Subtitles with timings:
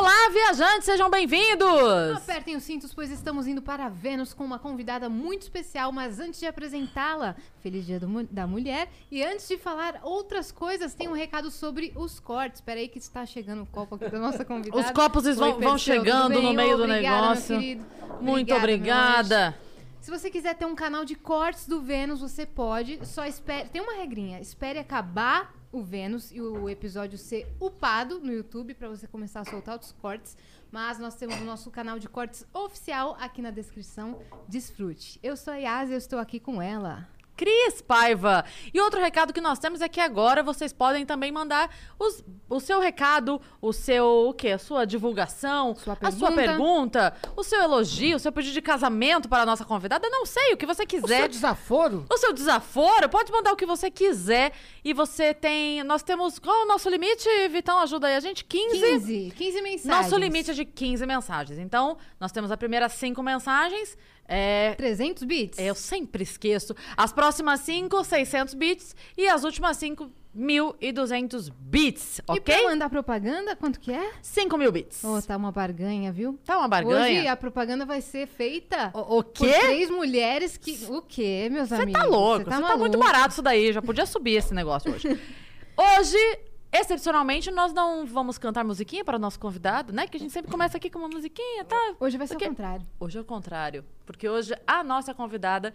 [0.00, 2.16] Olá, viajantes, sejam bem-vindos!
[2.16, 5.92] Apertem os cintos, pois estamos indo para Vênus com uma convidada muito especial.
[5.92, 8.88] Mas antes de apresentá-la, feliz dia do da mulher.
[9.10, 12.60] E antes de falar outras coisas, tem um recado sobre os cortes.
[12.60, 14.82] Espera aí que está chegando o copo aqui da nossa convidada.
[14.82, 17.58] Os copos vão, Oi, vão tudo chegando no meio do Obrigada, meu negócio.
[17.58, 17.84] querido.
[18.22, 19.58] Muito Obrigada, obrigada.
[20.00, 23.06] Se você quiser ter um canal de cortes do Vênus, você pode.
[23.06, 23.68] Só espere.
[23.68, 24.40] Tem uma regrinha.
[24.40, 29.44] Espere acabar o Vênus e o episódio ser upado no YouTube para você começar a
[29.44, 30.36] soltar os cortes.
[30.70, 34.20] Mas nós temos o nosso canal de cortes oficial aqui na descrição.
[34.48, 35.18] Desfrute.
[35.22, 37.08] Eu sou a Yas e eu estou aqui com ela.
[37.40, 38.44] Cris Paiva.
[38.74, 42.60] E outro recado que nós temos é que agora vocês podem também mandar os- o
[42.60, 44.48] seu recado, o seu, o quê?
[44.50, 47.14] A sua divulgação, Sua a sua pergunta.
[47.34, 50.06] o seu elogio, o seu pedido de casamento para a nossa convidada.
[50.10, 51.20] Não sei, o que você O quiser.
[51.20, 52.04] seu desaforo?
[52.12, 54.52] O seu desaforo, pode mandar o que você quiser.
[54.84, 55.82] E você tem.
[55.84, 56.38] Nós temos.
[56.38, 57.78] Qual é o nosso limite, Vitão?
[57.78, 58.44] Ajuda aí a gente?
[58.44, 58.78] 15?
[58.80, 59.32] 15.
[59.34, 59.86] 15 mensagens.
[59.86, 61.58] Nosso limite é de 15 mensagens.
[61.58, 63.96] Então, nós temos as primeiras 5 mensagens.
[64.32, 65.58] É, 300 bits?
[65.58, 66.74] eu sempre esqueço.
[66.96, 68.94] As próximas 5, 600 bits.
[69.18, 72.18] E as últimas 5, 1.200 bits.
[72.18, 72.40] E Ok?
[72.54, 74.12] pra mandar propaganda, quanto que é?
[74.22, 75.02] 5 mil bits.
[75.02, 76.38] Oh, tá uma barganha, viu?
[76.44, 77.18] Tá uma barganha?
[77.20, 79.52] Hoje a propaganda vai ser feita O, o por quê?
[79.58, 80.86] três mulheres que...
[80.88, 82.00] O quê, meus Você amigos?
[82.00, 82.44] tá louco.
[82.44, 82.78] Você tá, maluco.
[82.78, 83.72] muito barato isso daí.
[83.72, 85.08] Já podia subir esse negócio hoje.
[85.76, 86.38] hoje,
[86.72, 90.06] excepcionalmente, nós não vamos cantar musiquinha para o nosso convidado, né?
[90.06, 91.94] Que a gente sempre começa aqui com uma musiquinha, tá?
[91.98, 92.86] Hoje vai ser Porque- o contrário.
[92.98, 93.84] Hoje é o contrário.
[94.06, 95.72] Porque hoje a nossa convidada,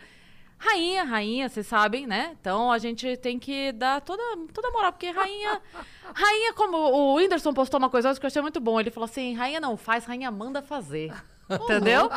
[0.58, 2.36] rainha, rainha, vocês sabem, né?
[2.40, 4.24] Então a gente tem que dar toda,
[4.54, 5.62] toda moral, porque rainha.
[6.14, 8.80] rainha, como o Whindersson postou uma coisa hoje que eu achei muito bom.
[8.80, 11.14] Ele falou assim: rainha não faz, rainha manda fazer.
[11.50, 12.10] Entendeu?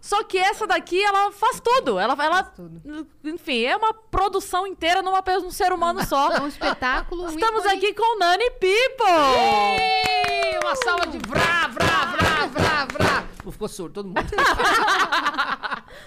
[0.00, 1.98] Só que essa daqui, ela faz tudo.
[1.98, 3.06] Ela, ela, tudo.
[3.24, 6.32] enfim, é uma produção inteira numa, num ser humano só.
[6.32, 7.24] É um espetáculo.
[7.24, 7.76] um Estamos ícone.
[7.76, 9.38] aqui com Nani People!
[9.38, 13.24] Ei, uma salva de vrá, vrá, vrá, vrá, vrá.
[13.42, 14.20] Pô, Ficou surdo, todo mundo.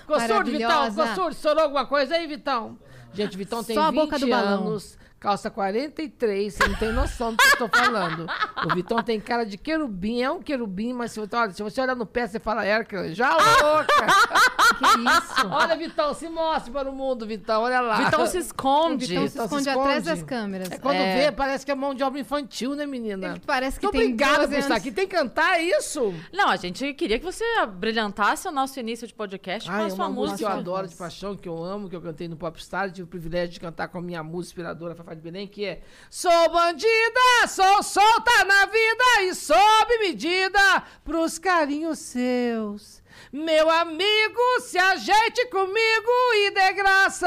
[0.02, 0.90] ficou surdo, Vitão?
[0.90, 1.32] Ficou surdo?
[1.32, 2.80] Estourou alguma coisa aí, Vitão?
[3.14, 4.78] Gente, Vitão tem Só a 20 boca do balão.
[5.20, 8.26] Calça 43, você não tem noção do que eu tô falando.
[8.66, 11.82] O Vitão tem cara de querubim, é um querubim, mas se você, olha, se você
[11.82, 13.16] olhar no pé, você fala Hércules.
[13.16, 14.08] Já louca!
[14.80, 15.48] Que isso?
[15.50, 17.98] olha, Vitão, se mostre para o mundo, Vitão, olha lá.
[18.06, 19.08] Vitão se esconde.
[19.08, 20.20] Vitão se Vitão se esconde atrás esconde.
[20.22, 20.72] das câmeras.
[20.72, 21.16] É quando É.
[21.26, 23.28] vê, parece que é mão de obra infantil, né, menina?
[23.32, 24.92] Ele parece que Muito tem obrigado 12 por estar aqui.
[24.92, 26.14] Tem que cantar isso?
[26.32, 29.88] Não, a gente queria que você brilhantasse o nosso início de podcast com Ai, a
[29.88, 30.62] é sua uma música que eu música.
[30.70, 32.90] adoro de paixão, que eu amo, que eu cantei no Popstar.
[32.92, 35.82] Tive o privilégio de cantar com a minha música inspiradora, Fafá de Belém, que é
[36.10, 43.02] Sou bandida, sou solta na vida e sob medida pros carinhos seus.
[43.32, 47.24] Meu amigo, se ajeite comigo e dê graças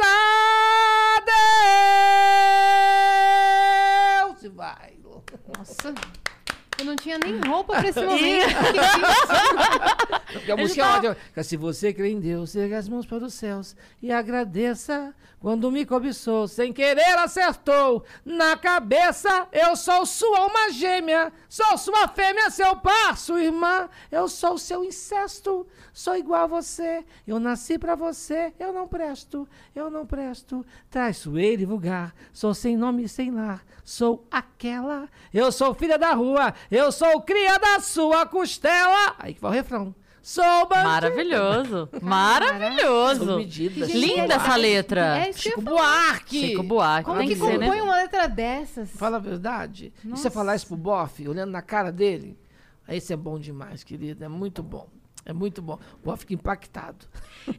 [0.00, 1.22] a
[4.32, 4.42] Deus.
[4.42, 4.96] E vai.
[5.56, 5.94] Nossa.
[6.78, 8.46] Eu não tinha nem roupa pra esse momento.
[10.26, 10.52] Que isso?
[10.52, 11.16] A música ótima.
[11.42, 15.14] Se você crê em Deus, erga as mãos para os céus e agradeça
[15.46, 16.48] quando me cobiçou.
[16.48, 19.46] Sem querer acertou na cabeça.
[19.52, 21.32] Eu sou sua alma gêmea.
[21.48, 23.88] Sou sua fêmea, seu par, sua irmã.
[24.10, 25.64] Eu sou seu incesto.
[25.92, 27.04] Sou igual a você.
[27.24, 28.52] Eu nasci para você.
[28.58, 29.48] Eu não presto.
[29.72, 30.66] Eu não presto.
[30.90, 32.12] Traiçoeiro e vulgar.
[32.32, 33.64] Sou sem nome e sem lar.
[33.84, 35.08] Sou aquela.
[35.32, 36.54] Eu sou filha da rua.
[36.68, 39.14] Eu sou cria da sua costela.
[39.16, 39.94] Aí que vai o refrão.
[40.26, 40.88] Sou bandido.
[40.88, 41.88] Maravilhoso.
[42.02, 43.38] Maravilhoso.
[43.94, 45.18] Linda essa letra.
[45.24, 45.62] É isso que eu Chico.
[45.62, 46.40] Buarque.
[46.48, 47.04] Chico Buarque.
[47.04, 47.82] Como tem que que ser, compõe né?
[47.82, 48.90] uma letra dessas?
[48.90, 49.92] Fala a verdade.
[50.04, 50.22] E Nossa.
[50.22, 52.36] você falar isso pro Boff, olhando na cara dele,
[52.88, 54.24] aí isso é bom demais, querido.
[54.24, 54.88] É muito bom.
[55.24, 55.78] É muito bom.
[56.02, 57.06] O Boff fica impactado.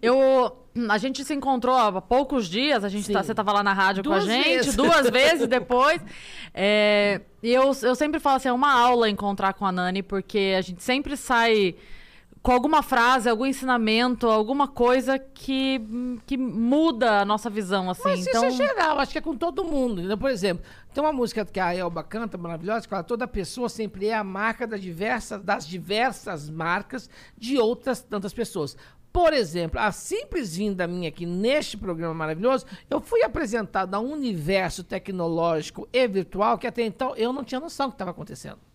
[0.02, 3.72] Eu, a gente se encontrou há poucos dias, a gente tá- você tava lá na
[3.72, 4.76] rádio com a Duas gente, vezes.
[4.76, 6.02] duas vezes depois.
[6.54, 10.54] É, e eu, eu sempre falo assim, é uma aula encontrar com a Nani, porque
[10.58, 11.74] a gente sempre sai
[12.42, 15.82] com alguma frase, algum ensinamento, alguma coisa que,
[16.26, 18.04] que muda a nossa visão, assim.
[18.04, 20.00] Mas então, isso é geral, acho que é com todo mundo.
[20.00, 20.18] entendeu?
[20.18, 20.64] Por exemplo,
[20.94, 24.24] tem uma música que a Elba canta, maravilhosa, que fala, toda pessoa sempre é a
[24.24, 28.78] marca das diversas, das diversas marcas de outras tantas pessoas.
[29.12, 34.12] Por exemplo, a simples vinda minha aqui neste programa maravilhoso, eu fui apresentado a um
[34.12, 38.67] universo tecnológico e virtual que até então eu não tinha noção do que estava acontecendo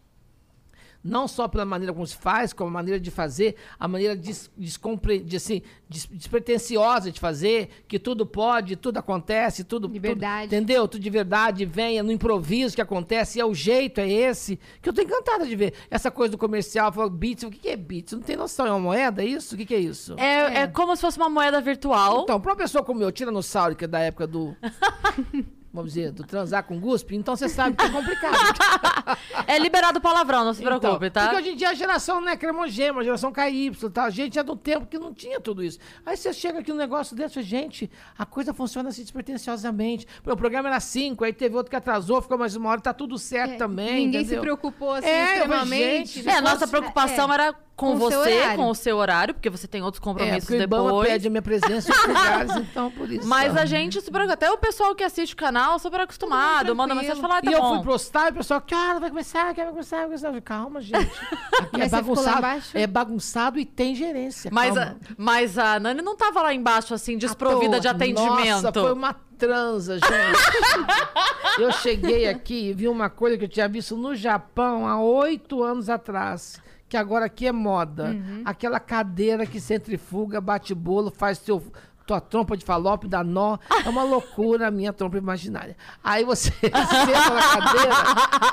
[1.04, 4.50] não só pela maneira como se faz, como a maneira de fazer, a maneira des,
[4.56, 9.88] descompre, de, assim, des, despretensiosa de fazer, que tudo pode, tudo acontece, tudo.
[9.88, 10.46] De tudo- verdade.
[10.46, 10.86] entendeu?
[10.86, 14.88] Tudo de verdade, venha no improviso que acontece, e é o jeito, é esse, que
[14.88, 15.74] eu tô encantada de ver.
[15.90, 18.12] Essa coisa do comercial, falou Beats, o que, que é Beats?
[18.12, 19.54] Não tem noção, é uma moeda, é isso?
[19.54, 20.14] O que, que é isso?
[20.18, 22.22] É, é como se fosse uma moeda virtual.
[22.22, 24.56] Então, pra uma pessoa como eu, tiranossauro, que é da época do.
[25.72, 28.34] Vamos dizer, do transar com guspe, então você sabe que é complicado.
[29.46, 31.22] É liberado palavrão, não se preocupe, Então, tá?
[31.30, 34.04] Porque hoje em dia a geração não é cremogema, a geração KY, tá?
[34.04, 35.78] A gente é do tempo que não tinha tudo isso.
[36.06, 40.06] Aí você chega aqui no negócio desse, fala, gente, a coisa funciona assim despretensiosamente.
[40.24, 43.18] O programa era 5, aí teve outro que atrasou, ficou mais uma hora, tá tudo
[43.18, 44.06] certo É, também.
[44.06, 44.42] Ninguém se entendeu?
[44.42, 46.12] preocupou assim É, extremamente.
[46.14, 49.34] gente, É, a se nossa preocupação é, era com, com você, com o seu horário,
[49.34, 51.08] porque você tem outros É, compromissos o Ibama depois.
[51.08, 53.26] pede a minha presença em lugares, então por isso.
[53.26, 54.34] Mas a gente se preocupa.
[54.34, 57.50] Até o pessoal que assiste o canal, super acostumado, manda mensagem e fala, ah, tá
[57.50, 57.74] e eu bom.
[57.76, 60.26] fui postar e o pessoal, que hora vai começar, vai começar, vai começar.
[60.28, 61.10] Eu falei, Calma, gente.
[61.60, 62.46] Aqui é bagunçado.
[62.74, 64.50] É bagunçado e tem gerência.
[64.52, 64.96] Mas calma.
[65.00, 68.62] a, mas a Nani não tava lá embaixo, assim, desprovida de atendimento.
[68.62, 71.60] Nossa, foi uma transa, gente.
[71.60, 75.62] eu cheguei aqui e vi uma coisa que eu tinha visto no Japão há oito
[75.62, 76.60] anos atrás.
[76.92, 78.10] Que agora aqui é moda.
[78.10, 78.42] Uhum.
[78.44, 81.62] Aquela cadeira que centrifuga, bate bolo, faz teu,
[82.06, 83.56] tua trompa de falope, dá nó.
[83.82, 85.74] É uma loucura a minha trompa imaginária.
[86.04, 87.94] Aí você senta na cadeira,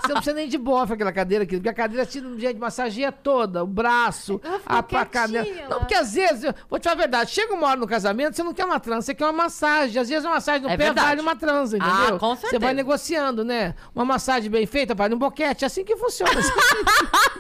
[0.02, 2.54] você não precisa nem de bofe aquela cadeira aqui, porque a cadeira tira um jeito
[2.56, 5.46] de massageia toda, o braço, a, a canela.
[5.64, 5.76] Não, lá.
[5.80, 8.44] porque às vezes, eu vou te falar a verdade, chega uma hora no casamento, você
[8.44, 10.00] não quer uma trança, você quer uma massagem.
[10.02, 11.08] Às vezes uma massagem no É pé verdade.
[11.08, 12.20] vale uma trança, Ah, entendeu?
[12.20, 12.74] com Você vai certeza.
[12.74, 13.76] negociando, né?
[13.94, 15.66] Uma massagem bem feita vale um boquete.
[15.66, 16.32] É assim que funciona.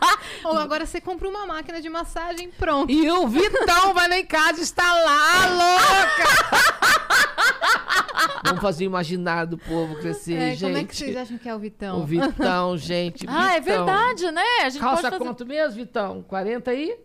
[0.44, 2.92] Ou agora você compra uma máquina de massagem pronto.
[2.92, 6.30] e o Vitão vai lá em casa e está lá, louca!
[8.46, 10.62] Vamos fazer o imaginário do povo crescer, É, gente.
[10.64, 12.00] como é que vocês acham que é o Vitão?
[12.02, 13.26] O Vitão, gente.
[13.28, 13.86] Ah, é Vitão.
[13.86, 14.44] verdade, né?
[14.64, 15.24] A gente Calça pode fazer...
[15.24, 16.24] quanto mesmo, Vitão?
[16.28, 16.98] 40 aí?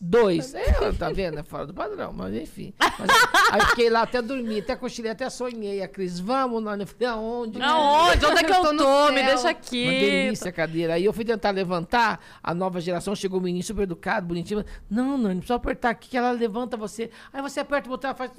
[0.00, 0.54] Dois.
[0.54, 1.38] É, tá vendo?
[1.38, 2.72] É fora do padrão, mas enfim.
[2.78, 3.10] Mas,
[3.52, 5.82] aí fiquei lá até dormir, até cochilei, até sonhei.
[5.82, 6.84] A Cris, vamos, Nani.
[6.84, 7.60] Eu falei, aonde?
[7.60, 8.24] Aonde?
[8.24, 9.12] Onde é que eu, Eu tô?
[9.12, 9.84] Me deixa Uma aqui.
[9.86, 10.94] delícia a cadeira.
[10.94, 14.64] Aí eu fui tentar levantar, a nova geração chegou um menino super educado, bonitinho.
[14.88, 17.10] Não, não, não precisa apertar aqui que ela levanta você.
[17.32, 18.30] Aí você aperta o botão, ela faz.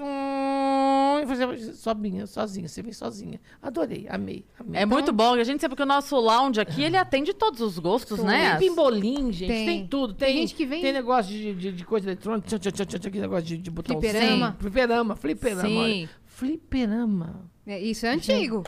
[1.21, 3.39] E você sozinha, sozinha, você vem sozinha.
[3.61, 4.81] Adorei, amei, amei.
[4.81, 7.77] É muito bom, a gente sabe que o nosso lounge aqui, ele atende todos os
[7.77, 8.55] gostos, né?
[8.57, 9.87] Tem pimbolim, gente, tem, Tem.
[9.87, 10.13] tudo.
[10.13, 12.85] Tem Tem, gente que vem- Tem negócio de, de, de coisa eletrônica, tchan, tchan, tchan,
[12.85, 14.11] tchan, aquele negócio de, de botãozinho.
[14.11, 14.55] Fliperama.
[14.59, 15.61] Fliperama, fliperama.
[15.67, 15.77] Sim.
[15.77, 16.09] olha.
[16.25, 17.49] Fliperama.
[17.65, 18.63] É, isso é antigo.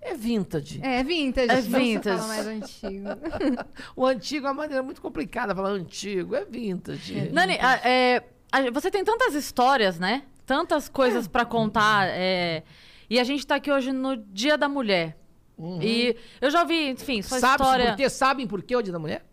[0.00, 0.80] É vintage.
[0.82, 1.48] É vintage.
[1.50, 2.16] É não se vintage.
[2.18, 3.08] fala mais antigo.
[3.94, 6.34] O antigo é uma maneira muito complicada falar antigo.
[6.34, 7.30] É vintage.
[7.32, 10.24] Nani, a- é, a- você tem tantas histórias, né?
[10.44, 12.08] Tantas coisas pra contar.
[12.08, 12.64] é,
[13.08, 15.16] e a gente tá aqui hoje no Dia da Mulher.
[15.80, 17.86] E eu já ouvi, enfim, sua Sabe história.
[17.90, 18.08] por quê?
[18.10, 19.24] Sabem por que o Dia da Mulher?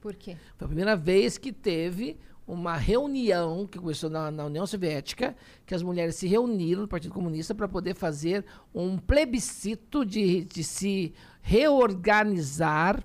[0.00, 0.36] Por quê?
[0.56, 5.74] Foi a primeira vez que teve uma reunião que começou na, na União Soviética, que
[5.74, 8.44] as mulheres se reuniram no Partido Comunista para poder fazer
[8.74, 13.02] um plebiscito de, de se reorganizar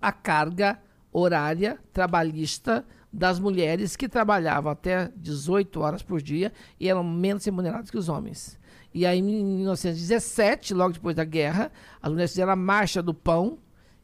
[0.00, 0.80] a carga
[1.12, 7.90] horária trabalhista das mulheres que trabalhavam até 18 horas por dia e eram menos remuneradas
[7.90, 8.58] que os homens.
[8.92, 11.70] E aí, em 1917, logo depois da guerra,
[12.02, 13.58] as mulheres fizeram a Marcha do Pão,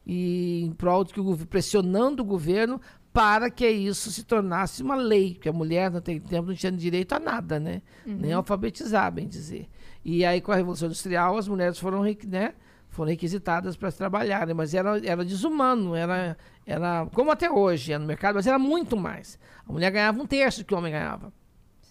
[0.07, 2.81] e em prol de que o governo, pressionando o governo
[3.13, 7.13] para que isso se tornasse uma lei, porque a mulher naquele tempo não tinha direito
[7.13, 7.83] a nada, né?
[8.19, 9.69] Nem alfabetizar, bem dizer.
[10.05, 12.55] E aí com a Revolução Industrial as mulheres foram, né,
[12.89, 18.07] foram requisitadas para trabalharem, mas era, era desumano, era, era como até hoje é no
[18.07, 19.39] mercado, mas era muito mais.
[19.67, 21.33] A mulher ganhava um terço do que o homem ganhava.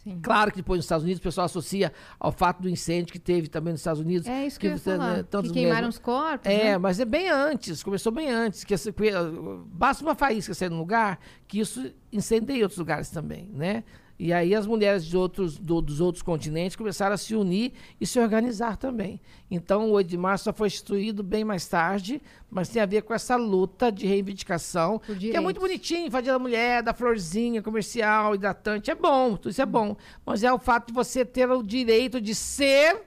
[0.03, 0.19] Sim.
[0.21, 3.47] Claro que depois nos Estados Unidos o pessoal associa ao fato do incêndio que teve
[3.47, 4.27] também nos Estados Unidos.
[4.27, 6.77] É isso que, eu ia né, que queimaram mulheres- os corpos, é, né?
[6.77, 8.63] mas é bem antes, começou bem antes.
[8.63, 13.49] Que que, uh, basta uma faísca sair num lugar que isso incendeia outros lugares também,
[13.53, 13.83] né?
[14.23, 18.05] E aí as mulheres de outros, do- dos outros continentes começaram a se unir e
[18.05, 19.19] se organizar também.
[19.49, 23.01] Então o 8 de março só foi instituído bem mais tarde, mas tem a ver
[23.01, 25.01] com essa luta de reivindicação,
[25.31, 29.61] que é muito bonitinho, fazer da mulher, da florzinha comercial, hidratante, é bom, tudo isso
[29.63, 29.97] é bom.
[30.23, 33.01] Mas é o fato de você ter o direito de ser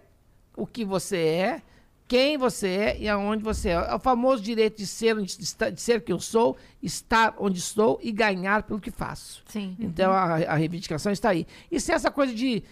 [0.56, 1.62] o que você é,
[2.06, 3.73] quem você é e aonde você é.
[3.73, 8.12] É o famoso direito de ser, de ser quem eu sou, estar onde estou e
[8.12, 9.42] ganhar pelo que faço.
[9.46, 9.76] Sim.
[9.78, 11.46] Então a, a reivindicação está aí.
[11.70, 12.62] E sem essa coisa de.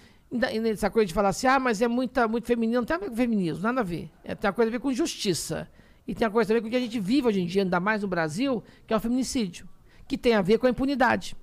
[0.71, 3.11] Essa coisa de falar assim, ah, mas é muita, muito feminino, não tem a ver
[3.11, 4.11] com feminismo, nada a ver.
[4.25, 5.69] É, tem uma coisa a ver com justiça.
[6.09, 7.63] E tem uma coisa a ver com o que a gente vive hoje em dia,
[7.63, 9.69] ainda mais no Brasil, que é o feminicídio.
[10.09, 11.37] Que tem a ver com a impunidade.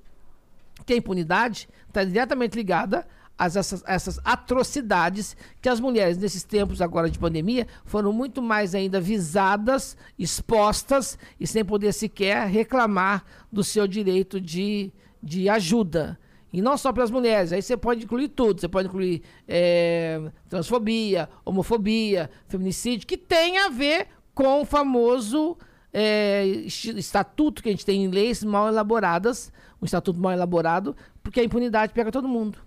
[0.74, 3.08] Porque a impunidade está diretamente ligada
[3.40, 8.76] a essas, essas atrocidades que as mulheres, nesses tempos agora de pandemia, foram muito mais
[8.76, 14.92] ainda visadas, expostas e sem poder sequer reclamar do seu direito de,
[15.24, 16.20] de ajuda.
[16.52, 18.60] E não só para as mulheres, aí você pode incluir tudo.
[18.60, 20.20] Você pode incluir é,
[20.50, 25.58] transfobia, homofobia, feminicídio, que tem a ver com o famoso
[25.94, 31.40] é, estatuto que a gente tem em leis mal elaboradas, um estatuto mal elaborado, porque
[31.40, 32.58] a impunidade pega todo mundo.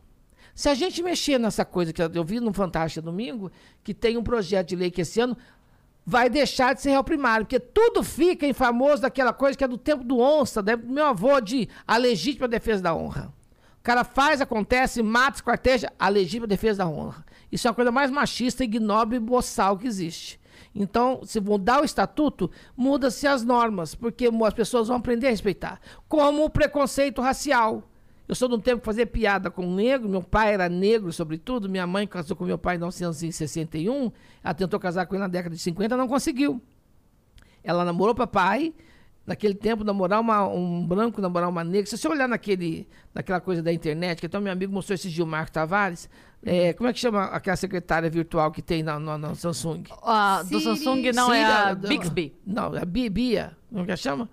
[0.55, 3.51] Se a gente mexer nessa coisa que eu vi no Fantástico Domingo,
[3.83, 5.37] que tem um projeto de lei que esse ano
[6.05, 9.69] vai deixar de ser réu primário, porque tudo fica em famoso daquela coisa que é
[9.69, 13.33] do tempo do onça, do meu avô, de a legítima defesa da honra.
[13.79, 17.25] O cara faz, acontece, mata, esquarteja, a legítima defesa da honra.
[17.51, 20.41] Isso é a coisa mais machista, ignóbil e boçal que existe.
[20.75, 25.81] Então, se mudar o estatuto, muda-se as normas, porque as pessoas vão aprender a respeitar.
[26.09, 27.83] Como o preconceito racial.
[28.29, 31.13] Eu sou de um tempo que fazia piada com um negro, meu pai era negro,
[31.13, 34.13] sobretudo, minha mãe casou com meu pai em 1961,
[34.43, 36.61] ela tentou casar com ele na década de 50, não conseguiu.
[37.65, 38.73] Ela namorou papai,
[39.27, 41.87] naquele tempo, namorar uma, um branco, namorar uma negra.
[41.87, 45.49] Se você olhar naquele, naquela coisa da internet, que até meu amigo mostrou esse Gilmar
[45.51, 46.09] Tavares,
[46.45, 49.85] é, como é que chama aquela secretária virtual que tem na, na, na Samsung?
[50.03, 50.63] Ah, do Siri.
[50.63, 52.35] Samsung não é a Bixby.
[52.45, 54.29] Não, a Bia, como é que chama?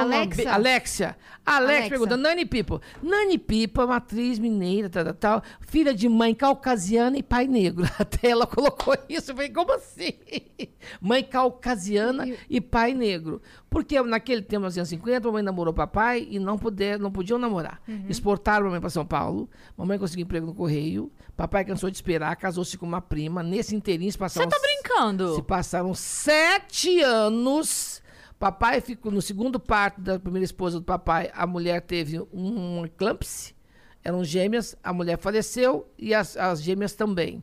[0.00, 0.52] Nome, Alexa.
[0.52, 1.16] Alexia.
[1.44, 1.90] Alex Alexa.
[1.90, 2.80] pergunta, Nani Pipo.
[3.02, 7.84] Nani Pipo é uma atriz mineira, tal, tal, filha de mãe caucasiana e pai negro.
[7.98, 9.32] Até ela colocou isso.
[9.32, 10.12] Eu falei, como assim?
[11.00, 13.40] Mãe caucasiana e pai negro.
[13.68, 17.80] Porque naquele tempo, 1950, a mãe namorou papai e não, puder, não podiam namorar.
[17.88, 18.04] Uhum.
[18.08, 19.48] Exportaram a mamãe para São Paulo.
[19.76, 21.10] Mamãe conseguiu emprego no Correio.
[21.36, 23.42] Papai cansou de esperar, casou-se com uma prima.
[23.42, 25.34] Nesse inteirinho, se Você passaram tá brincando?
[25.34, 28.01] se passaram sete anos.
[28.42, 31.30] Papai ficou no segundo parto da primeira esposa do papai.
[31.32, 33.54] A mulher teve um eclâmpse.
[34.02, 34.74] Eram gêmeas.
[34.82, 37.40] A mulher faleceu e as, as gêmeas também.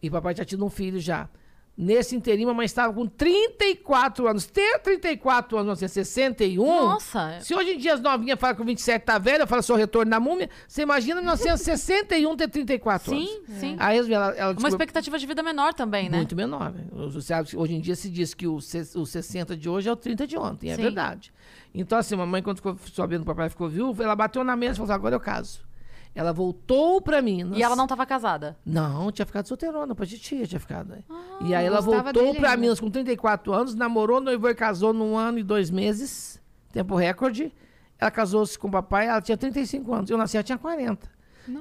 [0.00, 1.28] E papai tinha tido um filho já.
[1.80, 4.46] Nesse inteirinho, a mãe estava com 34 anos.
[4.46, 6.64] Ter 34 anos, você 61.
[6.64, 7.38] Nossa.
[7.40, 10.10] Se hoje em dia as novinhas falam que o 27 tá velha, fala sou retorno
[10.10, 10.50] da múmia.
[10.66, 13.28] Você imagina 1961 ter 34 anos.
[13.28, 13.76] Sim, sim.
[13.78, 16.16] Aí ela, ela Uma expectativa de vida menor também, né?
[16.16, 16.72] muito menor.
[16.72, 16.84] né?
[17.56, 20.36] Hoje em dia se diz que o, o 60 de hoje é o 30 de
[20.36, 20.82] ontem, é Sim.
[20.82, 21.32] verdade.
[21.72, 24.72] Então, assim, mamãe, quando ficou sabendo que o papai ficou viúvo, ela bateu na mesa
[24.72, 25.67] e falou: assim, agora eu caso.
[26.18, 27.56] Ela voltou pra Minas.
[27.56, 28.56] E ela não tava casada.
[28.66, 30.88] Não, tinha ficado solteirona, pra titia tinha ficado.
[30.88, 31.04] né?
[31.42, 32.60] e aí ela voltou pra ainda.
[32.60, 37.54] Minas com 34 anos, namorou, noivou e casou num ano e dois meses, tempo recorde.
[38.00, 40.10] Ela casou-se com o papai, ela tinha 35 anos.
[40.10, 41.08] Eu nasci, ela tinha 40.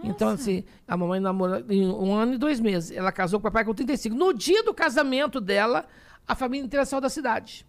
[0.03, 2.89] Então, assim, a mamãe namorou em um ano e dois meses.
[2.89, 4.15] Ela casou com o papai com 35.
[4.15, 5.85] No dia do casamento dela,
[6.27, 7.63] a família inteira saiu da cidade.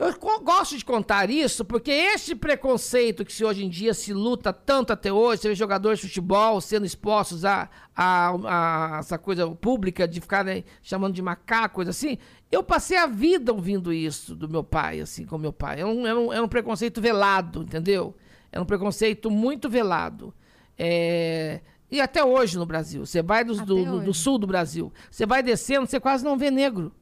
[0.00, 4.52] Eu gosto de contar isso porque esse preconceito que se hoje em dia se luta
[4.52, 9.48] tanto até hoje, você vê jogadores de futebol sendo expostos a, a, a essa coisa
[9.48, 12.16] pública de ficarem chamando de macaco, coisa assim.
[12.50, 15.80] Eu passei a vida ouvindo isso do meu pai, assim, com meu pai.
[15.80, 18.14] Era um, era um, era um preconceito velado, entendeu?
[18.52, 20.32] Era um preconceito muito velado.
[20.78, 23.04] É, E até hoje no Brasil.
[23.04, 26.50] Você vai do, do, do- sul do Brasil, você vai descendo, você quase não vê
[26.50, 26.92] negro.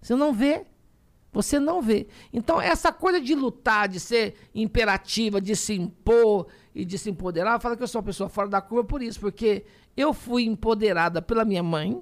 [0.00, 0.64] Você não vê.
[1.34, 2.06] Você não vê.
[2.32, 7.60] Então, essa coisa de lutar, de ser imperativa, de se impor e de se empoderar,
[7.60, 9.64] fala que eu sou uma pessoa fora da curva por isso, porque
[9.96, 12.00] eu fui empoderada pela minha mãe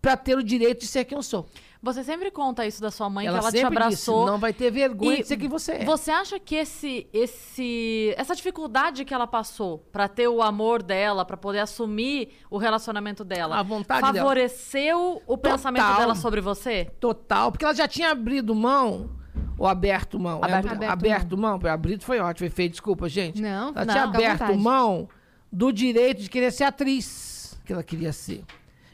[0.00, 1.48] para ter o direito de ser quem eu sou.
[1.82, 4.18] Você sempre conta isso da sua mãe, ela que ela te abraçou.
[4.20, 5.84] disse, não vai ter vergonha E de ser quem você é.
[5.86, 11.24] Você acha que esse, esse, essa dificuldade que ela passou pra ter o amor dela,
[11.24, 14.14] pra poder assumir o relacionamento dela, A vontade dela.
[14.14, 15.96] favoreceu o pensamento Total.
[15.98, 16.84] dela sobre você?
[17.00, 19.10] Total, porque ela já tinha abrido mão,
[19.56, 20.44] ou aberto mão.
[20.44, 21.60] Aberto- É, aberto aberto mão.
[21.64, 23.40] Abrido foi ótimo, foi feio, desculpa, gente.
[23.40, 25.08] Não, ela não, tinha aberto mão
[25.50, 28.44] do direito de querer ser atriz, que ela queria ser.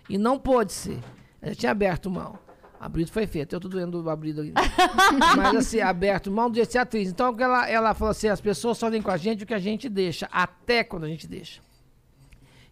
[0.09, 1.01] E não pôde ser.
[1.43, 2.39] Ela tinha aberto mão.
[2.79, 4.43] Abrido foi feito, eu tô doendo do abrido.
[5.37, 7.09] Mas assim, aberto mão de ser atriz.
[7.09, 9.59] Então ela, ela falou assim: as pessoas só vêm com a gente o que a
[9.59, 11.61] gente deixa, até quando a gente deixa.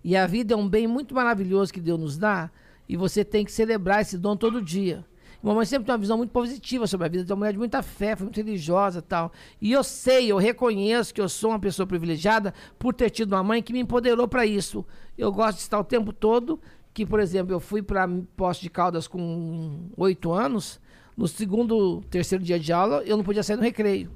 [0.02, 2.50] E a vida é um bem muito maravilhoso que Deus nos dá,
[2.88, 5.04] e você tem que celebrar esse dom todo dia.
[5.44, 7.82] Mamãe sempre tem uma visão muito positiva sobre a vida, tem uma mulher de muita
[7.82, 9.30] fé, foi muito religiosa e tal.
[9.60, 13.42] E eu sei, eu reconheço que eu sou uma pessoa privilegiada por ter tido uma
[13.42, 14.86] mãe que me empoderou para isso.
[15.18, 16.58] Eu gosto de estar o tempo todo,
[16.94, 20.80] que, por exemplo, eu fui para Poço de Caldas com oito anos,
[21.16, 24.10] no segundo, terceiro dia de aula, eu não podia sair no recreio.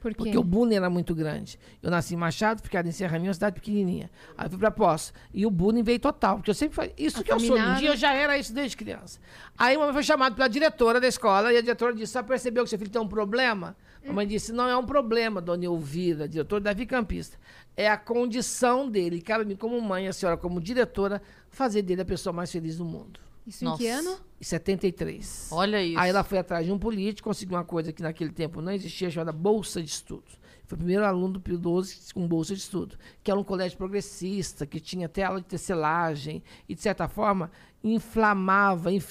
[0.00, 0.14] Por?
[0.14, 1.58] Porque o bullying era muito grande.
[1.82, 4.10] Eu nasci em Machado, ficava em Serraninho, uma cidade pequenininha.
[4.36, 5.14] Aí eu fui pra Poço.
[5.32, 6.36] E o bullying veio total.
[6.36, 7.58] Porque eu sempre falei, isso que eu sou.
[7.58, 9.18] Um dia eu já era isso desde criança.
[9.56, 12.64] Aí uma vez foi chamado pela diretora da escola e a diretora disse, só percebeu
[12.64, 13.74] que seu filho tem um problema?
[14.06, 17.38] A mãe disse, não é um problema, dona Elvira, diretora Davi Campista.
[17.74, 19.22] É a condição dele.
[19.22, 21.22] Cabe a mim, como mãe, a senhora como diretora,
[21.54, 23.20] fazer dele a pessoa mais feliz do mundo.
[23.46, 23.82] Isso Nossa.
[23.82, 24.16] em que ano?
[24.40, 25.48] Em 73.
[25.52, 25.98] Olha isso.
[25.98, 29.10] Aí ela foi atrás de um político, conseguiu uma coisa que naquele tempo não existia,
[29.10, 30.38] chamada Bolsa de Estudos.
[30.66, 33.76] Foi o primeiro aluno do Pio XII com Bolsa de Estudo, que era um colégio
[33.76, 37.50] progressista, que tinha até aula de tecelagem, e, de certa forma,
[37.82, 39.02] inflamava, ele-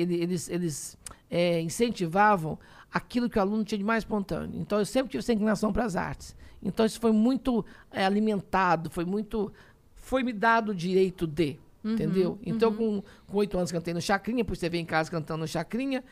[0.00, 0.96] ele- eles, eles
[1.30, 2.56] eh, incentivavam
[2.92, 4.60] aquilo que o aluno tinha de mais espontâneo.
[4.60, 6.36] Então, eu sempre tive essa inclinação para as artes.
[6.62, 9.52] Então, isso foi muito eh, alimentado, foi muito...
[9.96, 11.58] Foi me dado o direito de,
[11.92, 12.38] entendeu?
[12.42, 15.48] Então, com com oito anos, cantei no Chacrinha, por você ver em casa cantando no
[15.48, 16.02] Chacrinha.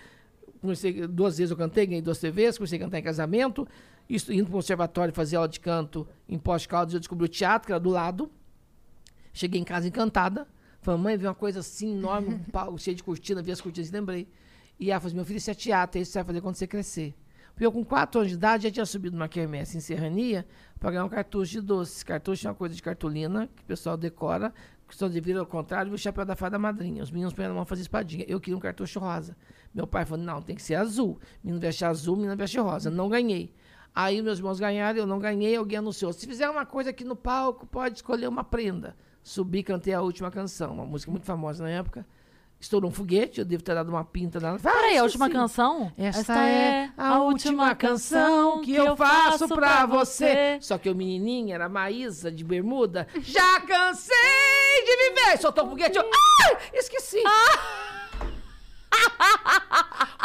[0.61, 3.67] Comecei, duas vezes eu cantei, ganhei duas TVs, comecei a cantar em casamento.
[4.09, 7.67] Isso, indo para o conservatório fazer aula de canto em Pós-Caldas, eu descobri o teatro,
[7.67, 8.31] que era do lado.
[9.33, 10.47] Cheguei em casa encantada.
[10.83, 13.89] Falei, mãe, vi uma coisa assim enorme, um palco cheio de cortina, vi as cortinas
[13.89, 14.29] e lembrei.
[14.79, 16.67] E ela falou assim, meu filho, isso é teatro, isso você vai fazer quando você
[16.67, 17.15] crescer.
[17.53, 20.47] Porque eu, com quatro anos de idade, já tinha subido numa quermesse em Serrania
[20.81, 22.03] para ganhar um cartucho de doces.
[22.03, 24.53] Cartucho é uma coisa de cartolina que o pessoal decora,
[24.93, 27.03] que só devia ao contrário o chapéu da fada madrinha.
[27.03, 28.27] Os meninos põem na mão fazer espadinha.
[28.29, 29.35] Eu queria um cartucho rosa.
[29.75, 31.19] Meu pai falou, não, tem que ser azul.
[31.43, 32.91] Menino veste azul, menina veste rosa.
[32.91, 33.55] Não ganhei.
[33.95, 36.13] Aí meus irmãos ganharam, eu não ganhei, alguém anunciou.
[36.13, 38.95] Se fizer uma coisa aqui no palco, pode escolher uma prenda.
[39.23, 42.07] Subi, cantei a última canção, uma música muito famosa na época.
[42.63, 44.57] Estourou um foguete, eu devo ter dado uma pinta nela.
[44.57, 45.33] Peraí, a Ah, última sim.
[45.33, 45.93] canção?
[45.99, 50.59] Esta é a última canção que eu faço pra você.
[50.61, 53.09] Só que o menininho era Maísa de bermuda.
[53.21, 54.15] Já cansei
[54.87, 55.39] de viver.
[55.41, 55.99] Soltou o foguete.
[55.99, 56.09] Eu,
[56.45, 57.21] ai, esqueci.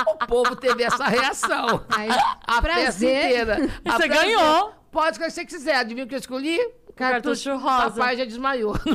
[0.08, 1.84] o povo teve essa reação.
[1.90, 2.10] Aí,
[2.46, 3.26] A prazer.
[3.26, 3.56] inteira.
[3.84, 4.74] A Você peça ganhou.
[4.92, 5.76] Pode escolher o que você quiser.
[5.78, 6.60] Adivinha o que eu escolhi?
[6.96, 7.96] Cartucho rosa.
[7.96, 8.76] Papai já desmaiou.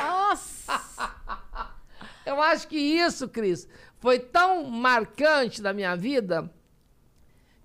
[0.00, 0.53] Nossa!
[2.24, 6.50] Eu acho que isso, Cris, foi tão marcante na minha vida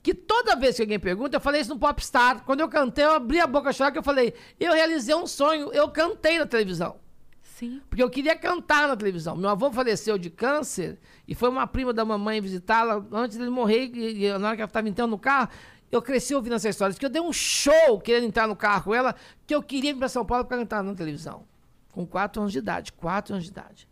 [0.01, 2.43] que toda vez que alguém pergunta, eu falei isso no Popstar.
[2.45, 5.71] Quando eu cantei, eu abri a boca chorar, que eu falei, eu realizei um sonho,
[5.73, 6.97] eu cantei na televisão.
[7.41, 7.81] Sim.
[7.89, 9.35] Porque eu queria cantar na televisão.
[9.35, 10.97] Meu avô faleceu de câncer
[11.27, 13.91] e foi uma prima da mamãe visitá-la antes dele morrer.
[13.93, 15.49] E, e na hora que ela estava entrando no carro,
[15.91, 16.95] eu cresci ouvindo essa história.
[16.95, 19.13] Que eu dei um show querendo entrar no carro com ela,
[19.45, 21.45] que eu queria ir para São Paulo para cantar na televisão.
[21.91, 22.93] Com quatro anos de idade.
[22.93, 23.88] Quatro anos de idade.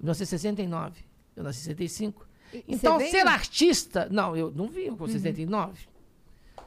[0.00, 1.04] Em 1969.
[1.36, 2.26] Eu nasci em 65.
[2.52, 4.08] E- Então, ser artista.
[4.10, 5.86] Não, eu não vim com 69.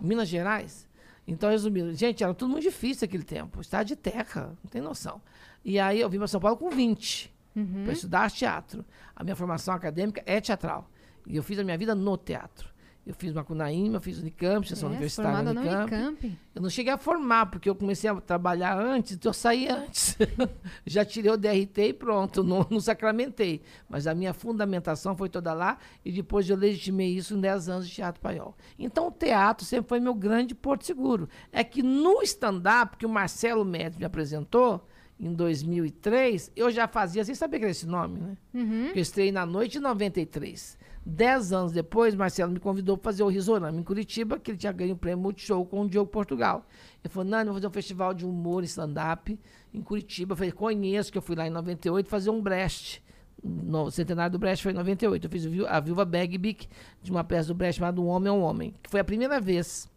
[0.02, 0.88] Em Minas Gerais.
[1.28, 3.62] Então, resumindo, gente, era tudo muito difícil aquele tempo.
[3.62, 5.22] Estado de terra, não tem noção.
[5.64, 7.84] E aí eu vim para São Paulo com 20 Uhum.
[7.84, 8.84] para estudar teatro.
[9.16, 10.90] A minha formação acadêmica é teatral.
[11.26, 12.70] E eu fiz a minha vida no teatro.
[13.06, 15.94] Eu fiz Macunaíma, fiz Unicamp, Extensão É, Universitária formada na Unicamp.
[15.94, 16.40] Unicamp.
[16.56, 20.18] Eu não cheguei a formar, porque eu comecei a trabalhar antes, então eu saí antes.
[20.88, 23.62] Já tirei o DRT e pronto, não, não sacramentei.
[23.90, 27.90] Mas a minha fundamentação foi toda lá e depois eu legitimei isso em 10 anos
[27.90, 28.56] de Teatro Paiol.
[28.80, 31.28] Então o teatro sempre foi meu grande porto seguro.
[31.52, 34.88] É que no stand-up, que o Marcelo Médici me apresentou,
[35.20, 38.38] em 2003, eu já fazia, sem saber que era esse nome, né?
[38.54, 38.88] Uhum.
[38.88, 40.78] Eu estreiei na noite de 93.
[41.06, 44.72] Dez anos depois, Marcelo me convidou para fazer o Risorama em Curitiba, que ele tinha
[44.72, 46.66] ganho o prêmio Multishow com o Diogo Portugal.
[47.04, 49.38] Ele falou, Nani, vou fazer um festival de humor e stand-up
[49.74, 50.32] em Curitiba.
[50.32, 53.04] Eu falei, conheço, que eu fui lá em 98 fazer um Brecht.
[53.44, 55.26] No centenário do Brecht foi em 98.
[55.26, 56.70] Eu fiz a Viúva Bagbic
[57.02, 59.42] de uma peça do Brecht chamada Um Homem é um Homem, que foi a primeira
[59.42, 59.92] vez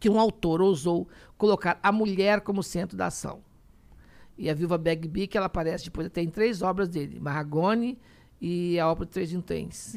[0.00, 1.06] que um autor ousou
[1.38, 3.44] colocar a mulher como centro da ação.
[4.36, 7.96] E a Viúva Bagby, ela aparece depois até em três obras dele, Marragone
[8.44, 9.94] e a obra de Três Vinténs.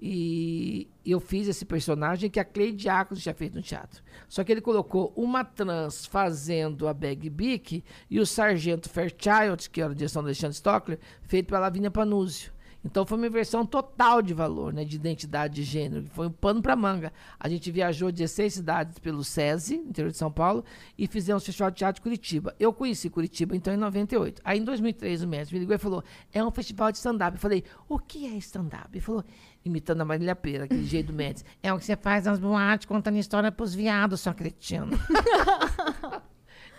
[0.00, 4.00] E eu fiz esse personagem que a Cleide Diácono tinha feito no teatro.
[4.28, 9.90] Só que ele colocou uma trans fazendo a Bagby e o Sargento Fairchild, que era
[9.90, 12.52] a direção do Alexandre Stockler, feito pela Lavínia Panúzio.
[12.84, 16.06] Então foi uma inversão total de valor, né, de identidade de gênero.
[16.12, 17.12] Foi um pano para manga.
[17.38, 20.64] A gente viajou 16 cidades pelo SESI, interior de São Paulo,
[20.96, 22.54] e fizemos o Festival de Teatro de Curitiba.
[22.58, 24.40] Eu conheci Curitiba, então, em 98.
[24.44, 27.36] Aí, em 2003, o mestre me ligou e falou, é um festival de stand-up.
[27.36, 28.88] Eu falei, o que é stand-up?
[28.92, 29.24] Ele falou,
[29.64, 32.86] imitando a Marília Pera, aquele jeito do Médici, é o que você faz nas boates,
[32.86, 34.88] contando história pros viados, só cretino.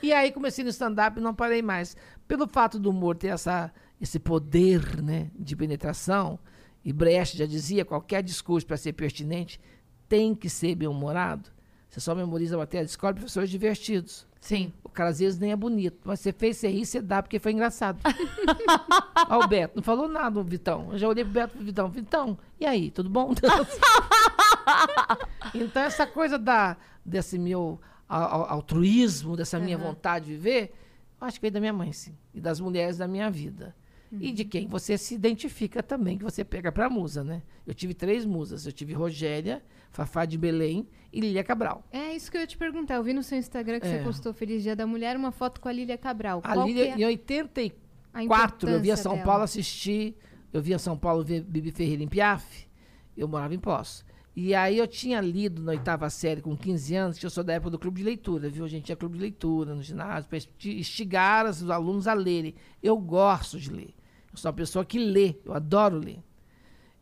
[0.02, 1.96] E aí comecei no stand-up e não parei mais.
[2.28, 6.40] Pelo fato do humor ter essa, esse poder né, de penetração,
[6.84, 9.62] e Brecht já dizia, qualquer discurso para ser pertinente
[10.10, 11.50] tem que ser bem-humorado.
[11.88, 14.26] Você só memoriza a matéria, escolhe professores divertidos.
[14.40, 14.74] Sim.
[14.84, 17.38] O cara às vezes nem é bonito, mas você fez você rir, você dá porque
[17.38, 18.00] foi engraçado.
[19.30, 20.90] Ó, o Beto, não falou nada, o Vitão.
[20.92, 21.90] Eu já olhei pro Beto e pro Vitão.
[21.90, 23.34] Vitão, e aí, tudo bom?
[25.54, 29.88] então, essa coisa da, desse meu altruísmo, dessa minha Aham.
[29.88, 30.74] vontade de viver,
[31.20, 32.18] eu acho que veio da minha mãe, sim.
[32.34, 33.76] E das mulheres da minha vida.
[34.20, 37.42] E de quem você se identifica também, que você pega pra musa, né?
[37.66, 38.66] Eu tive três musas.
[38.66, 41.86] Eu tive Rogéria, Fafá de Belém e Lília Cabral.
[41.92, 42.96] É isso que eu ia te perguntar.
[42.96, 43.98] Eu vi no seu Instagram que É.
[44.00, 46.42] você postou Feliz Dia da Mulher uma foto com a Lília Cabral.
[46.44, 49.26] A Qual Lília, que em é 84, a eu via São dela?
[49.26, 50.16] Paulo assistir.
[50.52, 52.68] Eu via São Paulo ver Bibi Ferreira em Piaf.
[53.16, 54.04] Eu morava em Poço.
[54.36, 57.54] E aí eu tinha lido na oitava série com 15 anos, que eu sou da
[57.54, 58.64] época do clube de leitura, viu?
[58.64, 62.56] A gente tinha clube de leitura no ginásio, para instigar os alunos a lerem.
[62.82, 63.94] Eu gosto de ler.
[64.32, 66.24] Eu sou uma pessoa que lê, eu adoro ler.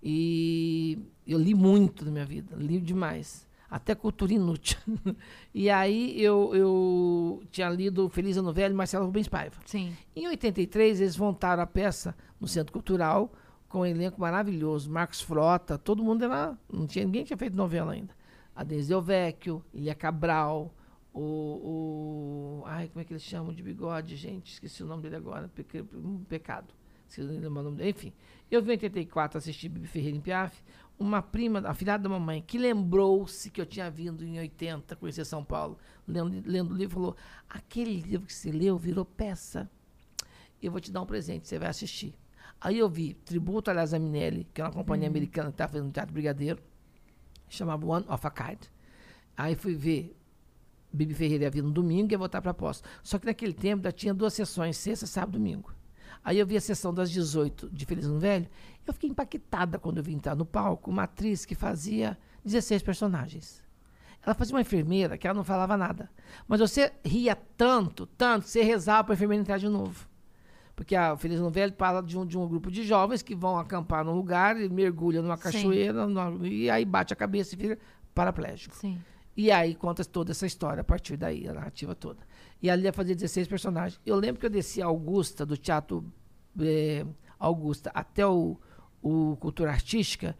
[0.02, 3.48] E eu li muito na minha vida, li demais.
[3.70, 4.80] Até cultura inútil.
[5.54, 9.58] e aí eu, eu tinha lido Feliz Ano Velho, Marcelo Rubens Paiva.
[9.65, 9.96] Sim.
[10.15, 13.32] Em 83, eles montaram a peça no Centro Cultural,
[13.68, 14.89] com um elenco maravilhoso.
[14.89, 16.58] Marcos Frota, todo mundo era.
[16.72, 18.18] Não tinha, ninguém tinha feito novela ainda.
[18.56, 20.74] A Denise Vecchio, Ilia Cabral,
[21.13, 22.63] o, o.
[22.65, 24.54] Ai, como é que eles chamam de bigode, gente?
[24.54, 25.48] Esqueci o nome dele agora.
[25.48, 25.86] Peca-
[27.10, 27.32] Pecado.
[27.32, 27.89] Esqueci o nome dele.
[27.89, 28.13] Enfim,
[28.50, 30.63] eu vi em 84 assistir Bibi Ferreira em Piaf.
[30.98, 35.24] Uma prima, a filhada da mamãe, que lembrou-se que eu tinha vindo em 80 conhecer
[35.26, 37.15] São Paulo, lendo, lendo o livro, falou:
[37.50, 39.69] aquele livro que você leu virou peça
[40.62, 42.13] eu vou te dar um presente, você vai assistir.
[42.60, 45.91] Aí eu vi Tributo a Minelli, que é uma companhia americana que estava fazendo um
[45.91, 46.62] teatro brigadeiro,
[47.48, 48.65] chamava One of a Kind.
[49.38, 50.15] Aí fui ver
[50.91, 52.84] Bibi Ferreira ia vir no domingo e ia voltar para Poço.
[53.02, 55.74] Só que naquele tempo ainda tinha duas sessões, sexta, sábado e domingo.
[56.30, 58.48] Aí eu vi a sessão das 18 de Feliz Ano Velho,
[58.86, 62.15] eu fiquei impactada quando eu vi entrar no palco uma atriz que fazia
[62.46, 63.63] 16 personagens.
[64.24, 66.08] Ela fazia uma enfermeira que ela não falava nada.
[66.48, 70.08] Mas você ria tanto, tanto, você rezava para a enfermeira entrar de novo.
[70.76, 73.58] Porque a Feliz Ano Velho fala de um, de um grupo de jovens que vão
[73.58, 77.80] acampar num lugar, e mergulham numa cachoeira, numa- e aí bate a cabeça e fica
[78.13, 78.76] paraplégico.
[78.76, 79.02] Sim.
[79.36, 82.20] E aí conta toda essa história a partir daí, a narrativa toda.
[82.62, 84.00] E ali ia fazer 16 personagens.
[84.06, 86.04] Eu lembro que eu desci a Augusta, do Teatro
[86.60, 87.06] eh,
[87.39, 88.58] Augusta, até o,
[89.02, 90.36] o Cultura Artística,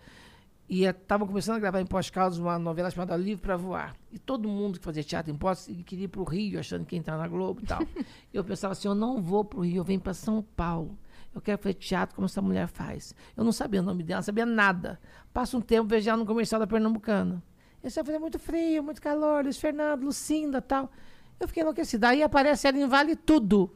[0.69, 3.95] e estava começando a gravar em Pós Caldas uma novela chamada Livre para Voar.
[4.12, 6.95] E todo mundo que fazia teatro em Pós queria ir para o Rio, achando que
[6.95, 7.79] ia entrar na Globo e tal.
[8.32, 10.95] eu pensava assim, eu não vou para o Rio, eu venho para São Paulo.
[11.34, 13.15] Eu quero fazer teatro como essa mulher faz.
[13.36, 14.99] Eu não sabia o nome dela, não sabia nada.
[15.34, 17.41] Passa um tempo, vejo ela no comercial da Pernambucana.
[17.82, 20.91] Eu sempre falei, muito frio, muito calor, Luiz Fernando, Lucinda tal.
[21.39, 22.10] Eu fiquei enlouquecida.
[22.10, 23.73] Aí aparece ela em Vale Tudo.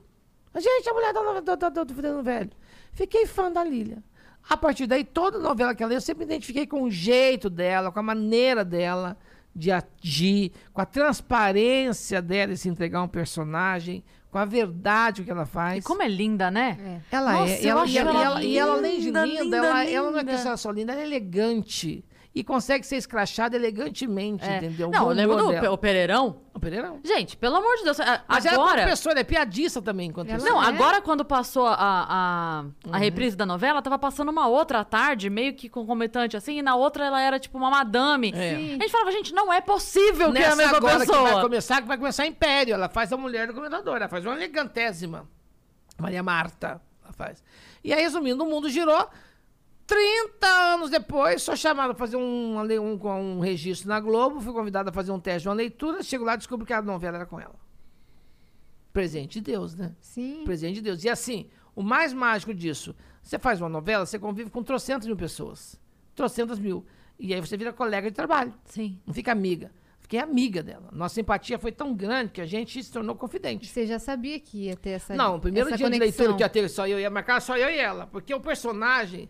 [0.55, 2.51] Gente, a mulher do, do, do, do Fernando Velho.
[2.91, 4.03] Fiquei fã da Lília.
[4.47, 7.49] A partir daí, toda novela que ela leu, eu sempre me identifiquei com o jeito
[7.49, 9.17] dela, com a maneira dela
[9.55, 15.23] de agir, com a transparência dela de se entregar a um personagem, com a verdade
[15.23, 15.83] que ela faz.
[15.83, 17.01] E como é linda, né?
[17.11, 17.15] É.
[17.15, 17.65] Ela Nossa, é.
[17.65, 19.85] eu Ela, e, ela, ela e ela- e ela, além de linda, linda, linda, ela,
[19.85, 20.35] ela não é linda.
[20.35, 22.03] que ela é só linda, ela é elegante.
[22.35, 24.57] E consegue ser escrachada elegantemente, É.
[24.57, 24.89] entendeu?
[24.89, 26.41] Não, eu lembro do o Pereirão.
[26.51, 26.99] O Pereirão.
[27.03, 27.99] Gente, pelo amor de Deus.
[27.99, 28.77] a- Mas ela, agora.
[28.81, 30.51] quanto pessoa, ela é piadista também, enquanto Ela pessoa.
[30.59, 30.67] Não, é?
[30.67, 32.91] agora quando passou a, a, Uhum.
[32.91, 36.61] a reprise da novela, tava passando uma outra à tarde, meio que concomitante assim, e
[36.63, 38.31] na outra ela era tipo uma madame.
[38.35, 38.51] É.
[38.55, 41.31] A gente falava, gente, não é possível que é a Nessa mesma agora que pessoa.
[41.33, 42.73] vai começar, que vai começar Império.
[42.73, 45.29] Ela faz a mulher do comendador, ela faz uma elegantésima.
[45.99, 47.43] Maria Marta, ela faz.
[47.83, 49.07] E aí, resumindo, o mundo girou.
[49.85, 54.53] 30 anos depois, sou chamado a fazer um, um, um, um registro na Globo, fui
[54.53, 57.17] convidado a fazer um teste de uma leitura, chego lá e descubro que a novela
[57.17, 57.55] era com ela.
[58.91, 59.95] Presente de Deus, né?
[59.99, 60.43] Sim.
[60.45, 61.03] Presente de Deus.
[61.03, 65.17] E assim, o mais mágico disso, você faz uma novela, você convive com trocentas mil
[65.17, 65.79] pessoas.
[66.15, 66.85] Trocentas mil.
[67.19, 68.53] E aí você vira colega de trabalho.
[68.65, 68.99] Sim.
[69.05, 69.71] Não fica amiga.
[69.99, 70.89] Fiquei amiga dela.
[70.91, 73.67] Nossa simpatia foi tão grande que a gente se tornou confidente.
[73.67, 76.07] Você já sabia que ia ter essa Não, o primeiro essa dia conexão.
[76.07, 78.05] de leitura que ia ter só eu e a marcar, só eu e ela.
[78.07, 79.29] Porque o personagem,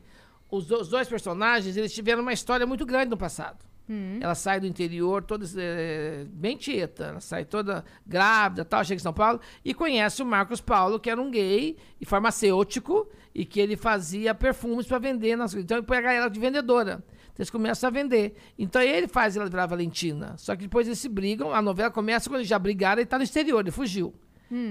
[0.53, 3.65] os, os dois personagens, eles tiveram uma história muito grande no passado.
[3.89, 4.19] Hum.
[4.21, 9.03] Ela sai do interior, toda eh, bem tieta, ela sai toda grávida, tal, chega em
[9.03, 13.59] São Paulo e conhece o Marcos Paulo, que era um gay e farmacêutico e que
[13.59, 17.03] ele fazia perfumes para vender nas Então ele pega ela de vendedora.
[17.07, 18.35] Então eles começam a vender.
[18.57, 20.35] Então ele faz ela virar Valentina.
[20.37, 23.17] Só que depois eles se brigam, a novela começa quando eles já brigaram, ele tá
[23.17, 24.13] no exterior, ele fugiu.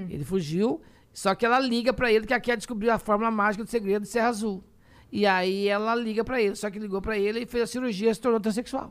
[0.08, 0.80] Ele fugiu,
[1.12, 4.02] só que ela liga para ele que ela quer descobrir a fórmula mágica do segredo
[4.02, 4.64] de Serra Azul.
[5.12, 8.10] E aí ela liga para ele, só que ligou para ele e fez a cirurgia
[8.10, 8.90] e se tornou transexual.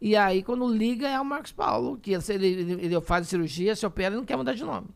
[0.00, 3.74] E aí, quando liga, é o Marcos Paulo, que ele, ele, ele faz a cirurgia,
[3.74, 4.88] se opera e não quer mudar de nome.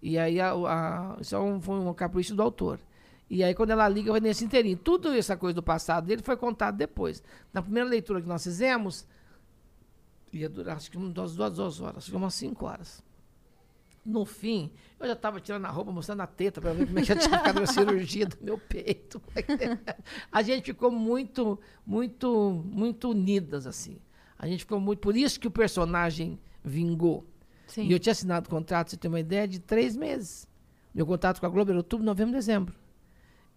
[0.00, 2.78] E aí, a, a- isso é um, foi um capricho do autor.
[3.28, 4.78] E aí, quando ela liga, vai nesse inteirinho.
[4.78, 7.22] Tudo essa coisa do passado dele foi contado depois.
[7.52, 9.06] Na primeira leitura que nós fizemos,
[10.32, 13.02] ia durar acho que umas duas, duas horas, acho umas cinco horas.
[14.04, 17.02] No fim, eu já estava tirando a roupa, mostrando a teta para ver como é
[17.02, 19.20] que tinha ficado a cirurgia do meu peito.
[20.30, 23.98] A gente ficou muito, muito, muito unidas, assim.
[24.38, 25.00] A gente ficou muito.
[25.00, 27.26] Por isso que o personagem vingou.
[27.66, 27.86] Sim.
[27.86, 30.46] E eu tinha assinado contrato, você tem uma ideia, de três meses.
[30.94, 32.74] Meu contrato com a Globo era outubro, novembro, dezembro.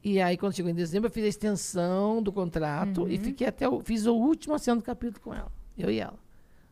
[0.03, 3.67] E aí, quando chegou em dezembro, eu fiz a extensão do contrato e fiquei até
[3.67, 6.17] o, fiz a última cena do capítulo com ela, eu e ela,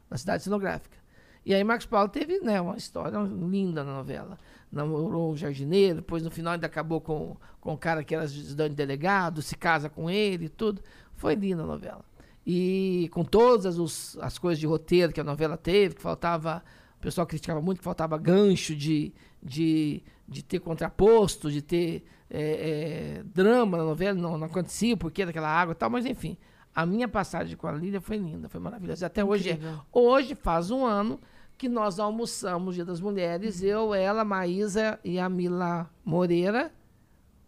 [0.09, 0.97] na cidade cenográfica.
[1.45, 4.37] E aí, Marcos Paulo teve né, uma história linda na novela.
[4.71, 8.71] Namorou um jardineiro, depois no final ainda acabou com, com o cara que era ajudante
[8.71, 10.81] de delegado, se casa com ele e tudo.
[11.13, 12.03] Foi linda a novela.
[12.45, 16.63] E com todas os- as coisas de roteiro que a novela teve, que faltava.
[16.97, 23.19] O pessoal criticava muito que faltava gancho de, de, de ter contraposto, de ter é,
[23.19, 26.35] é, drama na novela, não, não acontecia o porquê daquela água e tal, mas enfim.
[26.73, 29.05] A minha passagem com a Lília foi linda, foi maravilhosa.
[29.05, 29.79] Até hoje, é- Incrível.
[29.93, 31.19] hoje faz um ano
[31.57, 36.71] que nós almoçamos Dia das Mulheres, eu, ela, Maísa e a Mila Moreira,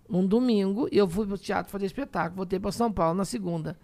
[0.10, 3.78] um domingo, e eu fui pro teatro fazer espetáculo, voltei para São Paulo na segunda.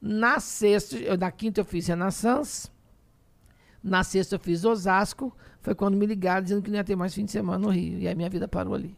[0.00, 2.68] Na sexta, eu- na quinta eu fiz Renaissance,
[3.82, 7.14] na sexta eu fiz Osasco, foi quando me ligaram dizendo que não ia ter mais
[7.14, 8.96] fim de semana no Rio, e aí minha vida parou ali.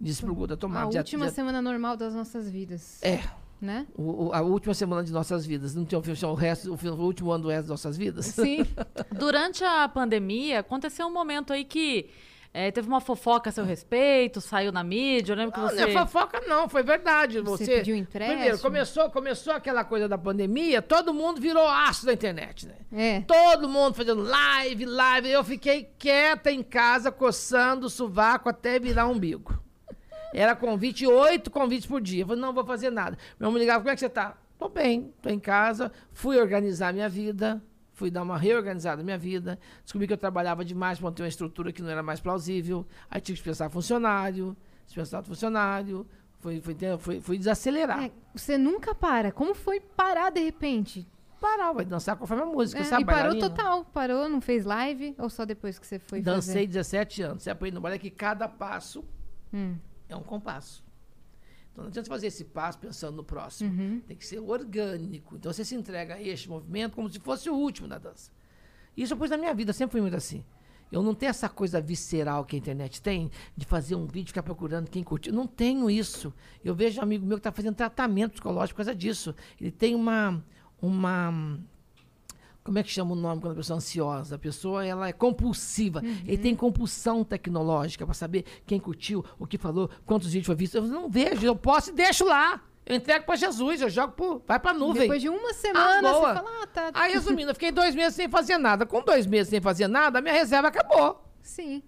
[0.00, 0.86] Disse pro Guda tomar.
[0.86, 3.02] A já- última já- semana normal das nossas vidas.
[3.02, 3.20] É,
[3.60, 3.86] Né?
[3.94, 5.74] o- o- a última semana de nossas vidas.
[5.74, 8.26] Não tinha o, o, resto, o, último ano do resto das nossas vidas?
[8.26, 8.64] Sim.
[9.12, 12.08] Durante a pandemia, aconteceu um momento aí que
[12.54, 15.32] eh, teve uma fofoca a seu respeito, saiu na mídia.
[15.32, 15.76] Eu lembro que Não, você.
[15.76, 17.40] não é fofoca, não, foi verdade.
[17.40, 18.36] Você Você, pediu empréstimo?
[18.36, 22.74] Primeiro, começou, começou aquela coisa da pandemia, todo mundo virou aço da internet, né?
[22.92, 23.20] É.
[23.20, 25.28] Todo mundo fazendo live, live.
[25.30, 29.62] Eu fiquei quieta em casa, coçando o sovaco até virar umbigo.
[30.32, 32.22] Era convite, oito convites por dia.
[32.22, 33.16] Eu falei, não vou fazer nada.
[33.38, 34.36] Meu irmão me ligava, como é que você tá?
[34.58, 35.90] Tô bem, tô em casa.
[36.12, 37.62] Fui organizar minha vida,
[37.94, 39.58] fui dar uma reorganizada na minha vida.
[39.82, 42.86] Descobri que eu trabalhava demais para manter uma estrutura que não era mais plausível.
[43.10, 46.06] Aí tive que dispensar funcionário, dispensar funcionário.
[46.38, 48.04] Fui, fui, fui, fui desacelerar.
[48.04, 49.30] É, Você nunca para.
[49.32, 51.06] Como foi parar de repente?
[51.40, 53.02] Parar, vai dançar conforme a música, É, sabe?
[53.02, 53.48] e parou bailarina?
[53.50, 53.84] total.
[53.86, 55.14] Parou, não fez live?
[55.18, 56.66] Ou só depois que você foi Dancei fazer?
[56.66, 57.42] 17 anos.
[57.42, 59.04] Você aprende no que cada passo
[59.52, 59.76] Hum.
[60.12, 60.84] É um compasso.
[61.72, 63.70] Então não adianta fazer esse passo pensando no próximo.
[63.70, 64.00] Uhum.
[64.00, 65.36] Tem que ser orgânico.
[65.36, 68.30] Então você se entrega a este movimento como se fosse o último da dança.
[68.96, 70.44] Isso eu pus na minha vida, eu sempre fui muito assim.
[70.90, 74.28] Eu não tenho essa coisa visceral que a internet tem, de fazer um vídeo e
[74.28, 75.32] ficar procurando quem curtiu.
[75.32, 76.34] Não tenho isso.
[76.64, 79.34] Eu vejo um amigo meu que está fazendo tratamento psicológico por causa disso.
[79.60, 80.44] Ele tem uma.
[80.82, 81.58] uma
[82.62, 84.36] como é que chama o nome quando a pessoa é ansiosa?
[84.36, 86.02] A pessoa ela é compulsiva.
[86.26, 90.76] Ele tem compulsão tecnológica para saber quem curtiu, o que falou, quantos vídeos foi visto.
[90.76, 92.62] Eu não vejo, eu posso e deixo lá.
[92.84, 95.02] Eu entrego para Jesus, eu jogo pro, vai para nuvem.
[95.02, 96.90] Depois de uma semana, Ah, você fala, ah, tá.
[96.94, 98.84] Aí, resumindo, eu fiquei dois meses sem fazer nada.
[98.84, 101.24] Com dois meses sem fazer nada, a minha reserva acabou.
[101.40, 101.82] Sim.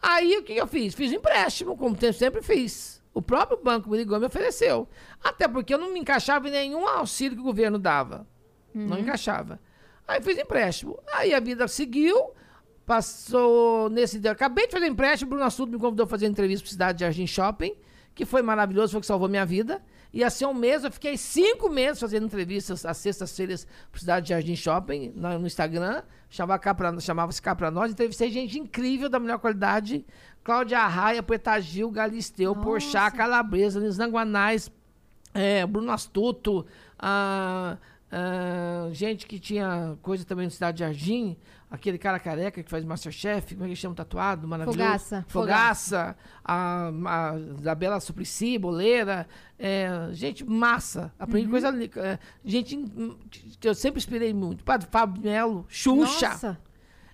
[0.00, 0.94] Aí o que eu fiz?
[0.94, 3.02] Fiz um empréstimo, como sempre fiz.
[3.12, 4.88] O próprio banco me ligou e me ofereceu.
[5.22, 8.26] Até porque eu não me encaixava em nenhum auxílio que o governo dava.
[8.72, 9.60] Não encaixava.
[10.08, 10.98] Aí fiz empréstimo.
[11.12, 12.32] Aí a vida seguiu.
[12.86, 14.32] Passou nesse dia.
[14.32, 15.28] Acabei de fazer empréstimo.
[15.28, 17.74] Bruno Assunto me convidou a fazer entrevista para Cidade de Jardim Shopping,
[18.14, 19.82] que foi maravilhoso, foi o que salvou minha vida.
[20.10, 24.30] E assim, um mês, eu fiquei cinco meses fazendo entrevistas às sextas-feiras para Cidade de
[24.30, 26.02] Jardim Shopping, no Instagram.
[26.30, 27.92] Chamava cá pra, chamava-se cá pra nós.
[27.92, 30.06] Entrevistei gente incrível, da melhor qualidade.
[30.42, 34.72] Cláudia Arraia, Poeta Gil, Galisteu, Porchat, Calabresa, Luiz Nanguanais,
[35.34, 36.64] é, Bruno Astuto,
[36.98, 37.76] ah,
[38.10, 41.36] ah, gente que tinha coisa também no Cidade de Jardim,
[41.70, 44.78] aquele cara careca que faz Masterchef, como é que chama tatuado, maravilhoso.
[44.78, 45.24] Fogaça.
[45.28, 51.50] Fogaça, a, a Isabela Suplicy, Boleira, é, gente massa, aprendi Uhum.
[51.50, 51.68] coisa,
[52.00, 52.76] é, gente
[53.60, 56.58] que eu sempre inspirei muito, Padre Fábio Melo, Xuxa, Nossa.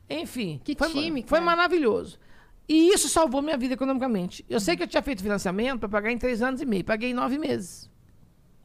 [0.09, 0.61] enfim.
[0.63, 1.57] Que foi, time, Foi cara.
[1.57, 2.19] maravilhoso.
[2.69, 4.43] E isso salvou minha vida economicamente.
[4.49, 6.83] Eu sei que eu tinha feito financiamento para pagar em três anos e meio.
[6.83, 7.91] Paguei em nove meses.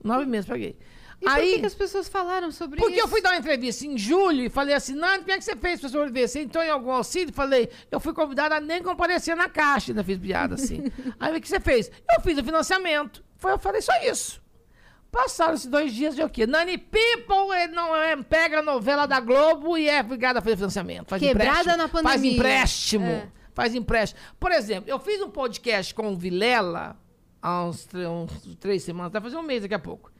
[0.01, 0.77] Nove meses paguei.
[1.21, 3.03] E por que, que as pessoas falaram sobre porque isso?
[3.03, 5.55] eu fui dar uma entrevista em julho e falei assim, Nani, como é que você
[5.55, 6.29] fez para sobreviver?
[6.29, 7.33] Você entrou em algum auxílio?
[7.33, 9.91] Falei, eu fui convidada a nem comparecer na caixa.
[9.91, 10.83] Ainda fiz piada assim.
[11.19, 11.91] Aí o que você fez?
[12.09, 13.23] Eu fiz o financiamento.
[13.35, 14.41] Foi, eu falei só isso.
[15.11, 16.45] Passaram-se dois dias de o quê?
[16.45, 20.55] Nani People é, não, é, pega a novela da Globo e é obrigada a fazer
[20.55, 21.09] financiamento.
[21.09, 22.33] Faz Quebrada na Faz pandemia.
[22.33, 23.05] empréstimo.
[23.05, 23.27] É.
[23.53, 24.21] Faz empréstimo.
[24.39, 26.95] Por exemplo, eu fiz um podcast com o Vilela
[27.41, 30.11] há uns, uns três semanas, vai fazer um mês daqui a pouco.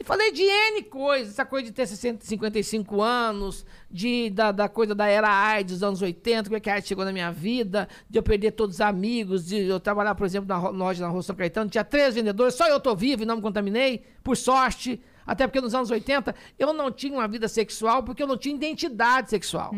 [0.00, 4.68] E falei de N coisas, essa coisa de ter 60, 55 anos, de, da, da
[4.68, 7.32] coisa da era AIDS dos anos 80, como é que a AIDS chegou na minha
[7.32, 11.10] vida, de eu perder todos os amigos, de eu trabalhar, por exemplo, na loja na
[11.10, 14.36] Rua São Caetano, tinha três vendedores, só eu tô vivo e não me contaminei, por
[14.36, 15.00] sorte.
[15.26, 18.54] Até porque nos anos 80 eu não tinha uma vida sexual porque eu não tinha
[18.54, 19.72] identidade sexual.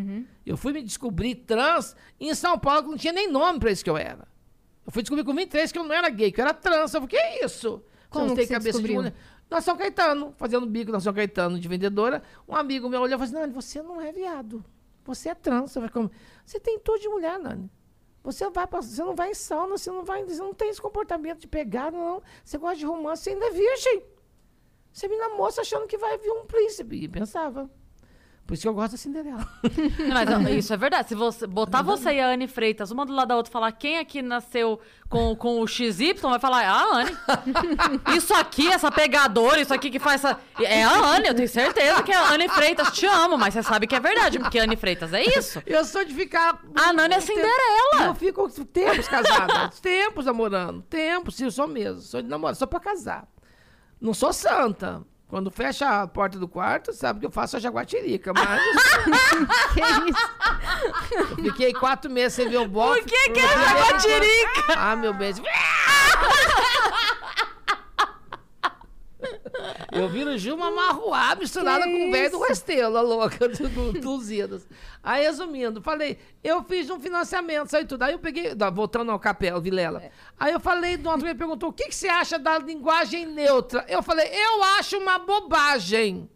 [0.47, 3.83] Eu fui me descobrir trans em São Paulo, que não tinha nem nome pra isso
[3.83, 4.29] que eu era.
[4.87, 6.95] Eu fui descobrir com 23 que eu não era gay, que eu era trans.
[6.95, 7.83] Eu falei, que é isso?
[8.09, 8.97] Como não que tem você cabeça de descobriu?
[8.97, 9.15] mulher.
[9.51, 12.23] Na São Caetano, fazendo bico na São Caetano de vendedora.
[12.49, 14.65] Um amigo meu olhou e falou assim: Nani, você não é viado.
[15.05, 15.73] Você é trans.
[15.73, 15.81] Você,
[16.47, 17.69] você tem tudo de mulher, Nani.
[18.23, 20.81] Você, vai pra, você não vai em sauna, você não, vai, você não tem esse
[20.81, 22.23] comportamento de pegar, não.
[22.45, 24.03] Você gosta de romance, você ainda é virgem.
[24.93, 26.97] Você me moça achando que vai vir um príncipe.
[26.97, 27.71] E pensava.
[28.51, 29.47] Por isso que eu gosto da Cinderela.
[30.13, 31.09] Mas isso é verdade.
[31.09, 33.99] Se você botar você e a Anne Freitas, uma do lado da outra, falar quem
[33.99, 37.17] aqui nasceu com, com o XY, vai falar, é a Anne.
[38.17, 40.41] Isso aqui, essa pegadora, isso aqui que faz essa.
[40.59, 42.91] É a Anne, eu tenho certeza que é a Anne Freitas.
[42.91, 45.63] Te amo, mas você sabe que é verdade, porque Anne Freitas é isso.
[45.65, 46.61] Eu sou de ficar.
[46.75, 48.07] A Nani é Cinderela.
[48.07, 49.71] Eu fico tempos casada.
[49.81, 50.83] tempos namorando.
[50.83, 52.01] Tempos, sim, eu sou mesmo.
[52.01, 53.29] Sou de namorado, só pra casar.
[54.01, 55.05] Não sou santa.
[55.31, 58.61] Quando fecha a porta do quarto, sabe que eu faço a jaguatirica, mas.
[59.73, 60.31] que isso?
[61.39, 63.01] eu fiquei quatro meses sem ver o bofe.
[63.01, 64.75] Por que que é jaguatirica?
[64.77, 65.33] Ah, meu bem.
[70.01, 72.41] Eu viro Gilma Marruá misturada Que com o velho do?
[72.41, 74.67] Restelo, a louca do, do, dos idos.
[75.03, 78.03] Aí, resumindo, falei, eu fiz um financiamento, saiu tudo.
[78.03, 80.03] Aí eu peguei, voltando ao Capel, Vilela.
[80.39, 83.85] Aí eu falei, do outro, ele perguntou, o que, que você acha da linguagem neutra?
[83.89, 86.29] Eu falei, eu acho uma bobagem.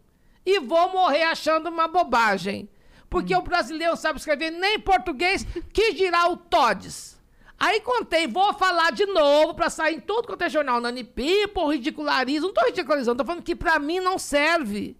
[0.45, 2.69] E vou morrer achando uma bobagem.
[3.09, 7.14] Porque o brasileiro sabe escrever nem português, que dirá o Todes.
[7.57, 10.81] Aí contei, vou falar de novo pra sair em tudo quanto é jornal.
[10.81, 12.45] Nani People, ridiculariza.
[12.45, 14.97] Não tô ridicularizando, tô falando que pra mim não serve.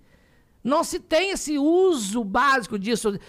[0.63, 3.19] Não se tem esse uso básico disso.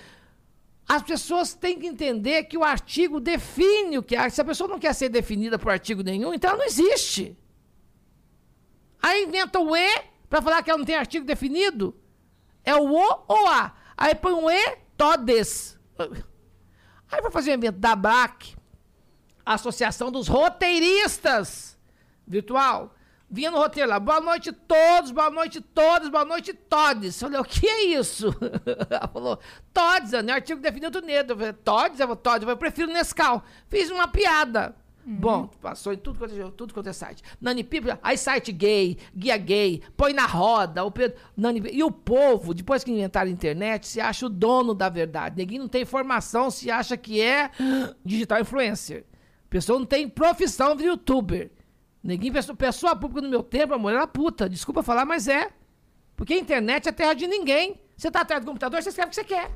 [0.88, 4.28] As pessoas têm que entender que o artigo define o que é.
[4.30, 7.36] Se a pessoa não quer ser definida por artigo nenhum, então ela não existe.
[9.02, 11.94] Aí inventa o E pra falar que ela não tem artigo definido.
[12.64, 13.74] É o O ou A.
[13.96, 15.78] Aí põe um E, todes.
[15.98, 17.96] Aí vai fazer um evento da
[19.46, 21.78] Associação dos Roteiristas
[22.26, 22.92] Virtual.
[23.28, 27.20] Vinha no roteiro lá, boa noite todos, boa noite todos, boa noite todes.
[27.20, 28.34] Eu falei, o que é isso?
[28.88, 29.38] Ela falou,
[29.72, 30.32] todes, né?
[30.32, 31.32] artigo definido do Nedo.
[31.32, 31.98] Eu falei, todes?
[31.98, 33.42] Eu todes, eu prefiro Nescau.
[33.68, 34.76] Fiz uma piada.
[35.08, 37.22] Bom, passou em tudo quanto, é, tudo quanto é site.
[37.40, 40.84] Nani Pipa, aí site gay, guia gay, põe na roda.
[40.84, 44.74] O Pedro, Nani, e o povo, depois que inventaram a internet, se acha o dono
[44.74, 45.36] da verdade.
[45.36, 47.50] Ninguém não tem informação, se acha que é
[48.04, 49.04] digital influencer.
[49.48, 51.50] Pessoa não tem profissão de youtuber.
[52.02, 54.48] Ninguém, pessoa, pessoa pública no meu tempo, amor, era puta.
[54.48, 55.50] Desculpa falar, mas é.
[56.14, 57.80] Porque a internet é terra de ninguém.
[57.96, 59.50] Você tá atrás do computador, você escreve o que você quer.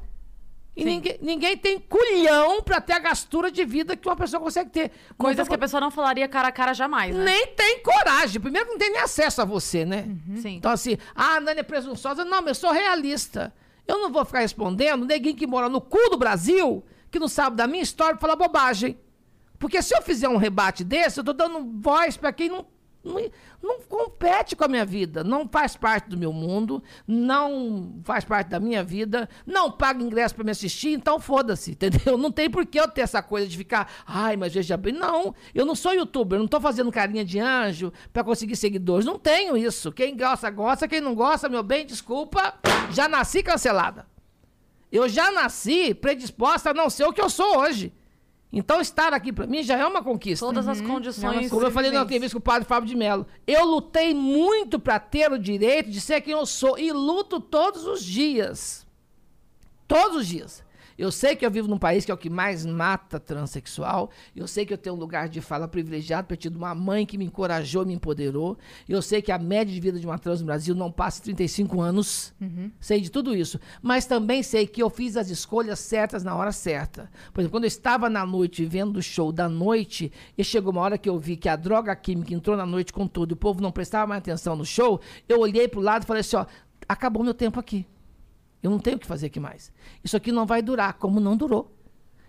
[0.76, 4.70] E ninguém, ninguém tem culhão pra ter a gastura de vida que uma pessoa consegue
[4.70, 4.92] ter.
[5.18, 7.24] Coisas Mas que a pessoa não falaria cara a cara jamais, né?
[7.24, 8.40] nem tem coragem.
[8.40, 10.08] Primeiro que não tem nem acesso a você, né?
[10.36, 10.56] Sim.
[10.56, 12.24] Então, assim, ah, a Nani é presunçosa.
[12.24, 13.52] Não, mas eu sou realista.
[13.86, 17.56] Eu não vou ficar respondendo neguinho que mora no cu do Brasil, que não sabe
[17.56, 18.96] da minha história, falar bobagem.
[19.60, 22.64] Porque se eu fizer um rebate desse, eu tô dando voz pra quem não,
[23.04, 23.30] não,
[23.62, 28.48] não compete com a minha vida, não faz parte do meu mundo, não faz parte
[28.48, 32.16] da minha vida, não paga ingresso pra me assistir, então foda-se, entendeu?
[32.16, 34.94] Não tem por que eu ter essa coisa de ficar, ai, mas veja bem.
[34.94, 39.18] Não, eu não sou youtuber, não tô fazendo carinha de anjo pra conseguir seguidores, não
[39.18, 39.92] tenho isso.
[39.92, 42.54] Quem gosta, gosta, quem não gosta, meu bem, desculpa,
[42.90, 44.06] já nasci cancelada.
[44.90, 47.92] Eu já nasci predisposta a não ser o que eu sou hoje.
[48.52, 50.44] Então, estar aqui pra mim já é uma conquista.
[50.44, 51.48] Todas as condições.
[51.50, 54.98] Como eu falei na entrevista com o padre Fábio de Mello, eu lutei muito para
[54.98, 58.86] ter o direito de ser quem eu sou e luto todos os dias.
[59.86, 60.64] Todos os dias.
[61.00, 64.10] Eu sei que eu vivo num país que é o que mais mata transexual.
[64.36, 67.16] Eu sei que eu tenho um lugar de fala privilegiado, ter tido uma mãe que
[67.16, 68.58] me encorajou, me empoderou.
[68.86, 71.24] Eu sei que a média de vida de uma trans no Brasil não passa de
[71.24, 72.34] 35 anos.
[72.78, 73.58] Sei de tudo isso.
[73.80, 77.10] Mas também sei que eu fiz as escolhas certas na hora certa.
[77.32, 80.82] Por exemplo, quando eu estava na noite vendo o show da noite, e chegou uma
[80.82, 83.38] hora que eu vi que a droga química entrou na noite com tudo, e o
[83.38, 86.44] povo não prestava mais atenção no show, eu olhei pro lado e falei assim: ó,
[86.86, 87.86] acabou meu tempo aqui.
[88.62, 89.72] Eu não tenho o que fazer aqui mais.
[90.04, 91.74] Isso aqui não vai durar, como não durou.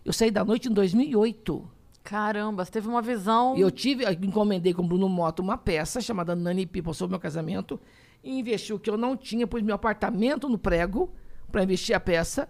[0.03, 1.69] Eu saí da noite em 2008.
[2.03, 3.55] Caramba, você teve uma visão.
[3.55, 7.19] Eu tive, eu encomendei com o Bruno Moto uma peça chamada Nani People sobre meu
[7.19, 7.79] casamento.
[8.23, 11.11] E investi o que eu não tinha, pus meu apartamento no prego
[11.51, 12.47] para investir a peça.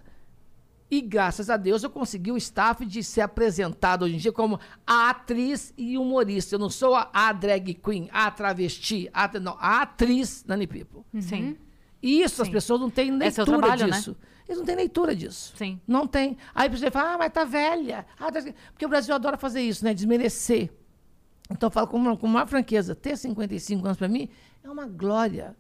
[0.90, 4.60] E graças a Deus eu consegui o staff de ser apresentado hoje em dia como
[4.86, 6.56] a atriz e humorista.
[6.56, 11.04] Eu não sou a, a drag queen, a travesti, a, não, a atriz Nani People.
[11.22, 11.58] Sim.
[12.02, 12.54] E isso, as Sim.
[12.54, 13.98] pessoas não têm É leitura trabalho, né?
[13.98, 14.16] disso.
[14.48, 15.54] Eles não têm leitura disso.
[15.56, 15.80] Sim.
[15.88, 16.36] Não tem.
[16.54, 18.06] Aí você fala, ah, mas tá velha.
[18.20, 19.94] Ah, tá- Porque o Brasil adora fazer isso, né?
[19.94, 20.72] Desmerecer.
[21.50, 24.30] Então eu falo com uma, com uma franqueza, ter 55 anos para mim
[24.64, 25.56] é uma glória.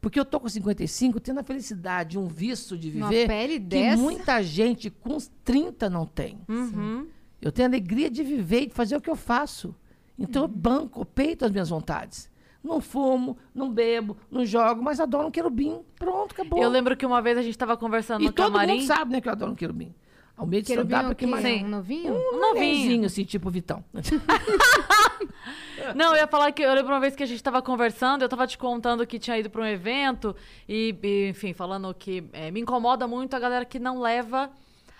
[0.00, 3.60] Porque eu tô com 55 tendo a felicidade, um visto de Uma viver pele que
[3.66, 3.96] dessa.
[4.00, 6.38] muita gente com uns 30 não tem.
[6.48, 7.08] Uhum.
[7.42, 9.74] Eu tenho a alegria de viver e de fazer o que eu faço.
[10.18, 12.30] Então eu banco, peito as minhas vontades.
[12.66, 15.80] Não fumo, não bebo, não jogo, mas adoro um querubim.
[15.98, 16.62] Pronto, acabou.
[16.62, 18.74] Eu lembro que uma vez a gente tava conversando e no todo camarim.
[18.74, 19.94] mundo sabe, né, que eu adoro um querubim.
[20.36, 21.42] Ao meio de stand-up é é mais...
[21.42, 21.64] Sim.
[21.64, 22.12] Um novinho?
[22.12, 22.54] Um novinho.
[22.54, 23.82] nenenzinho, assim, tipo Vitão.
[25.94, 28.28] Não, eu ia falar que eu lembro uma vez que a gente tava conversando, eu
[28.28, 30.36] tava te contando que tinha ido pra um evento
[30.68, 34.50] e, e, enfim, falando que é, me incomoda muito a galera que não leva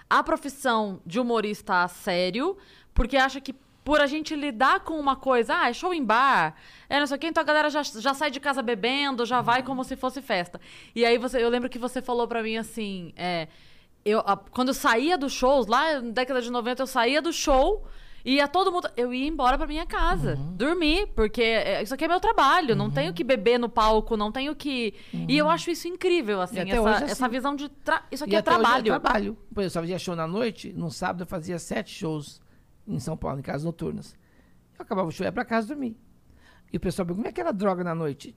[0.09, 2.57] a profissão de humorista a sério,
[2.95, 3.55] porque acha que
[3.87, 6.57] por a gente lidar com uma coisa, ah, é show em bar,
[6.89, 9.41] é não sei o quê, então a galera já, já sai de casa bebendo, já
[9.41, 10.61] vai como se fosse festa.
[10.93, 13.47] E aí você, eu lembro que você falou pra mim assim, é,
[14.05, 17.33] eu, a- quando eu saía dos shows, lá na década de 90, eu saía do
[17.33, 17.87] show
[18.25, 18.89] e ia todo mundo.
[18.97, 20.57] Eu ia embora pra minha casa, Uhum.
[20.57, 22.75] dormir, porque é, isso aqui é meu trabalho.
[22.75, 24.95] Não tenho que beber no palco, não tenho que.
[25.29, 26.69] E eu acho isso incrível, assim, Uhum.
[26.69, 27.13] essa, hoje é assim.
[27.13, 27.69] essa visão de.
[27.69, 28.85] tra- Isso aqui é até hoje trabalho.
[28.85, 29.39] trabalho.
[29.55, 32.45] Por exemplo, eu fazia show na noite, no sábado eu fazia sete shows
[32.87, 34.17] em São Paulo, em casas noturnas.
[34.79, 35.97] Eu acabava o show, ia pra casa dormir.
[36.73, 38.37] E o pessoal pergunta, como é que era droga na noite?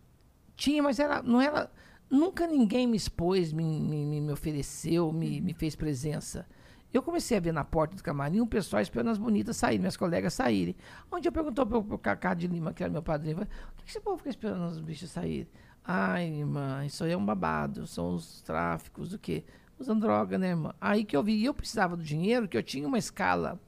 [0.56, 1.72] Tinha, mas era, não era...
[2.10, 6.48] Nunca ninguém me expôs, me, me, me- ofereceu, me, me fez presença.
[6.92, 9.96] Eu comecei a ver na porta do camarim um pessoal esperando as bonitas saírem, minhas
[9.96, 10.76] colegas saírem.
[11.12, 13.46] Onde eu perguntou pro, pro Cacá de Lima, que era meu padrinho, o
[13.78, 15.48] que, que esse povo fica esperando os bichos saírem?
[15.84, 19.44] Ai, irmã, isso aí é um babado, são os tráficos, do quê?
[19.78, 20.74] Usando droga, né, irmã?
[20.82, 23.60] Aí que eu vi, eu precisava do dinheiro, que eu tinha uma escala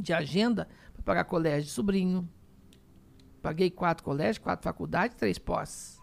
[0.00, 2.28] de agenda para pagar colégio de sobrinho.
[3.42, 5.96] Paguei quatro colégios, quatro faculdades, três pós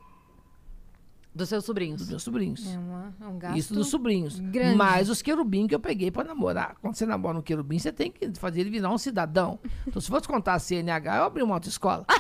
[1.36, 2.00] Dos seus sobrinhos.
[2.00, 2.66] dos meus sobrinhos.
[2.72, 3.58] É, uma, é um gasto.
[3.58, 4.40] Isso dos sobrinhos.
[4.40, 4.76] grande.
[4.78, 6.76] Mais os querubim que eu peguei para namorar.
[6.80, 9.60] Quando você namora um querubim, você tem que fazer ele virar um cidadão.
[9.88, 12.06] Então, se fosse contar a CNH, eu abri uma autoescola.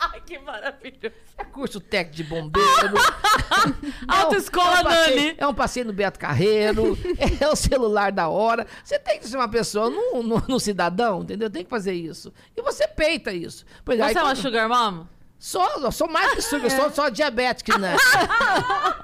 [0.00, 0.38] Ai, que
[0.92, 1.14] maravilhoso.
[1.38, 2.94] É curso técnico de bombeiro.
[4.06, 5.34] Autoescola é um passeio- Nani.
[5.38, 6.98] É um passeio no Beto Carreiro.
[7.40, 8.66] é o celular da hora.
[8.82, 11.50] Você tem que ser uma pessoa no, no cidadão, entendeu?
[11.50, 12.32] Tem que fazer isso.
[12.56, 13.64] E você peita isso.
[13.84, 15.06] Pois aí Você é uma quando- sugar mom?
[15.36, 17.94] Sou, sou mais que sugar, eu sou só diabético, né?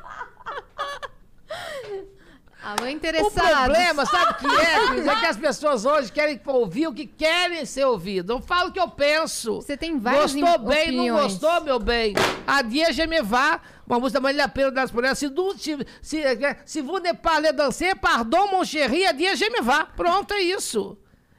[2.63, 3.33] Alô, O interessados.
[3.41, 5.09] problema, sabe o que é?
[5.09, 8.35] É que as pessoas hoje querem ouvir o que querem ser ouvido.
[8.35, 9.57] Eu falo o que eu penso.
[9.63, 11.23] Você tem várias Gostou bem, não opiniões.
[11.39, 12.15] gostou, meu bem?
[12.47, 13.61] A dia je me vá.
[13.87, 15.19] Uma música da Marília Pena das Mulheres.
[15.19, 16.23] Se, se, se,
[16.65, 19.85] se vous ne parlez danser, pardon, mon chéri, a dia je me vá.
[19.87, 20.97] Pronto, é isso.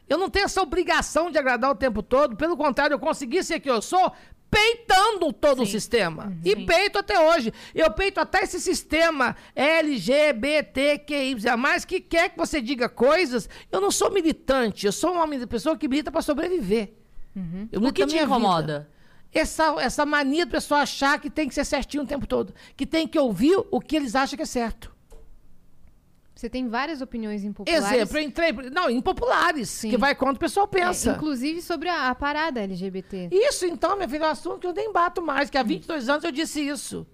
[0.09, 2.35] Eu não tenho essa obrigação de agradar o tempo todo.
[2.35, 4.11] Pelo contrário, eu consegui ser quem eu sou
[4.51, 6.37] peitando todo o sistema.
[6.43, 7.53] E peito até hoje.
[7.73, 13.47] Eu peito até esse sistema LGBTQI, mais que quer que você diga coisas.
[13.71, 16.93] Eu não sou militante, eu sou uma pessoa que milita para sobreviver.
[17.71, 18.25] Eu O que te vida.
[18.25, 18.89] incomoda?
[19.33, 22.53] Essa, essa mania do pessoal achar que tem que ser certinho o tempo todo.
[22.75, 24.93] Que tem que ouvir o que eles acham que é certo.
[26.41, 27.91] Você tem várias opiniões impopulares.
[27.91, 28.51] Exemplo, eu entrei.
[28.71, 29.91] Não, impopulares, Sim.
[29.91, 31.11] que vai contra o pessoal É, pensa.
[31.11, 33.29] inclusive sobre a, a parada LGBT.
[33.31, 36.09] Isso, então, minha filha, é um assunto que eu nem bato mais, que há 22
[36.09, 37.05] anos eu disse isso.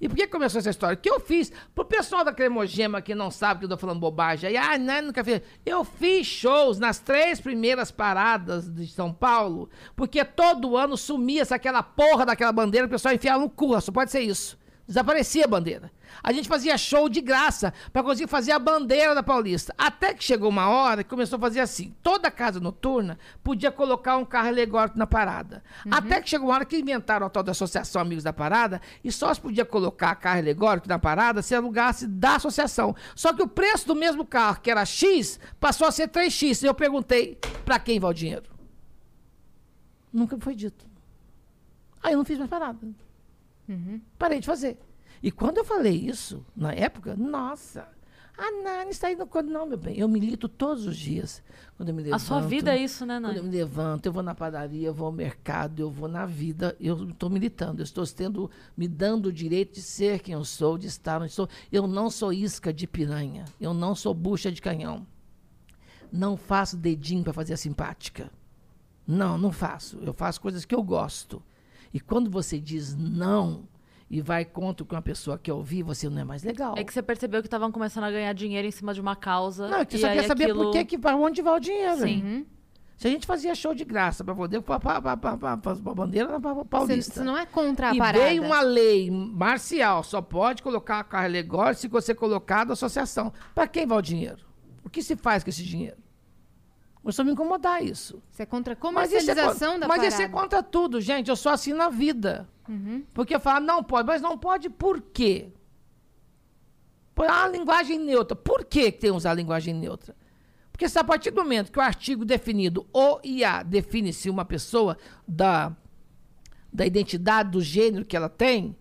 [0.00, 0.96] E por que começou essa história?
[0.96, 1.52] O que eu fiz?
[1.72, 5.02] Pro pessoal da Cremogema que não sabe que eu tô falando bobagem aí, ah, não,
[5.02, 5.40] nunca fiz.
[5.64, 11.84] Eu fiz shows nas três primeiras paradas de São Paulo, porque todo ano sumia-se aquela
[11.84, 14.58] porra daquela bandeira, o pessoal enfiava no cu, só pode ser isso.
[14.84, 15.92] Desaparecia a bandeira.
[16.22, 19.74] A gente fazia show de graça para conseguir fazer a bandeira da Paulista.
[19.76, 21.94] Até que chegou uma hora que começou a fazer assim.
[22.02, 25.62] Toda casa noturna podia colocar um carro alegórico na parada.
[25.90, 29.10] Até que chegou uma hora que inventaram a tal da Associação Amigos da Parada e
[29.10, 32.94] só se podia colocar carro alegórico na parada se alugasse da associação.
[33.14, 36.62] Só que o preço do mesmo carro, que era X, passou a ser 3X.
[36.62, 38.44] E eu perguntei, para quem vai o dinheiro?
[40.12, 40.86] Nunca foi dito.
[42.02, 42.86] Aí eu não fiz mais parada.
[44.18, 44.78] Parei de fazer.
[45.24, 47.88] E quando eu falei isso, na época, nossa,
[48.36, 49.98] a Nani está indo quando não, meu bem.
[49.98, 51.42] Eu milito todos os dias.
[51.78, 53.48] Quando eu me levanto, A sua vida é isso, né, Quando eu Nani?
[53.48, 57.08] me levanto, eu vou na padaria, eu vou ao mercado, eu vou na vida, eu
[57.08, 60.88] estou militando, eu estou tendo, me dando o direito de ser quem eu sou, de
[60.88, 61.48] estar onde sou.
[61.72, 65.06] Eu não sou isca de piranha, eu não sou bucha de canhão.
[66.12, 68.30] Não faço dedinho para fazer a simpática.
[69.06, 69.98] Não, não faço.
[70.02, 71.42] Eu faço coisas que eu gosto.
[71.94, 73.66] E quando você diz não
[74.10, 76.74] e vai contra que uma pessoa quer ouvir, você não é mais legal.
[76.76, 79.68] É que você percebeu que estavam começando a ganhar dinheiro em cima de uma causa.
[79.68, 80.64] Não, é que você só quer saber aquilo...
[80.64, 82.00] por que, que para onde vai o dinheiro.
[82.00, 82.46] Sim.
[82.96, 86.40] Se a gente fazia show de graça para poder pôr a bandeira
[86.70, 87.14] Paulista.
[87.14, 88.24] você não é contra a e parada.
[88.24, 93.32] veio uma lei marcial, só pode colocar carro alegórico se você colocar da associação.
[93.54, 94.46] Para quem vai o dinheiro?
[94.84, 96.03] O que se faz com esse dinheiro?
[97.04, 98.20] Começou a me incomodar isso.
[98.30, 100.14] Você é contra a Mas é comercialização con- da Mas parada.
[100.14, 101.28] isso é contra tudo, gente.
[101.28, 102.48] Eu sou assim na vida.
[103.12, 105.52] Porque eu falo, não pode, mas não pode por quê?
[107.14, 108.34] Por a linguagem neutra.
[108.34, 110.16] Por que tem que usar a linguagem neutra?
[110.72, 114.28] Porque se a partir do momento que o artigo definido o e a define se
[114.30, 114.96] uma pessoa
[115.28, 115.76] da,
[116.72, 118.74] da identidade, do gênero que ela tem,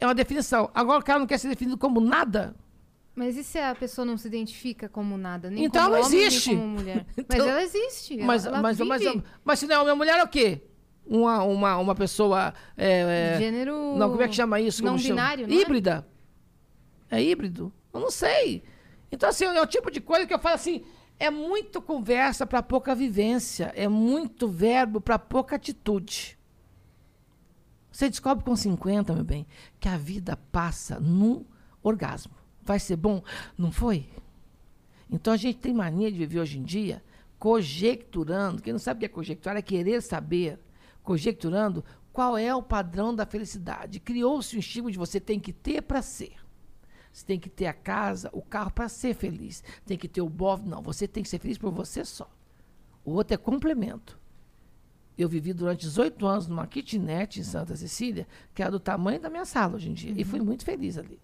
[0.00, 0.70] é uma definição.
[0.74, 2.56] Agora o cara não quer ser definido como nada.
[3.14, 5.50] Mas e se a pessoa não se identifica como nada?
[5.50, 6.50] Nem Então como ela homem, existe.
[6.50, 7.06] Nem como mulher.
[7.16, 8.16] Mas Então- ela existe.
[8.18, 10.62] Mas, ela, mas, mas, vive mas, se não é homem mulher, é o quê?
[11.04, 12.54] Uma, uma, uma pessoa.
[12.76, 13.96] é, é, Gênero.
[13.96, 14.82] Não, como é que chama isso?
[14.82, 15.14] Não Como chama?
[15.14, 15.60] binário, não é?
[15.60, 16.06] Híbrida.
[17.10, 17.20] É?
[17.22, 17.72] híbrido?
[17.92, 18.62] Eu não sei.
[19.10, 20.84] Então, assim, é o tipo de coisa que eu falo assim:
[21.18, 26.38] é muito conversa para pouca vivência, é muito verbo para pouca atitude.
[27.90, 29.46] Você descobre com 50, meu bem,
[29.80, 31.44] que a vida passa num
[31.82, 32.32] orgasmo.
[32.70, 33.20] Vai ser bom?
[33.58, 34.06] Não foi?
[35.10, 37.02] Então a gente tem mania de viver hoje em dia
[37.36, 38.62] conjecturando.
[38.62, 40.56] Quem não sabe o que é conjecturar é querer saber,
[41.02, 43.98] conjecturando qual é o padrão da felicidade.
[43.98, 46.36] Criou-se um estímulo de você tem que ter para ser.
[47.12, 49.64] Você tem que ter a casa, o carro para ser feliz.
[49.84, 50.64] Tem que ter o bofe.
[50.68, 52.30] Não, você tem que ser feliz por você só.
[53.04, 54.16] O outro é complemento.
[55.18, 59.28] Eu vivi durante 18 anos numa kitnet em Santa Cecília, que era do tamanho da
[59.28, 60.14] minha sala hoje em dia.
[60.16, 61.18] E fui muito feliz ali.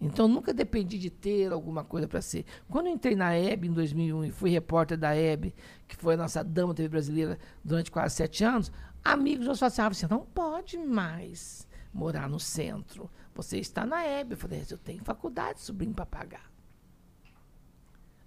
[0.00, 2.44] Então, nunca dependi de ter alguma coisa para ser.
[2.68, 5.54] Quando eu entrei na EB em 2001 e fui repórter da EB,
[5.88, 8.70] que foi a nossa dama TV brasileira durante quase sete anos,
[9.02, 13.10] amigos meus falavam assim, você não pode mais morar no centro.
[13.34, 14.32] Você está na EB.
[14.34, 16.50] Eu falei, eu tenho faculdade, sobrinho, para pagar.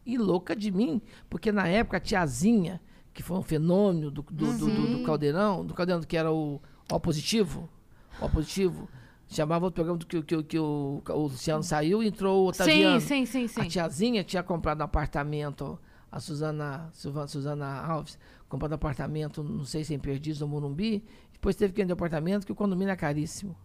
[0.05, 2.82] E louca de mim, porque na época a tiazinha,
[3.13, 6.59] que foi um fenômeno do, do, do- do- do Caldeirão, do Caldeirão que era o
[6.91, 7.70] O positivo,
[8.20, 8.89] O positivo,
[9.30, 12.99] chamava o programa que, que, que o, o Luciano saiu e entrou o Otaviano.
[12.99, 13.61] Sim, sim, sim, sim.
[13.61, 15.80] A tiazinha tinha comprado um apartamento,
[16.11, 18.17] a Suzana, Suzana Alves,
[18.49, 21.95] comprado um apartamento, não sei se em Perdiz ou Morumbi, depois teve que vender o
[21.95, 23.55] apartamento, que o condomínio é caríssimo.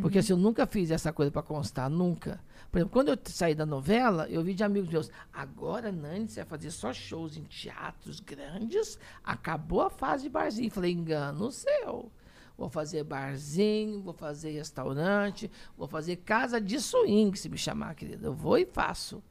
[0.00, 2.40] Porque assim, eu nunca fiz essa coisa para constar, nunca.
[2.70, 6.40] Por exemplo, quando eu saí da novela, eu vi de amigos meus, agora, Nani, você
[6.40, 10.70] vai fazer só shows em teatros grandes, acabou a fase de barzinho.
[10.70, 12.12] Falei, engano seu.
[12.58, 18.26] Vou fazer barzinho, vou fazer restaurante, vou fazer casa de swing, se me chamar, querida.
[18.26, 19.22] Eu vou e faço.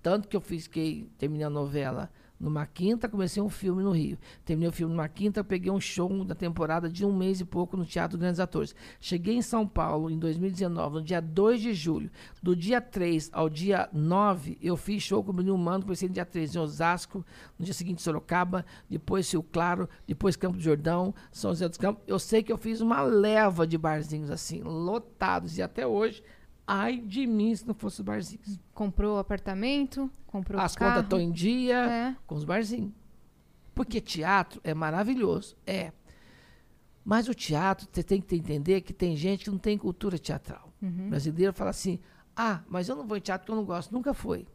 [0.00, 2.08] Tanto que eu fiz que terminei a novela
[2.38, 4.18] numa quinta, comecei um filme no Rio.
[4.44, 7.76] Terminei o filme numa quinta, peguei um show da temporada de um mês e pouco
[7.76, 8.74] no Teatro Grandes Atores.
[9.00, 12.10] Cheguei em São Paulo em 2019, no dia 2 de julho.
[12.42, 16.14] Do dia 3 ao dia 9, eu fiz show com o Bruno Mano, comecei no
[16.14, 17.24] dia 3 em Osasco,
[17.58, 22.04] no dia seguinte Sorocaba, depois Rio Claro, depois Campo do Jordão, São José dos Campos.
[22.06, 25.58] Eu sei que eu fiz uma leva de barzinhos assim, lotados.
[25.58, 26.22] E até hoje,
[26.66, 28.60] ai de mim se não fosse os barzinhos.
[28.72, 32.16] Comprou apartamento, comprou As contas estão em dia É.
[32.26, 32.92] com os barzinhos.
[33.74, 35.92] Porque teatro é maravilhoso, é.
[37.04, 40.72] Mas o teatro, você tem que entender que tem gente que não tem cultura teatral.
[40.82, 41.98] O brasileiro fala assim:
[42.36, 43.92] ah, mas eu não vou em teatro porque eu não gosto.
[43.92, 44.46] Nunca foi.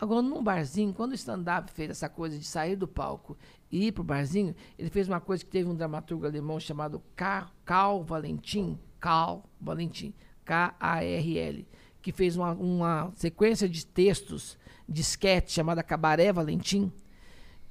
[0.00, 3.36] Agora, num barzinho, quando o stand-up fez essa coisa de sair do palco
[3.70, 7.52] e ir pro barzinho, ele fez uma coisa que teve um dramaturgo alemão chamado Car-
[7.64, 10.12] Carl Valentin, Carl Valentin,
[10.44, 11.68] K-A-R-L,
[12.02, 16.92] que fez uma, uma sequência de textos de sketch chamada Cabaré Valentim,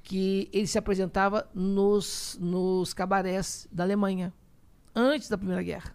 [0.02, 4.32] que ele se apresentava nos, nos cabarés da Alemanha,
[4.94, 5.94] antes da Primeira Guerra.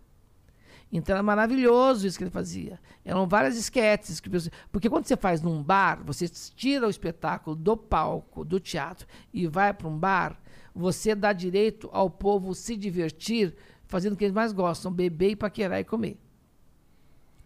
[0.90, 2.80] Então era maravilhoso isso que ele fazia.
[3.04, 4.22] Eram várias esquetes.
[4.22, 4.30] Que,
[4.72, 9.48] porque quando você faz num bar, você tira o espetáculo do palco, do teatro, e
[9.48, 10.40] vai para um bar,
[10.74, 13.54] você dá direito ao povo se divertir
[13.88, 16.18] fazendo o que eles mais gostam, beber e paquerar e comer.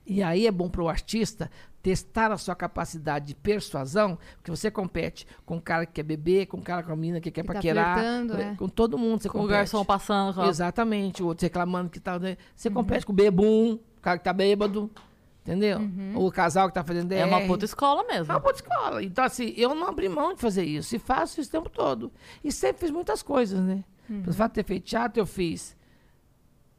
[0.05, 1.49] E aí é bom para o artista
[1.81, 6.45] testar a sua capacidade de persuasão, porque você compete com o cara que quer beber,
[6.47, 8.55] com o cara com a menina que quer Que tá paquerar, flertando, é.
[8.55, 9.57] com todo mundo você Com o compete.
[9.57, 10.41] garçom passando.
[10.41, 12.19] a- Exatamente, o outro reclamando que tá.
[12.19, 12.37] né?
[12.55, 12.75] Você Uhum.
[12.75, 14.91] compete com o bebum, o cara que tá bêbado,
[15.43, 15.79] entendeu?
[16.15, 17.19] Ou o casal que tá fazendo DR.
[17.21, 18.31] É uma puta escola mesmo.
[18.31, 19.03] É uma puta escola.
[19.03, 20.95] Então, assim, eu não abri mão de fazer isso.
[20.95, 22.11] E faço isso o tempo todo.
[22.43, 23.83] E sempre fiz muitas coisas, né?
[24.09, 24.21] Uhum.
[24.21, 25.75] Pelo fato de ter feito teatro, eu fiz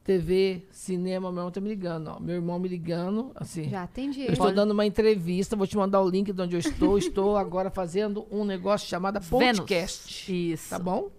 [0.03, 2.19] TV, cinema, meu irmão tá me ligando, ó.
[2.19, 3.69] Meu irmão me ligando, assim.
[3.69, 4.33] Já atendi Eu ele.
[4.33, 6.97] estou dando uma entrevista, vou te mandar o link de onde eu estou.
[6.97, 9.59] estou agora fazendo um negócio chamado Vênus.
[9.59, 10.51] podcast.
[10.51, 10.69] Isso.
[10.69, 11.09] Tá bom?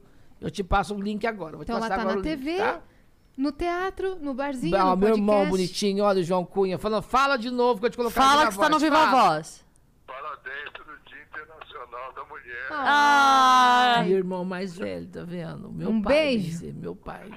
[0.40, 1.56] Eu te passo o link agora.
[1.56, 2.82] Vou te Então ela tá agora na o link, TV, tá?
[3.38, 5.50] no teatro, no barzinho, Ah, no meu irmão podcast.
[5.50, 8.44] bonitinho, olha o João Cunha, falando, fala de novo que eu te colocar Fala que
[8.44, 9.34] na você tá no Viva a fala.
[9.36, 9.64] Voz.
[10.06, 12.66] Parabéns pelo Dia Internacional da Mulher.
[12.70, 15.72] Ah, Meu irmão mais velho, tá vendo?
[15.72, 16.58] Meu Um pai, beijo.
[16.58, 17.30] ser, meu pai.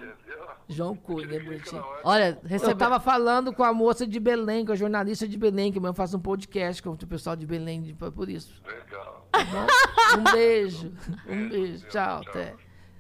[0.69, 1.83] João Cunha, bonitinho.
[2.03, 2.75] olha, Eu recebeu.
[2.75, 6.13] tava falando com a moça de Belém, com a jornalista de Belém, que amanhã faz
[6.13, 8.61] um podcast com o pessoal de Belém, de- por isso.
[8.65, 9.27] Legal.
[9.31, 10.19] Tá bom?
[10.19, 10.91] Um beijo.
[11.27, 11.85] Um beijo.
[11.87, 12.53] Tchau, até.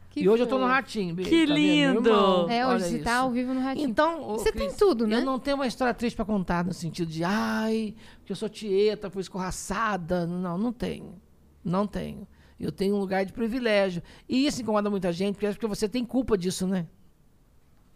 [0.09, 0.65] Que e hoje eu tô no.
[0.65, 1.29] Ratinho, beijo.
[1.29, 2.09] Que tá lindo.
[2.09, 3.87] irmão, É, hoje você tá ao vivo no Ratinho.
[3.89, 5.17] Então, Você tem Cris, tudo, né?
[5.17, 7.93] Eu não tenho uma história triste pra contar no sentido de, ai,
[8.25, 10.25] que eu sou tieta, fui escorraçada.
[10.25, 11.21] Não, não tenho.
[11.63, 12.27] Não tenho.
[12.59, 14.01] Eu tenho um lugar de privilégio.
[14.27, 16.87] E isso incomoda muita gente, porque acho que você tem culpa disso, né?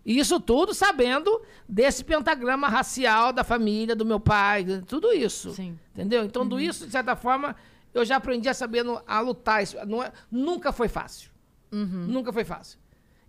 [0.06, 5.52] Isso tudo sabendo desse pentagrama racial da família, do meu pai, tudo isso.
[5.54, 5.78] Sim.
[5.94, 6.24] Entendeu?
[6.24, 7.56] Então, do isso, de certa forma,
[7.94, 9.62] eu já aprendi a saber a lutar.
[9.62, 11.30] Isso não é- nunca foi fácil.
[11.72, 12.80] Nunca foi fácil.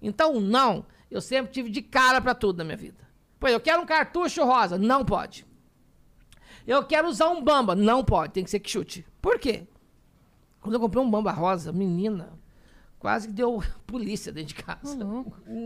[0.00, 0.84] Então, não.
[1.10, 3.06] Eu sempre tive de cara pra tudo na minha vida.
[3.38, 4.78] Pô, eu quero um cartucho rosa.
[4.78, 5.44] Não pode.
[6.66, 7.74] Eu quero usar um bamba.
[7.74, 8.32] Não pode.
[8.32, 9.04] Tem que ser que chute.
[9.20, 9.66] Por quê?
[10.60, 12.32] Quando eu comprei um bamba rosa, menina,
[13.02, 14.96] quase que deu polícia dentro de casa.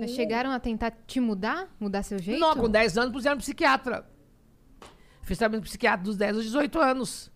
[0.08, 1.68] chegaram a tentar te mudar?
[1.78, 2.40] Mudar seu jeito?
[2.40, 4.08] Não, com 10 anos puseram psiquiatra.
[5.20, 7.30] Fiz tratamento psiquiatra dos 10 aos 18 anos.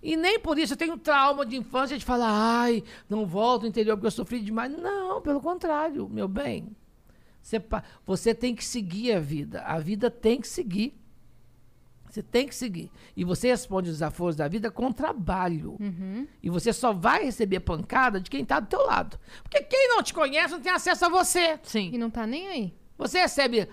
[0.00, 3.68] E nem por isso eu tenho trauma de infância de falar, ai, não volto ao
[3.68, 4.70] interior porque eu sofri demais.
[4.70, 6.76] Não, pelo contrário, meu bem.
[7.42, 7.60] Você,
[8.06, 9.62] você tem que seguir a vida.
[9.62, 10.96] A vida tem que seguir.
[12.10, 12.90] Você tem que seguir.
[13.16, 15.76] E você responde os desafios da vida com trabalho.
[16.42, 19.18] E você só vai receber pancada de quem está do teu lado.
[19.42, 21.58] Porque quem não te conhece não tem acesso a você.
[21.62, 21.90] Sim.
[21.92, 22.74] E não tá nem aí.
[22.96, 23.68] Você recebe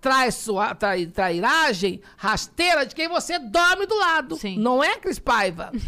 [0.00, 4.36] traiçoa- trai, trairagem, rasteira de quem você dorme do lado.
[4.36, 4.58] Sim.
[4.58, 5.72] Não é, Cris Paiva?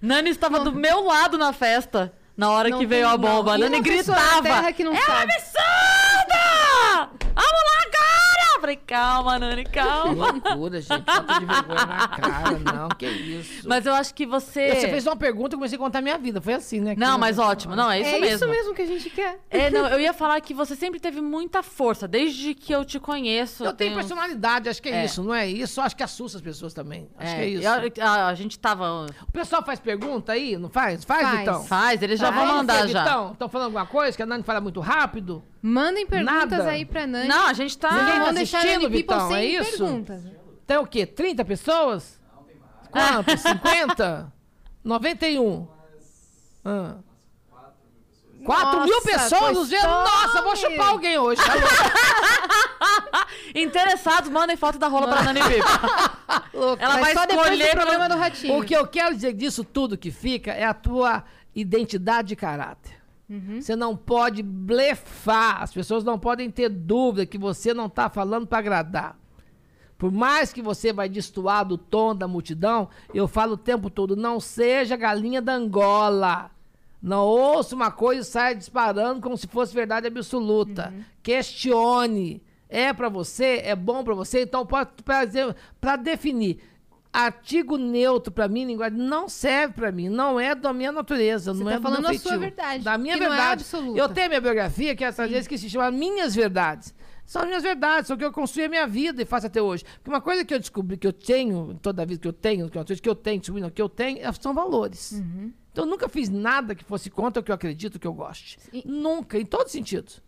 [0.00, 3.58] Nani estava do meu lado na festa, na hora Não que veio a bomba.
[3.58, 3.68] Não.
[3.68, 4.72] Nani gritava.
[4.72, 7.10] que não é sabe?" absurda!
[7.34, 8.54] Vamos lá agora!
[8.54, 10.32] Eu Falei, calma, Nani, Que calma.
[10.32, 11.04] loucura, gente.
[11.04, 12.58] Falta de vergonha na cara.
[12.58, 13.66] Não, que isso.
[13.66, 14.74] Mas eu acho que você...
[14.74, 16.38] Você fez uma pergunta e comecei a contar minha vida.
[16.40, 16.94] Foi assim, né?
[16.98, 17.74] Não, mas ótimo.
[17.74, 18.36] Não, é isso é mesmo.
[18.36, 19.40] isso mesmo que a gente quer.
[19.48, 23.00] É, não, eu ia falar que você sempre teve muita força, desde que eu te
[23.00, 23.64] conheço.
[23.64, 25.04] Eu tenho tenho- personalidade, acho que é, É.
[25.06, 25.80] isso, não é isso?
[25.80, 27.08] Acho que assusta as pessoas também.
[27.16, 27.66] Acho que é isso.
[27.66, 29.06] eu- a, a gente tava...
[29.26, 31.04] O pessoal faz pergunta aí, não faz?
[31.04, 31.38] Faz, Faz.
[31.38, 31.64] Vitão?
[31.64, 33.02] Faz, eles já Faz, vão mandar já.
[33.04, 35.42] Vitão, estão falando alguma coisa que a Nani fala muito rápido?
[35.68, 36.70] Mandem perguntas Nada.
[36.70, 37.28] aí pra Nani.
[37.28, 37.88] Não, a gente tá...
[37.88, 39.78] Tá Nani assistindo, Vitão, sem é isso?
[39.78, 40.22] perguntas.
[40.66, 41.04] Tem o quê?
[41.04, 42.18] 30 pessoas?
[42.90, 43.30] Quanto?
[43.36, 44.32] 50?
[44.82, 45.68] 91?
[46.64, 46.96] Ah.
[48.44, 49.88] 4 mil pessoas nos vendo?
[49.88, 51.42] Nossa, vou chupar alguém hoje.
[53.54, 56.48] Interessados, mandem foto da rola pra Nani Pipa.
[56.78, 58.08] Ela Mas vai só escolher pelo...
[58.08, 58.58] do Ratinho.
[58.58, 62.97] o que eu quero dizer disso tudo que fica é a tua identidade de caráter.
[63.60, 65.62] Você não pode blefar.
[65.62, 69.18] As pessoas não podem ter dúvida que você não está falando para agradar.
[69.98, 74.14] Por mais que você vai destoar do tom da multidão, eu falo o tempo todo,
[74.14, 76.50] não seja galinha da Angola.
[77.02, 80.94] Não ouça uma coisa e saia disparando como se fosse verdade absoluta.
[81.22, 82.42] Questione.
[82.68, 83.60] É para você?
[83.64, 84.42] É bom para você?
[84.42, 86.60] Então, para definir,
[87.12, 90.08] artigo neutro para mim, linguagem, não serve para mim.
[90.08, 91.52] Não é da minha natureza.
[91.54, 93.62] Você não tá é do falando meu a sua verdade, Da minha é verdade.
[93.62, 93.98] absoluta.
[93.98, 96.94] Eu tenho a minha biografia, que é essa vezes que se chama Minhas Verdades.
[97.24, 99.60] São as minhas verdades, são o que eu construí a minha vida e faço até
[99.60, 99.84] hoje.
[99.96, 102.70] Porque uma coisa que eu descobri que eu tenho, toda a vida que eu tenho,
[102.70, 103.40] que é uma coisa que eu tenho,
[103.70, 105.12] que eu tenho, é- são valores.
[105.12, 105.52] Uhum.
[105.70, 108.58] Então eu nunca fiz nada que fosse contra o que eu acredito, que eu goste.
[108.72, 110.22] E- Nunca, em todos os sentidos.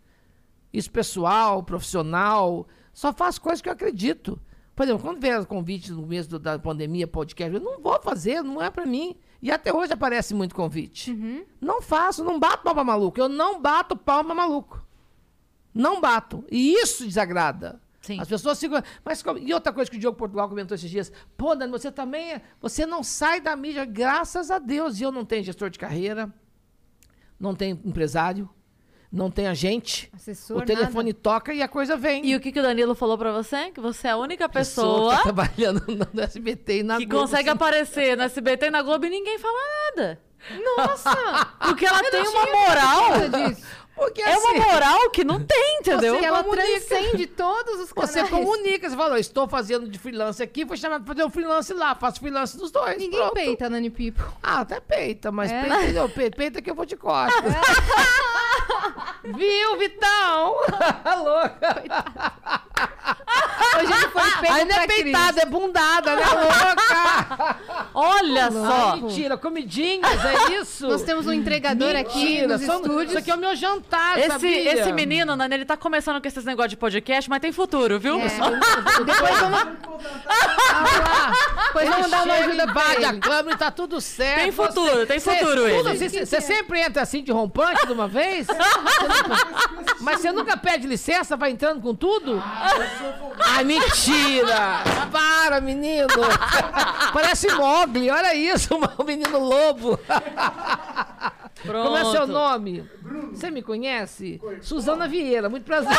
[0.71, 4.39] Isso pessoal, profissional, só faço coisas que eu acredito.
[4.75, 8.01] Por exemplo, quando veio o convite no mês do- da pandemia, podcast, eu não vou
[8.01, 9.15] fazer, não é pra mim.
[9.41, 11.11] E até hoje aparece muito convite.
[11.11, 11.43] Uhum.
[11.59, 13.19] Não faço, não bato palma maluco.
[13.19, 14.83] Eu não bato palma maluco.
[15.73, 16.43] Não bato.
[16.49, 17.81] E isso desagrada.
[18.01, 18.19] Sim.
[18.19, 18.81] As pessoas ficam.
[19.05, 22.33] Mas, e outra coisa que o Diogo Portugal comentou esses dias: pô, Dani, você também.
[22.33, 24.99] é- Você não sai da mídia, graças a Deus.
[24.99, 26.33] E eu não tenho gestor de carreira,
[27.39, 28.49] não tenho empresário,
[29.11, 30.09] não tenho agente.
[30.15, 32.25] Assessor, o telefone toca e a coisa vem.
[32.25, 33.69] E o que, que o Danilo falou pra você?
[33.71, 37.05] Que você é a única pessoa pessoa que tá trabalhando no SBT e na que
[37.05, 37.55] Globo, consegue assim.
[37.55, 39.57] aparecer no SBT e na Globo e ninguém fala
[39.95, 40.19] nada.
[40.77, 41.11] Nossa!
[41.59, 43.03] Porque ela tem uma Nada moral.
[43.93, 46.13] Porque É assim, uma moral que não tem, entendeu?
[46.13, 46.65] Porque ela comunica.
[46.87, 48.09] transcende todos os canais.
[48.11, 51.71] Você comunica, você fala, estou fazendo de freelance aqui, fui chamado para fazer um freelance
[51.73, 52.97] lá, faço freelance dos dois.
[52.97, 53.33] Ninguém pronto.
[53.33, 54.23] peita, Nani People.
[54.41, 55.61] Ah, até peita, mas É?
[55.63, 57.43] peita, não, peita que eu vou de costas.
[59.23, 60.55] Viu, Vitão?
[61.23, 61.83] Louca.
[63.77, 66.90] Hoje ele foi peito pra é peitada, é bundada, né, louca?
[67.93, 68.95] Olha só.
[68.97, 70.87] Mentira, comidinhas, é isso?
[70.87, 73.09] Nós temos um entregador aqui Mentira, nos são- estúdios.
[73.09, 74.73] Isso aqui é o meu jantar, Esse, sabia?
[74.79, 78.19] esse menino, Nani, ele tá começando com esses negócios de podcast, mas tem futuro, viu?
[78.19, 78.27] É.
[79.05, 79.61] Depois vamos,
[81.67, 84.41] depois vamos dar uma ajuda pra invade a câmera e tá tudo certo.
[84.41, 85.97] Tem futuro, tem Cê- futuro tudo, ele.
[86.09, 88.47] Você você sempre entra assim de rompante de uma vez?
[88.47, 88.53] Você
[89.07, 89.47] nunca-
[89.99, 92.41] mas você nunca pede licença, vai entrando com tudo?
[93.39, 94.81] Ai, mentira!
[95.11, 96.07] Para, menino!
[97.13, 99.99] Parece Mogli, olha isso, o menino lobo.
[101.63, 101.83] Pronto.
[101.83, 102.89] Como é seu nome?
[103.31, 104.41] Você me conhece?
[104.61, 105.91] Suzana Vieira, muito prazer.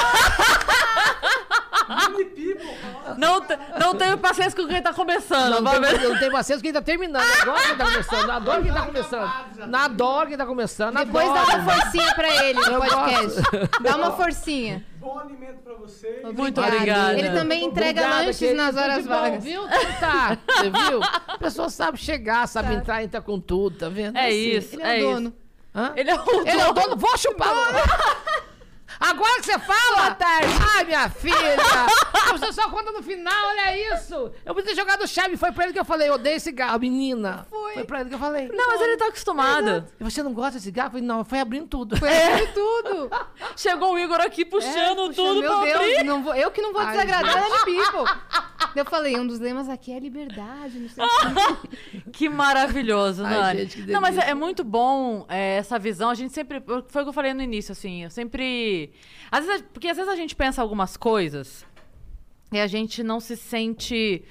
[3.18, 3.44] Não,
[3.78, 5.60] não tenho paciência com quem tá começando.
[5.60, 6.08] Não, tem, ver.
[6.08, 7.22] não tem paciência quem tá terminando.
[7.42, 8.30] Adoro quem tá começando.
[8.30, 9.74] Adoro quem tá começando.
[9.74, 10.94] Adoro quem tá começando.
[10.96, 11.46] Depois adoro.
[11.46, 13.40] dá uma forcinha pra ele no podcast.
[13.82, 14.84] Dá uma forcinha.
[15.02, 16.22] Bom alimento pra vocês.
[16.32, 17.18] Muito obrigada.
[17.18, 19.42] Ele também entrega Obrigado, lanches nas horas bom, vagas.
[19.44, 19.62] Viu?
[19.62, 21.00] Tudo Tá, você viu?
[21.26, 24.16] A pessoa sabe chegar, sabe entrar, entra com tudo, tá vendo?
[24.16, 24.36] É Assim.
[24.56, 25.14] isso, Ele é, é o isso.
[25.14, 25.34] dono.
[25.74, 25.92] Hã?
[25.96, 26.86] Ele é o Ele é o dono.
[26.86, 26.96] dono.
[26.98, 27.48] Vou chupar.
[29.00, 29.96] Agora que você fala!
[29.96, 30.48] Boa tarde.
[30.76, 31.32] Ai, minha filha!
[32.32, 34.30] Você só conta no final, olha isso!
[34.44, 37.46] Eu podia ter jogado chave, foi pra ele que eu falei, eu odeio cigarro, menina.
[37.50, 37.74] Foi.
[37.74, 38.48] Foi pra ele que eu falei.
[38.48, 39.84] Não, mas ele tá acostumado.
[40.00, 40.88] E você não gosta de cigarro?
[40.88, 41.96] Eu falei, não, foi abrindo tudo.
[41.96, 42.46] Foi é.
[42.46, 43.10] tudo.
[43.56, 46.04] Chegou o Igor aqui puxando Puxa, tudo meu pra Deus, abrir.
[46.04, 48.52] não vou- eu que não vou Ai, desagradar a People.
[48.74, 52.02] Eu falei, um dos lemas aqui é liberdade, não sei o quê.
[52.12, 56.10] Que maravilhoso, Ai, gente, que não, mas é, é muito bom é, essa visão.
[56.10, 56.62] A gente sempre.
[56.88, 58.04] Foi o que eu falei no início, assim.
[58.04, 58.91] Eu sempre.
[59.30, 61.64] Às vezes, porque às vezes a gente pensa algumas coisas
[62.52, 64.22] e a gente não se sente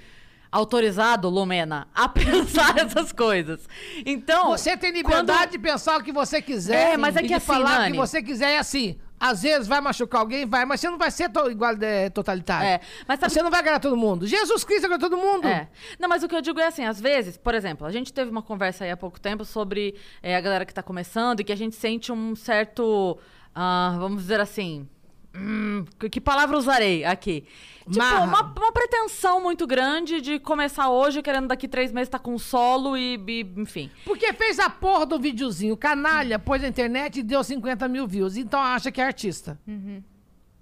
[0.52, 3.68] autorizado, Lumena, a pensar essas coisas.
[4.06, 4.50] Então.
[4.50, 6.94] Você tem liberdade quando- de pensar o que você quiser.
[6.94, 8.98] É, mas é e que de assim, falar o Nani- que você quiser é assim.
[9.24, 12.68] Às vezes vai machucar alguém, vai, mas você não vai ser to- igual é, totalitário.
[12.68, 14.26] É, mas sabe- Você não vai agradar todo mundo.
[14.26, 15.48] Jesus Cristo agrada todo mundo.
[15.48, 15.70] É.
[16.00, 18.32] Não, mas o que eu digo é assim, às vezes, por exemplo, a gente teve
[18.32, 21.52] uma conversa aí há pouco tempo sobre é, a galera que tá começando e que
[21.52, 23.16] a gente sente um certo,
[23.54, 24.88] ah, vamos dizer assim,
[25.36, 27.46] hum, que, palavra usarei aqui?
[27.86, 28.24] Tipo, Marra.
[28.24, 32.96] uma, uma pretensão muito grande de começar hoje, querendo daqui três meses estar com solo
[32.96, 33.90] e, e, enfim.
[34.06, 38.38] Porque fez a porra do videozinho, canalha, pôs na internet e deu 50 mil views.
[38.38, 39.60] Então acha que é artista.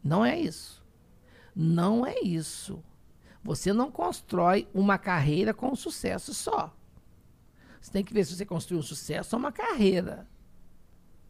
[0.04, 0.82] Não é isso.
[1.56, 2.84] Não é isso.
[3.44, 6.74] Você não constrói uma carreira com sucesso só.
[7.82, 10.28] Você tem que ver se você construiu um sucesso ou uma carreira.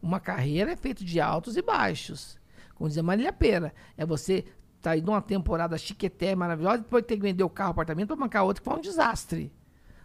[0.02, 2.38] Uma carreira é feita de altos e baixos.
[2.74, 4.44] Como dizia Marília Pera, é você
[4.80, 8.08] tá aí numa temporada chiqueté, maravilhosa, e depois ter que vender o carro, o apartamento,
[8.08, 9.52] para bancar outro que foi um desastre.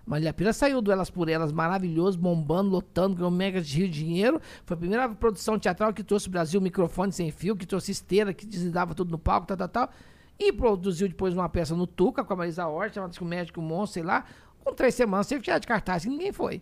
[0.05, 4.03] Marília Pera saiu do Elas por Elas, maravilhoso, bombando, lotando, ganhou mega de rio de
[4.03, 4.39] dinheiro.
[4.65, 8.33] Foi a primeira produção teatral que trouxe o Brasil microfone sem fio, que trouxe esteira,
[8.33, 9.89] que deslizava tudo no palco, tal, tal, tal.
[10.37, 13.93] E produziu depois uma peça no Tuca com a Marisa Hort, chamada o Médico Monstro,
[13.93, 14.25] sei lá.
[14.63, 16.61] Com três semanas, teve que tirar de cartaz, e ninguém foi.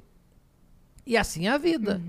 [1.05, 2.01] E assim é a vida.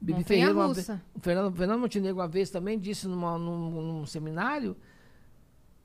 [0.00, 0.66] Bibi Ferreira, uma
[1.14, 4.76] o Fernando, Fernando Montenegro uma vez também disse numa- num, num seminário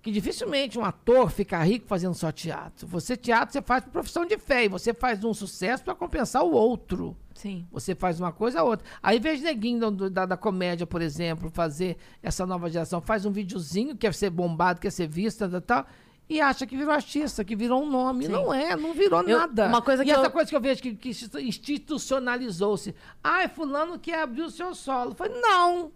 [0.02, 2.88] que dificilmente um ator fica rico fazendo só teatro.
[2.88, 6.44] Você teatro você faz por profissão de fé e você faz um sucesso para compensar
[6.44, 7.16] o outro.
[7.36, 7.68] Sim.
[7.72, 8.86] Você faz uma coisa a outra.
[9.02, 13.32] Aí vejo neguinho do- da, da comédia, por exemplo, fazer essa nova geração, faz um
[13.32, 15.86] videozinho, quer ser bombado, quer ser vista, tal, tal,
[16.34, 18.26] e acha que virou artista, que virou um nome.
[18.26, 18.32] Sim.
[18.32, 19.68] Não é, não virou Eu- nada.
[19.68, 22.96] uma coisa e que essa eu- coisa que eu vejo que, que institucionalizou-se.
[23.24, 25.14] Ai, fulano quer abrir o seu solo.
[25.14, 25.92] Falei, não.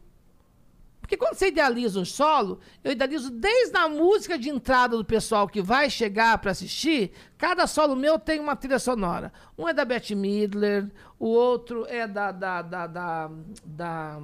[1.00, 5.48] Porque quando você idealiza um solo, eu idealizo desde a música de entrada do pessoal
[5.48, 7.12] que vai chegar para assistir.
[7.38, 9.32] Cada solo meu tem uma trilha sonora.
[9.58, 12.32] Um é da Bette Midler, o outro é da.
[12.32, 13.30] da, da, da,
[13.64, 14.20] da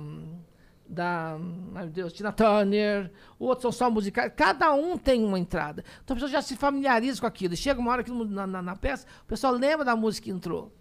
[0.92, 5.86] da, meu Deus, Tina Turner, o outro são só musicais, cada um tem uma entrada.
[6.04, 7.56] Então a pessoa já se familiariza com aquilo.
[7.56, 10.72] Chega uma hora que na, na, na peça, o pessoal lembra da música que entrou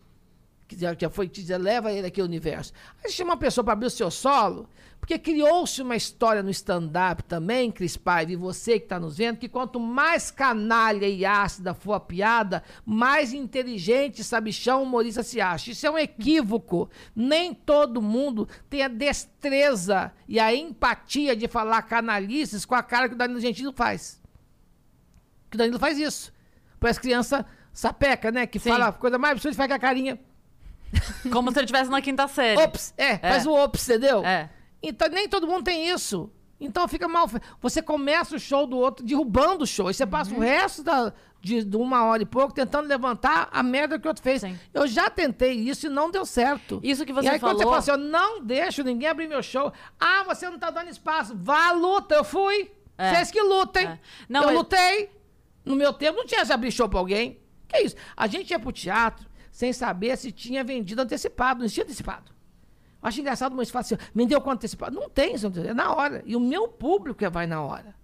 [0.70, 2.72] que já, já foi, que já leva ele aqui ao universo.
[3.04, 4.68] Aí chama uma pessoa para abrir o seu solo,
[5.00, 9.38] porque criou-se uma história no stand-up também, Cris Paiva, e você que está nos vendo,
[9.38, 15.72] que quanto mais canalha e ácida for a piada, mais inteligente, sabichão, humorista se acha.
[15.72, 16.88] Isso é um equívoco.
[17.16, 23.08] Nem todo mundo tem a destreza e a empatia de falar canalices com a cara
[23.08, 24.20] que o Danilo Gentili faz.
[25.50, 26.32] Que o Danilo faz isso.
[26.78, 28.46] Parece criança sapeca, né?
[28.46, 28.70] Que Sim.
[28.70, 30.29] fala a coisa mais absurda e faz com a carinha.
[31.32, 32.60] Como se ele estivesse na quinta série.
[32.60, 34.24] Ops, é, faz o ops, entendeu?
[34.24, 34.50] É.
[34.82, 36.30] Então nem todo mundo tem isso.
[36.60, 37.28] Então fica mal.
[37.62, 39.90] Você começa o show do outro derrubando o show.
[39.90, 40.38] E você passa Uhum.
[40.38, 41.10] o resto da,
[41.40, 44.42] de, de uma hora e pouco tentando levantar a merda que o outro fez.
[44.42, 44.58] Sim.
[44.74, 46.78] Eu já tentei isso e não deu certo.
[46.82, 49.26] Isso que e você aí, quando você falou- fala assim, eu não deixo ninguém abrir
[49.28, 49.72] meu show.
[49.98, 51.34] Ah, você não tá dando espaço.
[51.34, 52.70] Vá à luta, eu fui.
[52.98, 53.14] É.
[53.14, 53.86] Vocês que lutem.
[53.86, 53.98] É.
[54.28, 55.10] Não, eu mas- lutei.
[55.64, 57.38] No meu tempo não tinha de abrir show pra alguém.
[57.68, 57.96] Que isso?
[58.16, 59.26] A gente ia pro teatro
[59.60, 61.60] sem saber se tinha vendido antecipado.
[61.60, 62.32] Não tinha antecipado.
[63.02, 64.94] Eu acho engraçado, mas fala assim, vendeu quanto antecipado?
[64.98, 66.22] Não tem, é na hora.
[66.24, 67.94] E o meu público é vai na hora.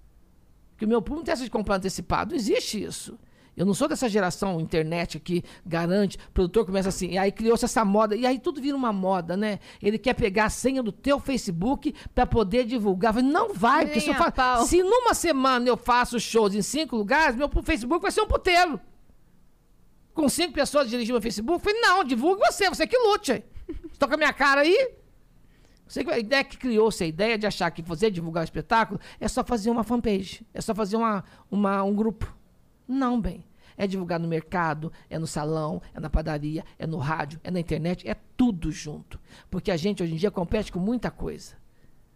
[0.73, 2.33] Porque o meu público não tem essa de comprar antecipado.
[2.33, 3.19] Não existe isso.
[3.57, 7.65] Eu não sou dessa geração internet que garante, o produtor começa assim, e aí criou-se
[7.65, 9.61] essa moda, e aí tudo vira uma moda, né?
[9.81, 13.15] Ele quer pegar a senha do teu Facebook para poder divulgar.
[13.15, 14.67] Falei, não vai, porque se, eu Nem a fa- pau.
[14.67, 18.79] se numa semana eu faço shows em cinco lugares, meu Facebook vai ser um puteiro.
[20.17, 23.45] Com cinco pessoas dirigindo o Facebook, falei, não, divulgue você, você que lute.
[23.93, 24.95] Você com a minha cara aí,
[25.87, 29.29] Você, a ideia que criou-se a ideia de achar que fazer divulgar o espetáculo é
[29.29, 32.35] só fazer uma fanpage, é só fazer uma, uma, um grupo.
[32.89, 33.45] Não, bem.
[33.77, 37.61] É divulgar no mercado, é no salão, é na padaria, é no rádio, é na
[37.61, 39.21] internet, é tudo junto.
[39.51, 41.57] Porque a gente hoje em dia compete com muita coisa.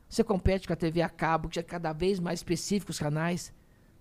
[0.08, 3.52] Você compete com a TV a cabo, que é cada vez mais específico os canais.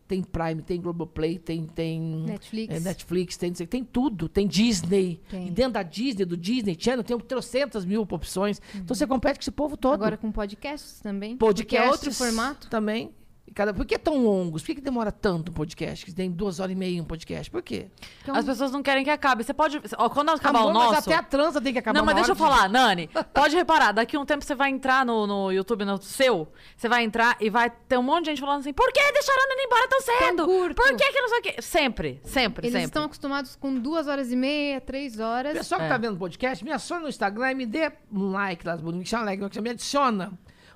[0.10, 2.76] Tem Prime, tem Globoplay, tem, tem Netflix.
[2.76, 5.22] é, Netflix, tem, tem tudo, tem Disney.
[5.30, 5.48] Tem.
[5.48, 8.60] E dentro da Disney, do Disney Channel, tem trocentas mil opções.
[8.74, 9.94] Então você compete com esse povo todo.
[9.94, 11.38] Agora com podcasts também.
[11.38, 12.68] Porque Podcasts é outro formato.
[12.72, 13.14] Também.
[13.54, 14.62] Cada, por que tão longos?
[14.62, 16.06] Por que, que demora tanto um podcast?
[16.06, 17.50] Que tem duas horas e meia um podcast?
[17.50, 17.88] Por quê?
[18.24, 19.44] Que é um- As pessoas não querem que acabe.
[19.44, 19.82] Você pode.
[19.98, 20.90] Ó, quando acabar Amor, o nosso.
[20.96, 23.10] Mas até a transa tem que acabar Não, mas deixa eu de- falar, Nani.
[23.34, 26.88] Pode reparar, daqui a um tempo você vai entrar no, no YouTube, no seu, você
[26.90, 29.48] vai entrar e vai ter um monte de gente falando assim: por que deixaram a
[29.48, 30.46] Nani embora tão cedo?
[30.46, 30.76] curto.
[30.76, 31.56] Por que que não sei o quê?
[31.62, 32.86] Sempre, sempre, Eles sempre.
[32.86, 35.54] estão acostumados com duas horas e meia, três horas.
[35.54, 35.90] pessoal que É.
[35.90, 39.06] tá vendo o podcast, me adiciona no Instagram e me dê um like lá, me
[39.06, 40.32] chama like, me adiciona.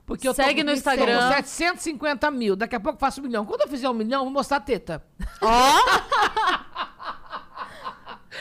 [0.05, 1.17] Porque eu Segue no Instagram.
[1.19, 2.55] tô com 750 mil.
[2.55, 3.45] Daqui a pouco eu faço um milhão.
[3.45, 5.03] Quando eu fizer um milhão, eu vou mostrar a teta.
[5.41, 5.73] Ó,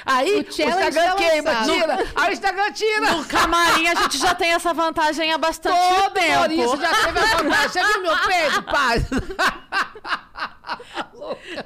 [0.04, 1.98] Aí O o, Instagram queima, tira.
[2.16, 3.12] Aí o Instagram tira.
[3.14, 6.34] no camarim a gente já tem essa vantagem há bastante Todo tempo.
[6.38, 7.68] humorista já teve a vantagem.
[7.68, 9.06] Você viu meu peito, pai?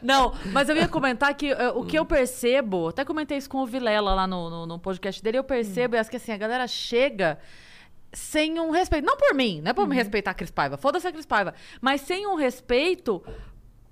[0.03, 3.59] Não, mas eu ia comentar que eh, o que eu percebo, até comentei isso com
[3.59, 6.67] o Vilela lá no, no, no podcast dele, eu percebo, é que assim, a galera
[6.67, 7.39] chega
[8.13, 9.05] sem um respeito.
[9.05, 11.55] Não por mim, não é por me respeitar a Cris Paiva, foda-se a Cris Paiva,
[11.81, 13.23] mas sem um respeito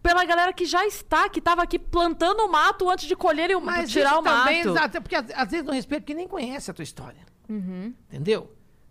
[0.03, 3.55] pela galera que já está, que estava aqui plantando o mato antes de colher e
[3.55, 4.45] o, Mas tirar o mato.
[4.45, 7.21] também, exato, porque às, às vezes não respeito porque nem conhece a tua história.
[7.49, 8.51] Entendeu?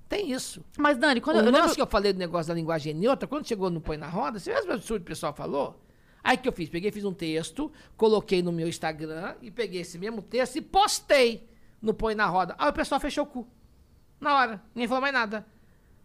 [0.09, 0.63] Tem isso.
[0.77, 1.73] Mas, Dani, quando o eu lembro...
[1.73, 4.53] que eu falei do negócio da linguagem neutra, quando chegou no Põe na Roda, você
[4.53, 5.79] viu o absurdo que o pessoal falou?
[6.23, 6.69] Aí o que eu fiz?
[6.69, 11.47] Peguei, fiz um texto, coloquei no meu Instagram e peguei esse mesmo texto e postei
[11.81, 12.55] no Põe na Roda.
[12.57, 13.47] Aí o pessoal fechou o cu.
[14.23, 14.61] Na hora.
[14.73, 15.45] Ninguém falou mais nada.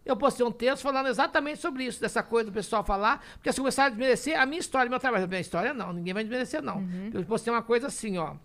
[0.05, 3.59] Eu postei um texto falando exatamente sobre isso, dessa coisa do pessoal falar, porque se
[3.59, 5.25] começaram a desmerecer a minha história, meu trabalho.
[5.25, 6.81] A minha história não, ninguém vai desmerecer, não.
[7.13, 8.35] Eu postei uma coisa assim, ó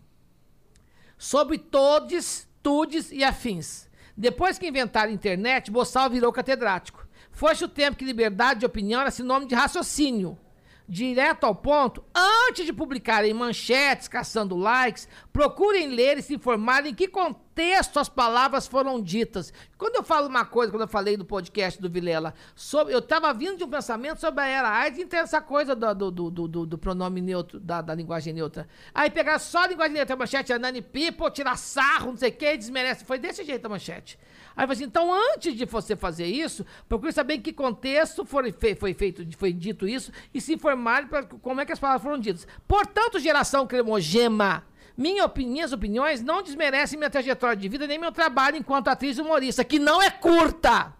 [1.24, 3.88] sobre todes, tudes e afins.
[4.16, 7.06] Depois que inventaram a internet, Bossal virou catedrático.
[7.30, 10.38] Foi-se o tempo que liberdade de opinião era sinônimo de raciocínio.
[10.86, 16.94] Direto ao ponto, antes de publicarem manchetes caçando likes, procurem ler e se informarem em
[16.94, 19.50] que contexto as palavras foram ditas.
[19.78, 23.32] Quando eu falo uma coisa, quando eu falei do podcast do Vilela, sobre, eu estava
[23.32, 26.30] vindo de um pensamento sobre a era AIDS e tem essa coisa do, do, do,
[26.48, 28.68] do- do- pronome neutro, da, da linguagem neutra.
[28.94, 32.28] Aí pegar só a linguagem neutra, a manchete é Nani People, tirar sarro, não sei
[32.28, 33.06] o que, desmerece.
[33.06, 34.18] Foi desse jeito a manchete.
[34.56, 38.94] Aí assim, então antes de você fazer isso, procure saber em que contexto foi, foi
[38.94, 42.46] feito, foi dito isso e se informar para como é que as palavras foram ditas.
[42.68, 44.64] Portanto, geração cremogema,
[44.96, 49.18] minha opinião, minhas opiniões não desmerecem minha trajetória de vida nem meu trabalho enquanto atriz
[49.18, 50.92] humorista, que não é curta.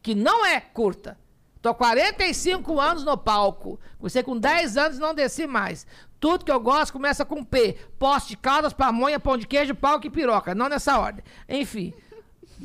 [0.00, 1.18] Que não é curta.
[1.60, 3.78] Tô há 45 anos no palco.
[3.98, 5.86] Comecei com 10 anos não desci mais.
[6.18, 7.76] Tudo que eu gosto começa com P.
[7.98, 10.54] Poste caldas, pamonha, pão de queijo, palco e piroca.
[10.54, 11.24] Não nessa ordem.
[11.48, 11.94] Enfim.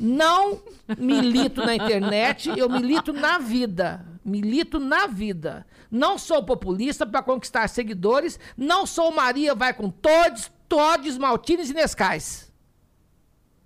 [0.00, 0.62] Não
[0.96, 4.06] milito na internet, eu milito na vida.
[4.24, 5.66] Milito na vida.
[5.90, 8.38] Não sou populista para conquistar seguidores.
[8.56, 12.52] Não sou Maria vai com todos, todes, maltines e nescais.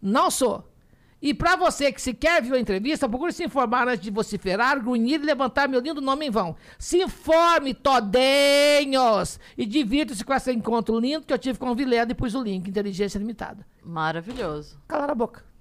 [0.00, 0.72] Não sou.
[1.20, 4.80] E para você que se quer ver a entrevista, procure se informar antes de vociferar,
[4.80, 6.56] grunhir e levantar meu lindo nome em vão.
[6.78, 9.38] Se informe, todenhos!
[9.56, 12.42] E divirta-se com esse encontro lindo que eu tive com o Vilela e pus o
[12.42, 13.64] link, Inteligência Limitada.
[13.84, 14.76] Maravilhoso.
[14.88, 15.51] Calar a boca.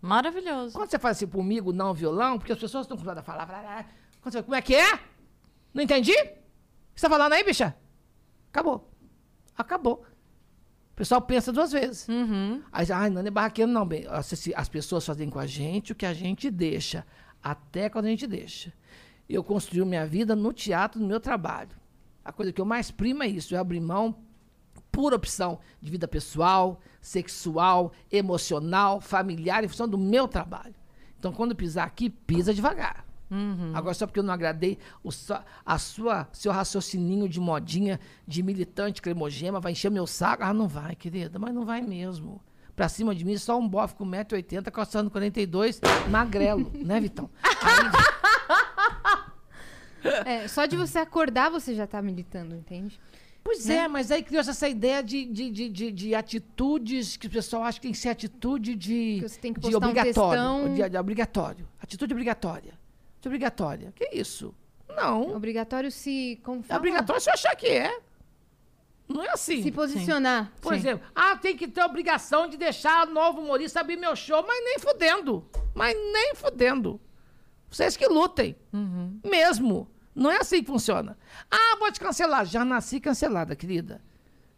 [0.00, 0.74] Maravilhoso.
[0.74, 3.46] Quando você faz assim comigo, não violão, porque as pessoas estão acostumadas a falar.
[3.46, 3.84] blá, blá, blá.
[4.20, 4.98] Quando você- como é que é?
[5.74, 6.12] Não entendi?
[6.12, 6.14] O
[6.94, 7.74] que você tá falando aí, bicha?
[8.50, 8.90] Acabou.
[9.56, 10.04] Acabou.
[10.92, 12.08] O pessoal pensa duas vezes.
[12.08, 12.62] Uhum.
[12.72, 13.86] Aí, ai, não é barraqueiro, não.
[13.86, 17.06] Bem, as, as pessoas fazem com a gente o que a gente deixa.
[17.42, 18.72] Até quando a gente deixa.
[19.28, 21.70] Eu construí minha vida no teatro, no meu trabalho.
[22.24, 24.16] A coisa que eu mais primo é isso, é abrir mão
[24.98, 30.74] por opção de vida pessoal, sexual, emocional, familiar, em função do meu trabalho.
[31.16, 33.04] Então, quando pisar aqui, pisa devagar.
[33.74, 38.42] Agora, só porque eu não agradei o só- a sua, seu raciocininho de modinha, de
[38.42, 40.42] militante cremogema, vai encher meu saco.
[40.42, 42.40] Ah, não vai, querida, mas não vai mesmo.
[42.74, 45.80] Pra cima de mim, só um bofe com 1,80m, custando 42,
[46.10, 47.30] magrelo, né, Vitão?
[47.62, 47.88] Aí,
[50.24, 52.98] É, só de você acordar, você já tá militando, entende?
[53.42, 57.30] Pois é, mas aí criou essa ideia de, de, de, de, de atitudes que o
[57.30, 60.12] pessoal acha que tem que ser atitude de, Que você tem que de um obrigatório.
[60.12, 60.74] textão.
[60.74, 61.68] de, de obrigatório.
[61.80, 62.78] Atitude obrigatória.
[63.20, 63.92] De obrigatória.
[63.96, 64.54] Que isso?
[64.88, 65.34] Não.
[65.34, 66.38] Obrigatório se.
[66.42, 68.00] Como É obrigatório se eu achar que é.
[69.08, 69.62] Não é assim.
[69.62, 70.52] Se posicionar.
[70.60, 74.44] Por exemplo, ah, tem que ter obrigação de deixar o novo humorista abrir meu show,
[74.46, 75.48] mas nem fudendo.
[75.74, 77.00] Mas nem fudendo.
[77.70, 78.54] Vocês que lutem.
[79.24, 79.88] Mesmo.
[80.18, 81.16] Não é assim que funciona.
[81.50, 82.44] Ah, vou te cancelar.
[82.44, 84.00] Já nasci cancelada, querida.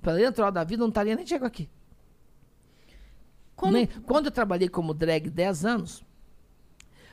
[0.00, 1.68] Pela natural da vida, não estaria nem chego aqui.
[3.54, 6.02] Como- Nem- quando eu trabalhei como drag 10 anos,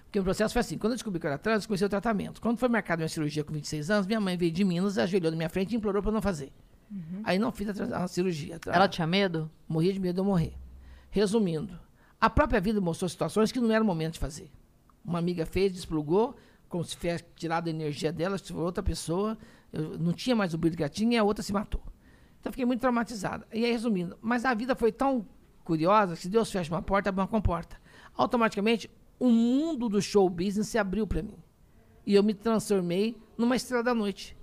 [0.05, 1.89] porque o processo foi assim, quando eu descobri que eu era trans, eu comecei o
[1.89, 2.39] tratamento.
[2.39, 5.35] Quando foi marcada minha cirurgia com 26 anos, minha mãe veio de Minas, ajoelhou na
[5.37, 6.51] minha frente e implorou para não fazer.
[7.25, 8.59] Aí não fiz a, a cirurgia.
[8.59, 8.73] tá?
[8.73, 9.51] Ela tinha medo?
[9.67, 10.53] Morria de medo de eu morrer.
[11.11, 11.77] Resumindo,
[12.21, 14.49] a própria vida mostrou situações que não era o momento de fazer.
[15.03, 16.37] Uma amiga fez, desplugou,
[16.69, 19.37] como se tivesse tirado a energia dela, se for outra pessoa,
[19.71, 21.81] eu não tinha mais o brilho que tinha e a outra se matou.
[22.39, 23.47] Então fiquei muito traumatizada.
[23.53, 25.27] E aí, resumindo, mas a vida foi tão
[25.63, 27.79] curiosa que se Deus fecha uma porta, abre uma comporta.
[28.15, 28.89] Automaticamente,
[29.19, 31.37] o mundo do show business se abriu para mim.
[32.05, 34.37] E eu me transformei numa estrela da noite.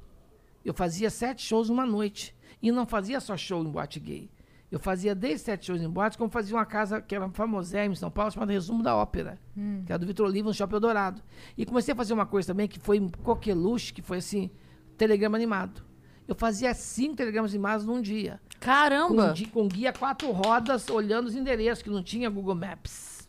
[0.65, 2.35] Eu fazia sete shows numa noite.
[2.61, 4.31] E não fazia só show em boate gay.
[4.75, 7.97] Eu fazia desde sete shows em boate, como fazia uma casa que era famosérrima em
[7.97, 9.39] São Paulo, chamada Resumo da Ópera,
[9.87, 11.23] que era do Vitor Oliva, no Shopping Eldorado.
[11.57, 14.51] E comecei a fazer uma coisa também que foi um coqueluche, que foi assim,
[14.99, 15.81] telegrama animado.
[16.27, 18.41] Eu fazia cinco telegramas animados num dia.
[18.55, 19.33] Com, Caramba!
[19.33, 23.29] di- com guia quatro rodas, olhando os endereços, que não tinha Google Maps,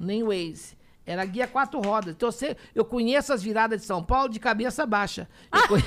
[0.00, 0.78] nem Waze.
[1.04, 2.14] Era guia quatro rodas.
[2.14, 5.28] Então, eu, sei- eu conheço as viradas de São Paulo de cabeça baixa.
[5.52, 5.84] Eu conhe-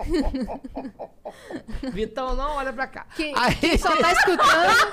[1.92, 3.06] Vitão, não olha pra cá.
[3.16, 4.92] Quem, Aí- quem só tá escutando.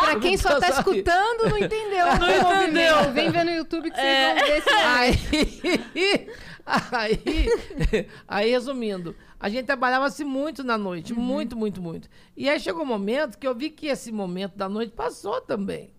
[0.00, 2.06] pra quem só tá escutando, não entendeu.
[2.18, 3.12] Não entendeu.
[3.12, 6.30] Vem ver no YouTube que vocês vão ver se Aí,
[6.92, 12.08] aí, aí, resumindo, a gente trabalhava-se muito na noite, muito, muito, muito.
[12.36, 15.94] E aí chegou um momento que eu vi que esse momento da noite passou também.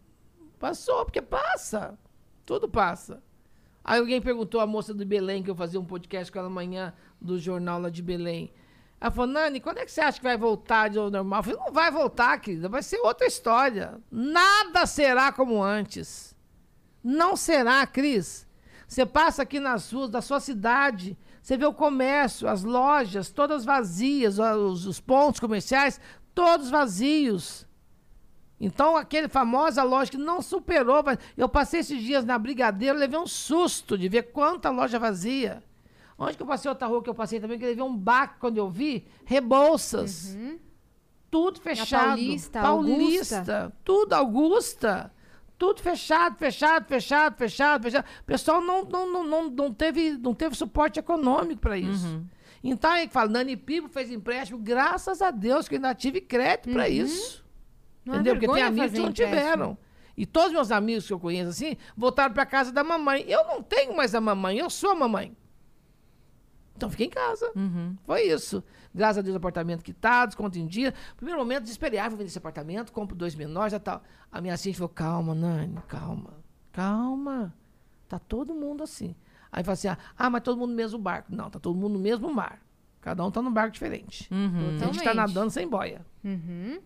[0.59, 1.97] Passou, porque passa.
[2.45, 3.21] Tudo passa.
[3.83, 6.93] Aí alguém perguntou à moça do Belém, que eu fazia um podcast com ela amanhã,
[7.20, 8.51] do jornal lá de Belém.
[8.99, 11.39] Ela falou, Nani, quando é que você acha que vai voltar de normal?
[11.39, 14.01] Eu falei, não vai voltar, querida, vai ser outra história.
[14.11, 16.36] Nada será como antes.
[17.03, 18.47] Não será, Cris.
[18.88, 23.65] Você passa aqui nas ruas da sua cidade, você vê o comércio, as lojas, todas
[23.65, 25.99] vazias, os, os pontos comerciais,
[26.34, 27.68] todos vazios.
[28.59, 31.03] Então, aquele famosa loja que não superou.
[31.38, 35.63] Eu passei esses dias na Brigadeiro, levei um susto de ver quanta loja vazia.
[36.18, 38.57] Onde que eu passei outra rua que eu passei também, que levei um baque quando
[38.57, 39.05] eu vi?
[39.24, 40.36] Rebouças.
[41.30, 42.07] Tudo fechado.
[42.07, 43.74] Paulista, Paulista.
[43.84, 45.13] Tudo Augusta.
[45.57, 48.05] Tudo fechado, fechado, fechado, fechado, fechado.
[48.22, 52.24] O pessoal não, não, não, não, não, teve, não teve suporte econômico para isso.
[52.63, 56.72] Então, aí fala, Nani Pipo fez empréstimo, graças a Deus que eu ainda tive crédito
[56.72, 57.43] para isso.
[58.05, 58.36] Não Entendeu?
[58.36, 59.39] Porque tem amigos que não empréstimo.
[59.39, 59.78] tiveram.
[60.15, 63.26] E todos meus amigos que eu conheço assim, voltaram para casa da mamãe.
[63.28, 65.36] Eu não tenho mais a mamãe, eu sou a mamãe.
[66.78, 67.51] Então fiquei em casa.
[68.05, 68.63] Foi isso.
[68.93, 70.93] Graças a Deus, apartamento quitado, desconto em dia.
[71.17, 74.03] Primeiro momento, desesperei, ah, vou vender esse apartamento, compro dois menores e tal.
[74.32, 76.34] A minha assistente falou, calma, Nani, calma,
[76.71, 77.53] calma.
[78.07, 79.15] Tá todo mundo assim.
[79.51, 81.34] Aí fala assim, ah, ah, mas todo mundo no mesmo barco.
[81.36, 82.61] Não, tá todo mundo no mesmo mar.
[83.01, 84.30] Cada um tá num barco diferente.
[84.32, 86.05] A gente tá nadando sem boia.
[86.23, 86.80] Uhum.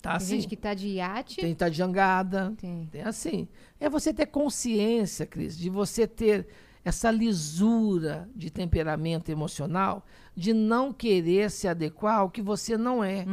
[0.00, 0.34] Tá Tem assim.
[0.36, 1.36] gente que tá de iate.
[1.36, 2.54] Tem que estar de jangada.
[2.58, 2.86] Tem.
[2.90, 3.48] Tem assim.
[3.80, 6.46] É você ter consciência, Cris, de você ter
[6.84, 10.04] essa lisura de temperamento emocional,
[10.34, 13.24] de não querer se adequar ao que você não é.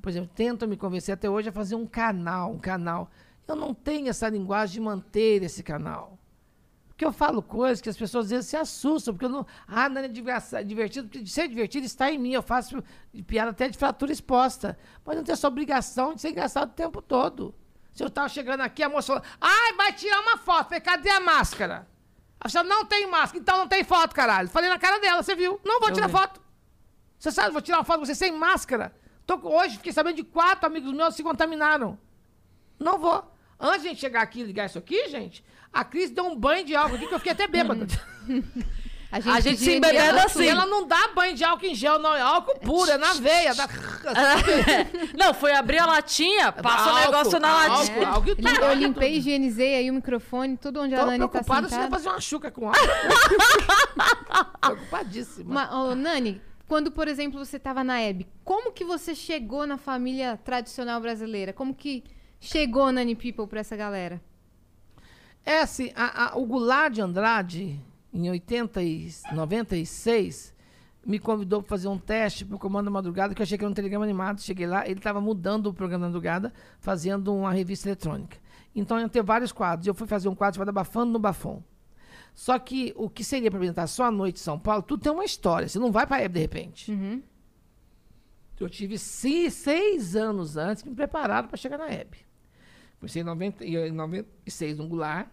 [0.00, 3.10] Por exemplo, tentam me convencer até hoje a fazer um canal, um canal.
[3.46, 6.18] Eu não tenho essa linguagem de manter esse canal.
[6.88, 9.46] Porque eu falo coisas que as pessoas às vezes se assustam, porque eu não.
[9.66, 12.32] Ah, não é divertido, porque de ser divertido está em mim.
[12.32, 12.82] Eu faço
[13.26, 14.78] piada até de fratura exposta.
[15.04, 17.54] Mas não tenho essa obrigação de ser engraçado o tempo todo.
[17.92, 20.68] Se eu estava chegando aqui, a moça falou: ai, vai tirar uma foto.
[20.68, 21.88] Falei, cadê a máscara?
[22.42, 24.48] Ela falou, não tem máscara, então não tem foto, caralho.
[24.48, 25.60] Falei na cara dela, você viu?
[25.64, 26.12] Não vou tirar vi.
[26.12, 26.40] foto.
[27.18, 28.92] Você sabe, vou tirar uma foto com você sem máscara.
[29.24, 31.96] Tô, hoje fiquei sabendo de quatro amigos meus que se contaminaram.
[32.78, 33.32] Não vou.
[33.60, 36.36] Antes de a gente chegar aqui e ligar isso aqui, gente, a Cris deu um
[36.36, 37.86] banho de álcool aqui que eu fiquei até bêbada.
[39.12, 40.46] A gente se podia embebeda enviar- assim.
[40.48, 42.14] Ela não dá banho de álcool em gel, não.
[42.14, 43.54] É álcool puro, é na veia.
[43.54, 43.68] Dá...
[45.18, 48.08] Não, foi abrir a latinha, passa o negócio na latinha.
[48.08, 51.28] álcool Eu álcool e limpei, higienizei aí o microfone, tudo onde a Tô Nani tá
[51.28, 51.96] preocupada se vai sentada.
[52.02, 52.80] fazer uma chuca com álcool.
[54.60, 55.54] Preocupadíssima.
[55.54, 59.76] Ma- ô, Nani, quando, por exemplo, você estava na Hebe, como que você chegou na
[59.76, 61.52] família tradicional brasileira?
[61.52, 62.02] Como que
[62.40, 64.20] chegou Nani People pra essa galera?
[65.44, 67.78] É assim, a- a- o Goulart de Andrade,
[68.12, 70.54] em 80 e 96,
[71.04, 73.64] me convidou para fazer um teste para o Comando da Madrugada, que eu achei que
[73.64, 74.40] era um telegrama animado.
[74.40, 78.36] Cheguei lá, ele estava mudando o programa da madrugada, fazendo uma revista eletrônica.
[78.74, 79.86] Então iam ter vários quadros.
[79.86, 81.62] Eu fui fazer um quadro chamado Abafando no Bafom.
[82.34, 85.12] Só que o que seria para apresentar só a noite em São Paulo, tudo tem
[85.12, 85.68] uma história.
[85.68, 86.90] Você não vai para a de repente.
[88.60, 92.18] Eu tive se- seis anos antes que me prepararam para chegar na Hebe.
[93.00, 95.26] Comecei em, 90, e em 96 no Goulart.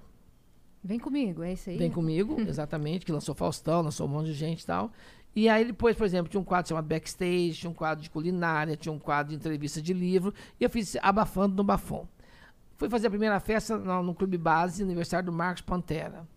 [0.84, 1.78] Vem comigo, é isso aí?
[1.78, 4.92] Vem comigo, exatamente, que lançou Faustão, lançou um monte de gente e tal.
[5.36, 8.76] E aí depois, por exemplo, tinha um quadro chamado Backstage, tinha um quadro de culinária,
[8.76, 12.08] tinha um quadro de entrevista de livro, e eu fiz Abafando no Bafom.
[12.78, 16.28] Fui fazer a primeira festa no, no Clube Base, aniversário do Marcos Pantera.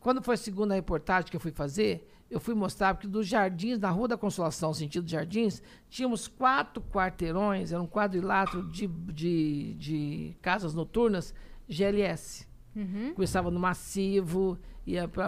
[0.00, 3.78] Quando foi a segunda reportagem que eu fui fazer, eu fui mostrar que dos jardins,
[3.78, 10.36] na Rua da Consolação, sentido jardins, tínhamos quatro quarteirões, era um quadrilátero de, de, de
[10.40, 11.34] casas noturnas
[11.68, 12.46] GLS.
[12.74, 13.14] Uhum.
[13.14, 15.26] Começava no Massivo, ia para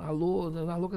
[0.00, 0.90] Alô, Alô,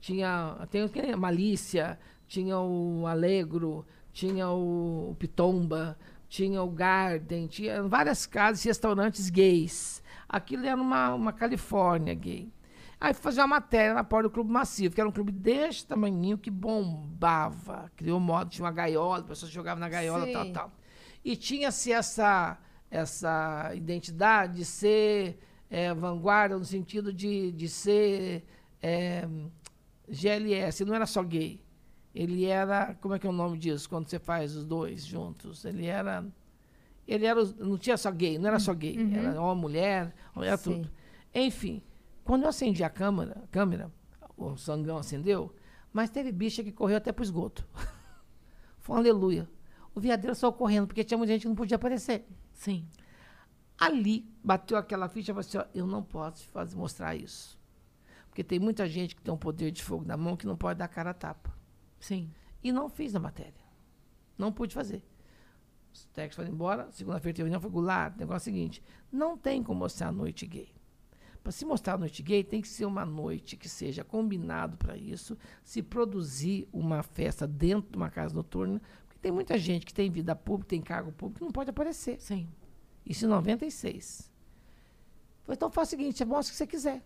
[0.00, 5.96] tinha, tem tem a Malícia, tinha o Alegro, tinha o, Pitomba,
[6.28, 10.02] tinha o Garden, tinha várias casas e restaurantes gays.
[10.28, 12.52] Aquilo era uma, uma Califórnia gay.
[13.02, 15.84] Aí fui fazer uma matéria na porta do Clube Massivo, que era um clube desse
[15.84, 17.90] tamanhinho que bombava.
[17.96, 20.32] Criou modo, tinha uma gaiola, as pessoas jogavam na gaiola, Sei.
[20.32, 20.72] tal, tal.
[21.24, 22.56] E tinha-se essa,
[22.92, 25.38] essa identidade de ser
[25.70, 28.44] é, vanguarda, no sentido de, de ser
[28.82, 29.26] é,
[30.06, 30.84] GLS.
[30.84, 31.64] Não era só gay.
[32.14, 35.64] Ele era, como é que é o nome disso, quando você faz os dois juntos?
[35.64, 36.24] Ele era...
[37.08, 38.96] Ele era, não tinha só gay, não era só gay.
[39.12, 40.74] Era homem, mulher, era Sei.
[40.74, 40.90] tudo.
[41.34, 41.82] Enfim,
[42.22, 43.90] quando eu acendi a câmera, a câmera,
[44.36, 45.52] o sangão acendeu,
[45.92, 47.66] mas teve bicha que correu até pro esgoto.
[48.78, 49.48] Foi um aleluia.
[49.94, 52.24] O viadeiro saiu correndo, porque tinha muita gente que não podia aparecer.
[52.62, 52.86] Sim.
[53.76, 57.58] Ali bateu aquela ficha e falou assim: ó, eu não posso fazer, mostrar isso.
[58.28, 60.78] Porque tem muita gente que tem um poder de fogo na mão que não pode
[60.78, 61.52] dar cara a tapa.
[61.98, 62.30] Sim.
[62.62, 63.64] E não fiz a matéria.
[64.38, 65.04] Não pude fazer.
[65.92, 69.36] Os técnicos foram embora, segunda-feira teve reunião, foi Goulart, o negócio é o seguinte, não
[69.36, 70.72] tem como mostrar a noite gay.
[71.42, 74.96] Para se mostrar a noite gay, tem que ser uma noite que seja combinado para
[74.96, 78.80] isso, se produzir uma festa dentro de uma casa noturna,
[79.22, 82.20] tem muita gente que tem vida pública, tem cargo público, que não pode aparecer.
[82.20, 82.48] Sim.
[83.06, 84.30] Isso em 96.
[85.44, 87.02] Falei, então faz o seguinte, você mostra o que você quiser.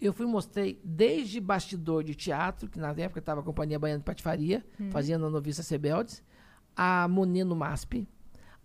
[0.00, 3.98] Eu fui e mostrei desde bastidor de teatro, que na época estava a Companhia Baiana
[3.98, 6.22] de Patifaria, fazendo a Noviça Sebeldes,
[6.76, 8.06] a Monet no MASP,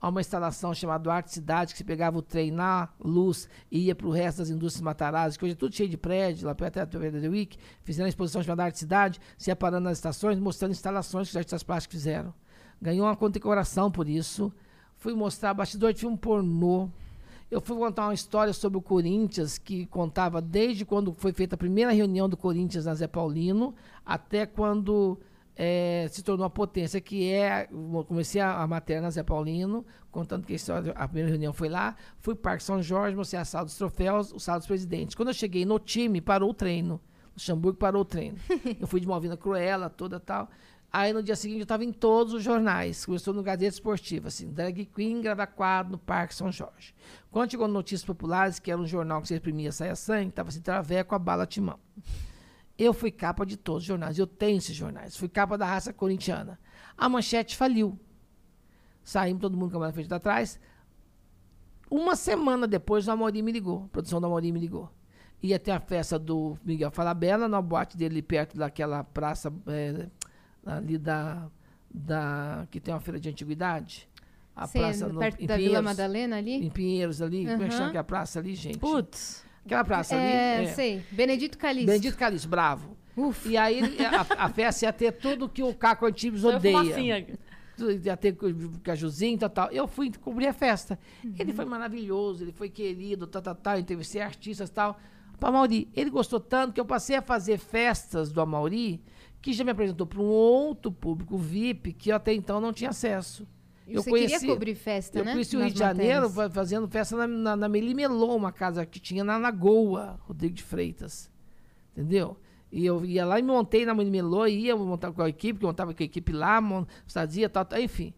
[0.04, 3.96] a uma instalação chamada Arte Cidade, que se pegava o trem na luz e ia
[3.96, 6.76] para o resto das indústrias Matarazzo, que hoje é tudo cheio de prédio, lá perto
[6.76, 10.72] da Pedra Week, fizeram a exposição chamada Arte Cidade, se ia parando nas estações, mostrando
[10.72, 12.34] instalações que os artistas plásticos fizeram.
[12.82, 14.52] Ganhou uma condecoração por isso.
[14.98, 16.90] Fui mostrar bastidor de filme pornô.
[17.50, 21.58] Eu fui contar uma história sobre o Corinthians, que contava desde quando foi feita a
[21.58, 23.74] primeira reunião do Corinthians na Zé Paulino,
[24.06, 25.18] até quando
[25.56, 27.68] eh, se tornou a potência, que é.
[28.08, 31.70] Comecei a, a matéria na Zé Paulino, contando que a, história, a primeira reunião foi
[31.70, 31.96] lá.
[32.20, 35.16] Fui para Parque São Jorge, mostrei a sala dos troféus, o sala dos presidentes.
[35.16, 36.96] Quando eu cheguei no time, parou o treino.
[36.96, 38.38] O Luxemburgo parou o treino.
[38.80, 40.50] eu fui de Malvina Cruella, toda tal.
[40.92, 43.04] Aí no dia seguinte eu estava em todos os jornais.
[43.04, 46.94] Começou no Gazeta Esportiva, assim, Drag Queen grava quadro no Parque São Jorge.
[47.32, 50.50] Quando chegou no Notícias Populares, que era um jornal que você imprimia saia sangue, estava
[50.50, 51.80] assim, Traveco, a bala timão.
[52.78, 55.16] Eu fui capa de todos os jornais, eu tenho esses jornais.
[55.16, 56.60] Fui capa da raça corintiana.
[56.98, 58.00] A manchete faliu.
[59.04, 60.60] Saímos todo mundo com a frente de trás.
[61.90, 63.84] Uma semana depois, o Amorim me ligou.
[63.86, 64.90] A produção do Amorim me ligou.
[65.42, 70.08] Ia ter a festa do Miguel Falabella, na boate dele perto daquela praça é,
[70.66, 71.48] ali da,
[71.94, 72.66] da.
[72.72, 74.10] que tem uma feira de antiguidade.
[74.56, 75.86] A praça no- perto em da Vila Pinheiros.
[75.86, 76.54] Madalena ali?
[76.66, 77.46] Em Pinheiros ali.
[77.46, 77.90] Como é que chama Aham.
[77.90, 78.80] aquela praça ali, gente?
[78.80, 79.44] Putz.
[79.66, 80.68] Aquela praça É, ali.
[80.70, 81.04] sei.
[81.12, 81.88] Benedito Calixto.
[81.88, 82.98] Benedito Calixto, bravo.
[83.16, 83.48] Ufa.
[83.48, 87.38] E aí a, a festa ia ter tudo que o Caco Antibes odeia.
[88.04, 88.36] Ia ter
[88.84, 89.72] cajuzinho, tal, tal.
[89.72, 91.00] Eu fui cobrir a festa.
[91.24, 91.34] Uhum.
[91.40, 93.80] Ele foi maravilhoso, ele foi querido, tal, tal, tal.
[93.80, 95.00] Entrevistei artistas e tal.
[95.40, 99.02] Para Mauri, ele gostou tanto que eu passei a fazer festas do Amauri,
[99.42, 102.92] que já me apresentou para um outro público VIP que eu até então não tinha
[102.92, 103.46] acesso.
[103.88, 105.34] E você queria cobrir festa, eu né?
[105.34, 106.36] conheci o Rio de Janeiro matérias.
[106.36, 107.70] fa- fazendo festa na, na, na
[108.36, 111.30] uma casa que tinha na Lagoa, Rodrigo de Freitas.
[111.92, 112.38] Entendeu?
[112.72, 115.66] E eu ia lá e montei na Meli Melô, ia montar com a equipe, que
[115.66, 118.14] eu montava com a equipe lá, mon- fazia tal, tal, enfim.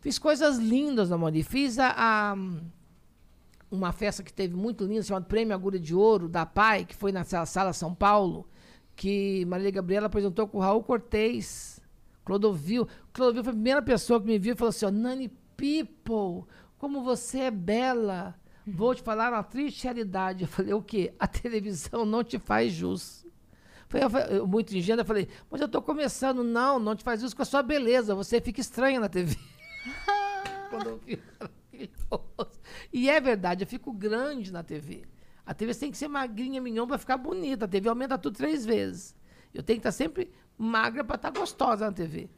[0.00, 1.42] Fiz coisas lindas na Moni.
[1.42, 2.36] Fiz a, a-
[3.70, 7.12] uma festa que teve muito linda, chamada Prêmio Agulha de Ouro, da PAI, que foi
[7.12, 8.48] na sala, sala São Paulo,
[8.96, 11.77] que Maria Gabriela apresentou com o Raul Cortez,
[12.28, 12.86] Clodovil.
[13.10, 16.46] Clodovil foi a primeira pessoa que me viu e falou assim, ó, Nani People,
[16.76, 18.38] como você é bela.
[18.66, 20.42] Vou te falar uma triste realidade.
[20.42, 21.14] Eu falei, o quê?
[21.18, 23.26] A televisão não te faz jus.
[23.88, 26.44] Foi, eu, falei- eu, muito ingênuo, eu falei, mas eu estou começando.
[26.44, 28.14] Não, não te faz isso com a sua beleza.
[28.14, 29.34] Você fica estranha na TV.
[30.68, 31.18] Quando eu vi.
[32.92, 35.04] E é verdade, eu fico grande na TV.
[35.46, 37.64] A TV tem que ser magrinha, mignon, para ficar bonita.
[37.64, 39.16] A TV aumenta tudo três vezes.
[39.54, 42.28] Eu tenho que estar sempre magra para estar gostosa na TV.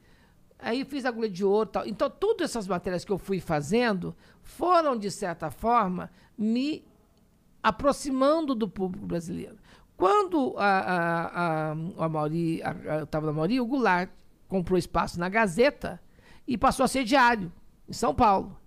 [0.59, 1.87] Aí fiz agulha de ouro tal.
[1.87, 6.85] Então, todas essas matérias que eu fui fazendo foram, de certa forma, me
[7.63, 9.57] aproximando do público brasileiro.
[9.97, 14.11] Quando a, a, a, a Mauri, a, eu estava na Mauri, o Goulart
[14.49, 16.01] comprou espaço na Gazeta
[16.47, 17.53] e passou a ser diário,
[17.89, 18.59] em São Paulo.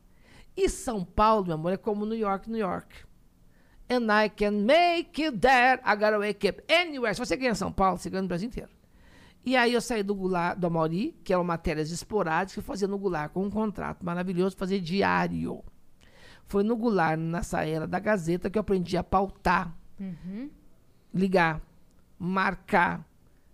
[0.55, 3.05] E São Paulo, meu amor, é como New York, New York.
[3.89, 5.81] And I can make it there.
[5.84, 7.13] I gotta wake up anywhere.
[7.13, 8.69] Se você ganha São Paulo, você ganha no Brasil inteiro.
[9.45, 12.88] E aí eu saí do Goulart, do Amauri, que eram matérias esporádicas, que eu fazia
[12.88, 15.61] no Goulart com um contrato maravilhoso, fazer diário.
[16.45, 19.76] Foi no Goulart, nessa era da Gazeta, que eu aprendi a pautar,
[21.14, 21.61] ligar,
[22.18, 23.06] marcar,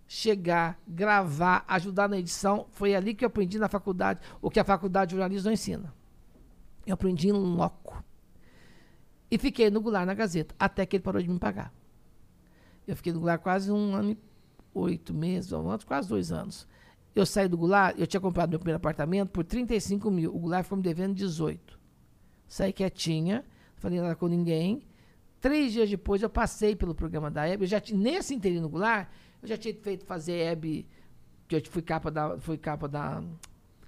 [0.06, 2.66] chegar, gravar, ajudar na edição.
[2.70, 5.92] Foi ali que eu aprendi na faculdade o que a faculdade de jornalismo não ensina.
[6.86, 8.02] Eu aprendi em loco.
[9.30, 11.72] E fiquei no Goulart na Gazeta, até que ele parou de me pagar.
[12.86, 14.29] Eu fiquei no Goulart quase um ano e
[14.74, 16.66] oito meses, um ano, quase dois anos.
[17.14, 20.34] Eu saí do Goulart, eu tinha comprado meu primeiro apartamento por 35 mil.
[20.34, 21.78] O Goulart ficou me devendo 18.
[22.46, 23.38] Saí quietinha,
[23.74, 24.82] não falei nada com ninguém.
[25.40, 27.64] Três dias depois eu passei pelo programa da Hebe.
[27.64, 29.08] Eu já, ti- nesse interino no Goulart,
[29.42, 30.86] eu já tinha feito fazer Hebe,
[31.48, 32.38] que eu fui capa da.
[32.38, 33.22] Fui capa da.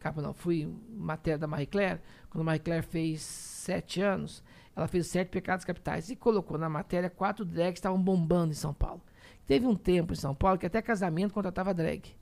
[0.00, 2.00] Capa não, fui matéria da Marie Claire.
[2.28, 4.42] Quando a Marie Claire fez sete anos,
[4.74, 8.56] ela fez sete pecados capitais e colocou na matéria quatro drags que estavam bombando em
[8.56, 9.00] São Paulo.
[9.46, 12.14] Teve um tempo em São Paulo que até casamento contratava drag.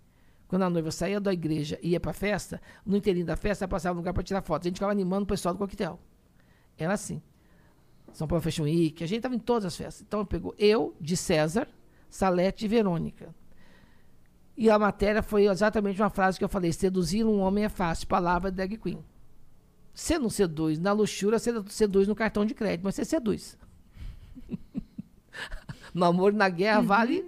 [0.48, 3.94] Quando a noiva saía da igreja e ia pra festa, no inteirinho da festa, passava
[3.94, 4.66] no lugar para tirar fotos.
[4.66, 6.00] A gente ficava animando o pessoal do coquetel.
[6.76, 7.22] Era assim.
[8.12, 10.02] São Paulo Fashion Week, a gente estava em todas as festas.
[10.02, 11.68] Então pegou eu, de César,
[12.08, 13.32] Salete e Verônica.
[14.56, 18.08] E a matéria foi exatamente uma frase que eu falei: seduzir um homem é fácil,
[18.08, 19.04] palavra drag queen.
[19.94, 23.56] Você não seduz na luxúria, você seduz no cartão de crédito, mas você seduz.
[25.94, 27.24] no amor e na guerra vale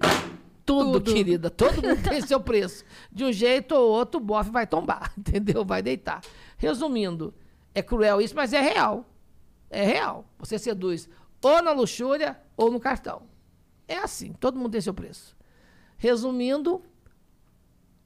[0.65, 1.13] tudo, Tudo.
[1.13, 1.51] querida.
[1.51, 2.85] Todo mundo tem seu preço.
[3.11, 5.65] De um jeito ou outro, o bofe vai tombar, entendeu?
[5.65, 6.23] Vai deitar.
[6.57, 7.35] Resumindo,
[7.75, 9.05] é cruel isso, mas é real.
[9.69, 10.25] É real.
[10.39, 11.09] Você seduz
[11.43, 13.23] ou na luxúria ou no cartão.
[13.89, 15.37] É assim, todo mundo tem seu preço.
[15.97, 16.83] Resumindo,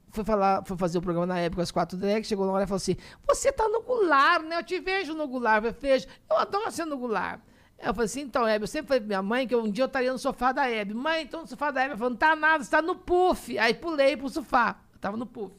[0.09, 2.67] foi, falar, foi fazer o programa na época, as quatro drags, chegou na hora e
[2.67, 2.97] falou assim:
[3.27, 4.57] Você tá no Goulart, né?
[4.57, 5.63] Eu te vejo no Goulart.
[5.63, 7.39] Eu vejo, eu adoro você no Goulart.
[7.79, 9.87] Eu falei assim, então, Hebe, eu sempre falei pra minha mãe que um dia eu
[9.87, 10.93] estaria no sofá da Hebe.
[10.93, 11.91] Mãe, tô no sofá da Hebe.
[11.91, 13.57] Ela falou, não tá nada, você tá no puff.
[13.57, 14.79] Aí pulei pro sofá.
[14.93, 15.53] Eu tava no puff.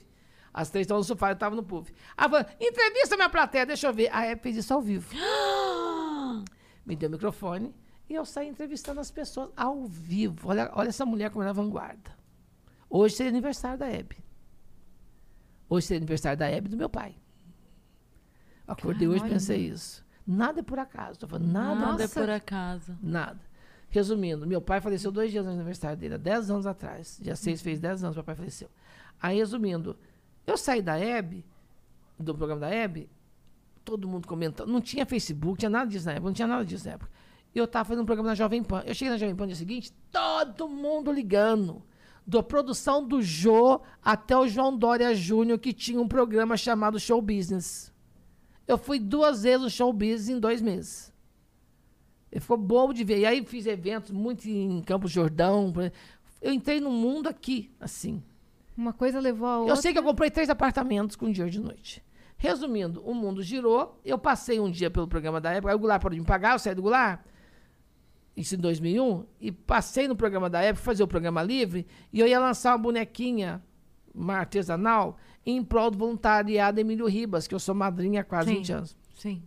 [0.52, 1.94] As três estavam no sofá, eu tava no puff.
[2.16, 4.08] Aí falou, entrevista minha plateia, deixa eu ver.
[4.12, 5.14] A Hebe fez isso ao vivo.
[6.84, 7.72] Me deu o microfone
[8.08, 10.48] e eu saí entrevistando as pessoas ao vivo.
[10.48, 12.18] Olha, olha essa mulher como ela é vanguarda.
[12.90, 14.16] Hoje seria aniversário da Hebe.
[15.68, 17.14] Hoje seria aniversário da Hebe do meu pai.
[18.66, 20.04] Acordei hoje e pensei isso.
[20.30, 21.18] Nada é por acaso.
[21.18, 22.94] Tô falando, nada, Nada é por acaso.
[23.02, 23.40] nada.
[23.88, 27.18] Resumindo, meu pai faleceu dois dias no aniversário dele, há 10 anos atrás.
[27.22, 28.68] Dia 6 fez 10 anos, meu pai faleceu.
[29.22, 29.96] Aí, resumindo,
[30.46, 31.42] eu saí da Hebe,
[32.18, 33.09] do programa da Hebe,
[33.82, 34.68] todo mundo comentando.
[34.68, 37.10] Não tinha Facebook, tinha nada disso na época, não tinha nada disso na época.
[37.55, 38.82] Eu estava fazendo um programa na Jovem Pan.
[38.84, 41.82] Eu cheguei na Jovem Pan no dia seguinte, todo mundo ligando.
[42.26, 47.22] Da produção do Jô até o João Dória Júnior, que tinha um programa chamado Show
[47.22, 47.90] Business.
[48.68, 51.10] Eu fui duas vezes no Show Business em dois meses.
[52.30, 53.20] Ele ficou bobo de ver.
[53.20, 55.72] E aí fiz eventos muito em Campos Jordão.
[56.42, 58.22] Eu entrei num mundo aqui, assim.
[58.76, 59.72] Uma coisa levou a outra.
[59.72, 62.04] Eu sei que eu comprei três apartamentos com dia de noite.
[62.36, 63.98] Resumindo, o mundo girou.
[64.04, 65.72] Eu passei um dia pelo programa da época.
[65.72, 67.20] Aí o Goulart parou de me pagar, eu saí do Goulart.
[68.36, 69.24] Isso em 2001.
[69.40, 71.86] E passei no programa da época, fazer o programa livre.
[72.12, 73.64] E eu ia lançar uma bonequinha
[74.30, 78.56] artesanal em prol do voluntariado Emílio Ribas, que eu sou madrinha há quase Sim.
[78.56, 78.96] 20 anos.
[79.14, 79.42] Sim.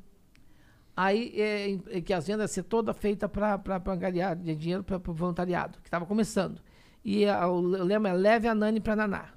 [0.96, 5.14] Aí, é, é, que as vendas ia ser toda feita para angariar dinheiro para o
[5.14, 6.62] voluntariado, que estava começando.
[7.04, 9.30] E a- o lema é leve a Nani para Naná.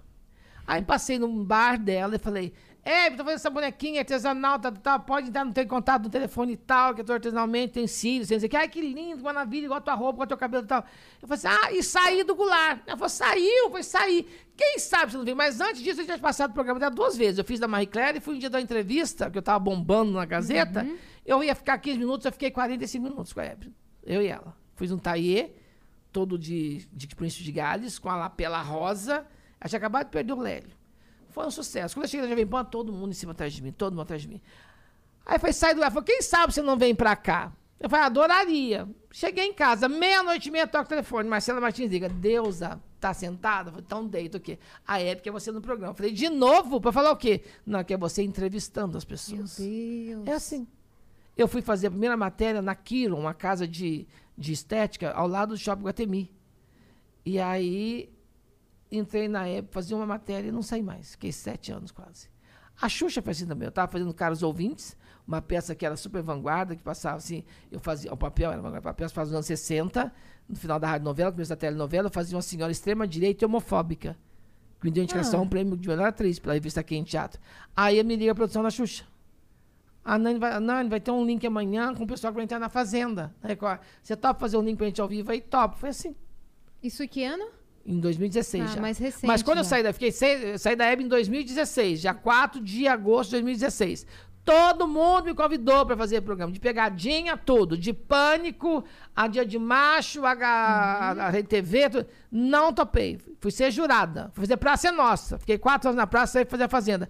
[0.67, 2.53] Aí passei num bar dela e falei,
[2.85, 6.53] é, tô fazendo essa bonequinha artesanal, tá, tá, pode entrar, não tem contato no telefone
[6.53, 8.57] e tal, que eu tô artesanalmente, tem cílios, tem aqui.
[8.57, 10.85] Ai, que lindo, maravilha, igual a tua roupa, igual o teu cabelo e tal.
[11.23, 12.83] Eu falei assim, ah, e saí do Goulart.
[12.87, 14.29] Ela falou, saiu, foi sair.
[14.55, 15.35] Quem sabe você não viu?
[15.35, 17.39] Mas antes disso, eu tinha passado o programa dela duas vezes.
[17.39, 20.13] Eu fiz da Marie Claire e fui um dia da entrevista, que eu tava bombando
[20.13, 20.87] na Gazeta.
[21.25, 23.73] Eu ia ficar 15 minutos, eu fiquei 45 minutos com a Hebe.
[24.05, 24.55] Eu e ela.
[24.77, 25.53] Fiz um taillé,
[26.13, 29.27] todo de, de Príncipe de Gales, com a lapela rosa.
[29.59, 30.84] Ela tinha acabado de perder o Lélio.
[31.35, 31.97] Foi um sucesso.
[31.97, 34.03] Quando eu cheguei na Jovem Pan, todo mundo em cima atrás de mim, todo mundo
[34.03, 34.41] atrás de mim.
[35.27, 37.53] Aí foi sair do lugar, falou, quem sabe você não vem pra cá?
[37.81, 38.89] Eu falei, adoraria.
[39.11, 41.29] Cheguei em casa, meia-noite e meia, toca o telefone.
[41.29, 43.71] Marcela Martins liga, Deusa, tá sentada?
[43.71, 44.61] Eu falei, então deita o quê?
[44.87, 45.91] A época é você no programa.
[45.91, 46.81] Eu falei, de novo?
[46.81, 47.43] Pra falar o quê?
[47.67, 49.59] Não, que é você entrevistando as Meu pessoas.
[49.59, 50.27] Deus.
[50.27, 50.69] É assim.
[51.37, 54.07] Eu fui fazer a primeira matéria na Kiron, uma casa de,
[54.39, 56.31] de estética, ao lado do Shopping Guatemi.
[57.27, 58.14] E aí
[58.91, 61.13] entrei na época, fazia uma matéria e não saí mais.
[61.13, 62.29] Fiquei sete anos quase.
[62.81, 63.67] A Xuxa foi assim também.
[63.67, 64.97] Eu tava fazendo Caros Ouvintes,
[65.27, 68.81] uma peça que era super vanguarda, que passava assim, eu fazia, o papel era vanguarda,
[68.81, 70.13] o papel fazia nos anos 60,
[70.49, 74.17] no final da rádio novela, começo da telenovela, eu fazia uma senhora extrema-direita e homofóbica.
[74.81, 77.41] Que me deu indicação um prêmio de melhor atriz pela revista Aqui em Teatro.
[77.75, 79.05] Aí me liga a produção da Xuxa.
[80.05, 82.59] A Nani vai, Nani, vai ter um link amanhã com o pessoal que vai entrar
[82.59, 83.35] na Fazenda.
[83.43, 83.81] na Record.
[84.03, 85.33] Você topa fazer um link pra gente ao vivo?
[85.33, 85.79] Aí topo.
[85.79, 86.15] Foi assim.
[86.83, 87.47] Isso que ano?
[87.87, 88.81] Em 2016 Ah, já.
[88.81, 89.71] mais recente Mas quando eu já.
[89.71, 94.07] saí da, fiquei eu saí da Hebe em 2016, já 4 de agosto de 2016.
[94.43, 98.85] Todo mundo me convidou para fazer programa, de pegadinha, tudo, de pânico,
[99.17, 102.07] a dia de macho, a, a, a Rede TV, tudo.
[102.31, 103.19] não topei.
[103.41, 105.39] Fui ser jurada, fui fazer Praça é Nossa.
[105.39, 107.09] Fiquei quatro anos na praça e fazer a Fazenda.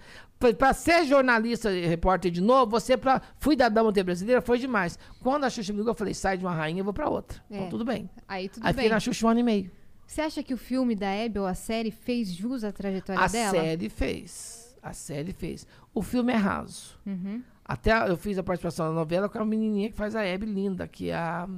[0.58, 4.58] Para ser jornalista e repórter de novo, você pra, fui da Dama TV Brasileira, foi
[4.58, 4.96] demais.
[5.20, 7.42] Quando a Xuxa me ligou, eu falei, sai de uma rainha, eu vou para outra.
[7.50, 7.68] Então É.
[7.68, 8.08] tudo bem.
[8.28, 8.84] Aí tudo Aí bem.
[8.84, 9.70] fiquei na Xuxa um ano e meio.
[10.06, 13.26] Você acha que o filme da Hebe ou a série fez jus à trajetória A
[13.28, 13.50] dela?
[13.50, 14.76] série fez.
[14.82, 15.66] A série fez.
[15.94, 16.98] O filme é raso.
[17.06, 17.42] Uhum.
[17.64, 20.86] Até eu fiz a participação na novela com a menininha que faz a Hebe Linda,
[20.86, 21.48] que é a.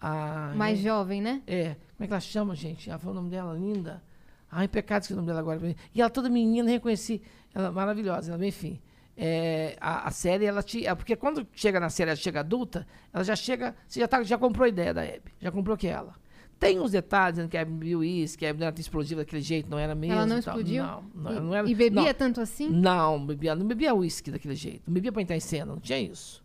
[0.00, 1.42] a Mais jovem, né?
[1.46, 1.76] É.
[1.96, 2.90] Como é que ela chama, gente?
[2.90, 4.02] Ela falou o nome dela, Linda.
[4.50, 5.60] Ai, pecado que o nome dela agora.
[5.94, 7.22] E ela toda menina, reconheci.
[7.54, 8.80] Ela é maravilhosa, ela, enfim.
[9.16, 10.86] É, a, a série, ela te.
[10.86, 13.74] é, Porque quando chega na série, ela chega adulta, ela já chega.
[13.86, 15.32] Você já, tá, já comprou a ideia da Hebe.
[15.40, 16.14] Já comprou que é ela.
[16.58, 19.70] Tem uns detalhes, dizendo que a Hebe bebeu isso, que não era explosiva daquele jeito,
[19.70, 20.14] não era mesmo.
[20.14, 20.82] Ela não e explodiu?
[20.82, 21.70] Não, não, e, não era.
[21.70, 22.14] e bebia não.
[22.14, 22.68] tanto assim?
[22.68, 24.82] Não, bebia, não bebia uísque daquele jeito.
[24.86, 26.42] Não bebia pra entrar em cena, não tinha isso.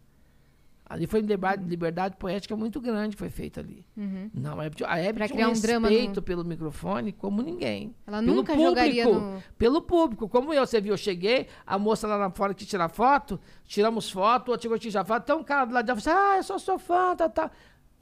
[0.85, 3.84] Ali foi liberdade, liberdade poética muito grande que foi feita ali.
[4.31, 5.15] Não, a Hebe, a Hebe Uhum.
[5.15, 7.95] Pra tinha um um drama respeito no- pelo microfone como ninguém.
[8.06, 10.30] Ela pelo nunca jogaria no- Pelo público.
[10.30, 14.11] Como eu, você viu, eu cheguei, a moça lá na fora que tira foto, tiramos
[14.11, 16.53] foto, outro chegou a tirar foto, tem um cara do lado dela, falou assim, ah,
[16.53, 17.49] eu sou fã, tá, tá.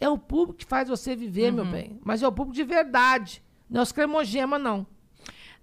[0.02, 2.00] É o público que faz você viver, meu bem.
[2.04, 3.42] Mas é o público de verdade.
[3.70, 4.86] Não é os cremogema, não.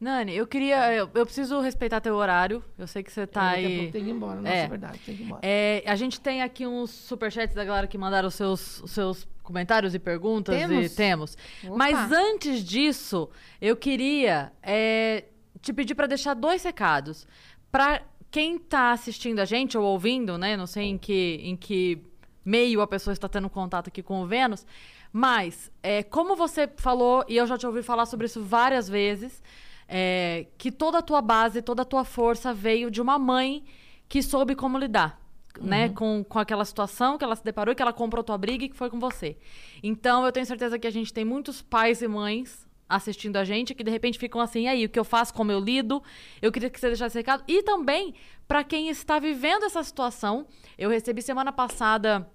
[0.00, 0.94] Nani, eu queria.
[0.94, 2.62] Eu, eu preciso respeitar teu horário.
[2.78, 3.90] Eu sei que você tá a aí.
[3.90, 4.40] tem que ir embora.
[4.40, 4.60] Nossa, É.
[4.60, 5.40] é verdade, tem que ir embora.
[5.42, 9.26] É, a gente tem aqui uns superchats da galera que mandaram os seus, os seus
[9.42, 10.54] comentários e perguntas.
[10.56, 10.86] Temos?
[10.92, 11.36] E temos.
[11.64, 11.76] Opa.
[11.76, 13.28] Mas antes disso,
[13.60, 15.24] eu queria é,
[15.60, 17.26] te pedir para deixar dois recados.
[17.72, 18.00] Para
[18.30, 20.56] quem tá assistindo a gente ou ouvindo, né?
[20.56, 22.00] Não sei em que, em que
[22.48, 24.66] meio a pessoa está tendo contato aqui com o Vênus.
[25.12, 29.42] Mas, é, como você falou, e eu já te ouvi falar sobre isso várias vezes,
[29.86, 33.64] é, que toda a tua base, toda a tua força veio de uma mãe
[34.08, 35.20] que soube como lidar.
[35.60, 38.68] Né, com, com aquela situação que ela se deparou, que ela comprou tua briga e
[38.68, 39.36] que foi com você.
[39.82, 43.74] Então, eu tenho certeza que a gente tem muitos pais e mães assistindo a gente
[43.74, 46.00] que de repente ficam assim, e aí, o que eu faço, como eu lido?
[46.40, 47.42] Eu queria que você deixasse esse recado.
[47.48, 48.14] E também,
[48.46, 50.46] para quem está vivendo essa situação,
[50.78, 52.30] eu recebi semana passada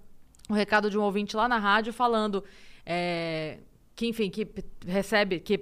[0.50, 2.44] um recado de um ouvinte lá na rádio falando
[2.84, 3.58] é,
[3.94, 4.46] que, enfim, que
[4.86, 5.60] recebe, que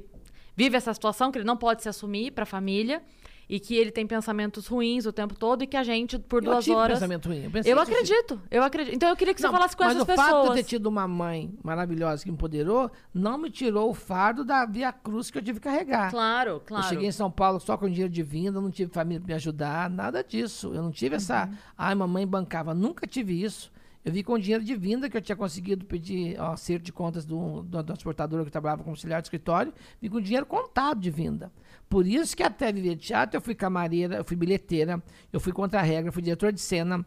[0.56, 3.02] vive essa situação, que ele não pode se assumir para a família
[3.48, 6.52] e que ele tem pensamentos ruins o tempo todo e que a gente, por Eu
[6.52, 6.98] duas tive horas.
[6.98, 7.42] pensamento ruim.
[7.44, 7.92] Eu, Eu isso, assim.
[7.92, 8.94] acredito, eu acredito.
[8.94, 10.48] Então eu queria que você Não, falasse com mas essas o fato de pessoas.
[10.48, 14.64] eu ter tido uma mãe maravilhosa que me empoderou não me tirou o fardo da
[14.64, 16.10] Via Cruz que eu tive que carregar.
[16.10, 16.84] Claro, claro.
[16.84, 19.34] Eu cheguei em São Paulo só com dinheiro de vinda, não tive família para me
[19.34, 20.72] ajudar, nada disso.
[20.74, 21.46] Eu não tive essa.
[21.46, 21.56] Uhum.
[21.76, 22.72] Ai, mamãe bancava.
[22.74, 23.70] Nunca tive isso.
[24.04, 27.24] Eu vi com dinheiro de vinda que eu tinha conseguido pedir ó, acerto de contas
[27.24, 31.10] do, do, da transportadora que trabalhava como auxiliar de escritório, vi com dinheiro contado de
[31.10, 31.52] vinda.
[31.88, 35.02] Por isso que até viver de teatro eu fui camareira, eu fui bilheteira,
[35.32, 37.04] eu fui contra-regra, fui diretor de cena,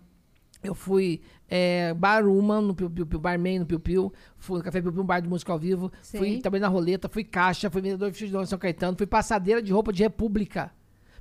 [0.64, 4.82] eu fui é, baruma no Piu Piu Piu, barman no Piu Piu, fui no Café
[4.82, 6.20] Piu Piu, bar de música ao vivo, Sei.
[6.20, 9.92] fui também na roleta, fui caixa, fui vendedor de São Caetano, fui passadeira de roupa
[9.92, 10.72] de república.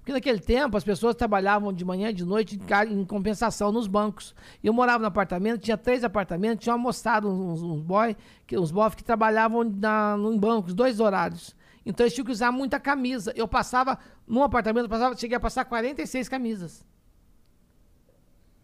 [0.04, 2.60] Porque naquele tempo as pessoas trabalhavam de manhã e de noite
[2.90, 4.34] em, compensação nos bancos.
[4.62, 8.14] E eu morava no apartamento, tinha três apartamentos, tinha uma moçada, uns, uns boy,
[8.46, 11.56] que, uns boys que trabalhavam na, no- em bancos, dois horários.
[11.86, 13.32] Então eles tinham que usar muita camisa.
[13.34, 13.98] Eu passava,
[14.28, 16.84] num apartamento, eu passava, cheguei a passar 46 camisas.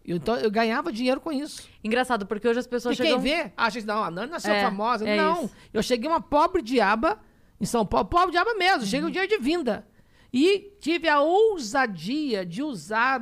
[0.05, 1.67] Eu, então eu ganhava dinheiro com isso.
[1.83, 3.21] Engraçado, porque hoje as pessoas E quem chegam...
[3.23, 5.09] vê, acha que não, a Nani nasceu É, famosa.
[5.09, 5.55] é não, isso.
[5.73, 7.19] eu cheguei uma pobre diaba
[7.59, 9.09] em São Paulo, pobre diaba mesmo, cheguei Uhum.
[9.09, 9.87] um dia de vinda.
[10.32, 13.20] E tive a ousadia de usar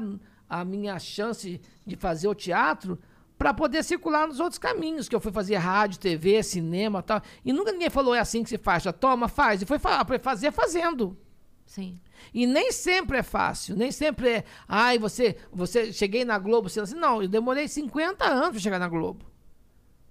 [0.48, 2.98] a minha chance de fazer o teatro
[3.38, 7.22] para poder circular nos outros caminhos, que eu fui fazer rádio, TV, cinema e tal.
[7.44, 9.62] E nunca ninguém falou, é assim que se faz, já toma, faz.
[9.62, 11.16] E foi fa- fazer fazendo.
[11.64, 12.00] Sim.
[12.34, 14.44] E nem sempre é fácil, nem sempre é.
[14.66, 18.78] Ai, você, você cheguei na Globo, você assim, não, eu demorei 50 anos para chegar
[18.78, 19.24] na Globo.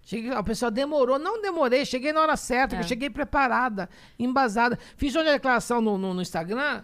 [0.07, 2.83] Cheguei, a pessoa demorou, não demorei, cheguei na hora certa, É.
[2.83, 4.79] cheguei preparada, embasada.
[4.95, 6.81] Fiz uma declaração no, no, no Instagram,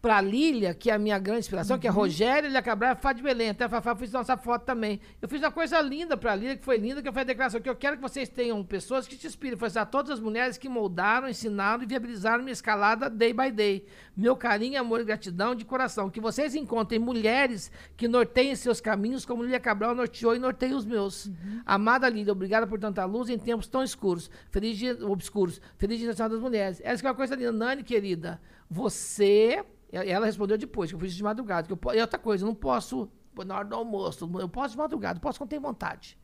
[0.00, 3.12] pra Lília, que é a minha grande inspiração, que é Rogério, Lília Cabral e Fá
[3.12, 3.50] de Belém.
[3.50, 4.98] Até a Fafá fiz nossa foto também.
[5.20, 7.68] Eu fiz uma coisa linda pra Lília, que foi linda, que foi a declaração, que
[7.68, 9.58] eu quero que vocês tenham pessoas que te inspirem.
[9.58, 13.84] Foi a todas as mulheres que moldaram, ensinaram e viabilizaram minha escalada day by day.
[14.16, 16.08] Meu carinho, amor e gratidão de coração.
[16.08, 20.86] Que vocês encontrem mulheres que norteiem seus caminhos, como Lília Cabral norteou e norteia os
[20.86, 21.30] meus.
[21.66, 24.30] Amada Lília, obrigada por tanta luz em tempos tão escuros.
[24.50, 25.60] Feliz dia, obscuros.
[25.76, 26.80] Feliz dia Nacional das Mulheres.
[26.82, 27.52] Essa que é uma coisa linda.
[27.52, 28.40] Nani, querida,
[28.70, 29.62] você...
[29.92, 31.66] Ela respondeu depois, que eu fiz de madrugada.
[31.66, 33.10] Que eu, e outra coisa, eu não posso,
[33.44, 36.16] na hora do almoço, eu posso de madrugada, eu posso quando tem vontade.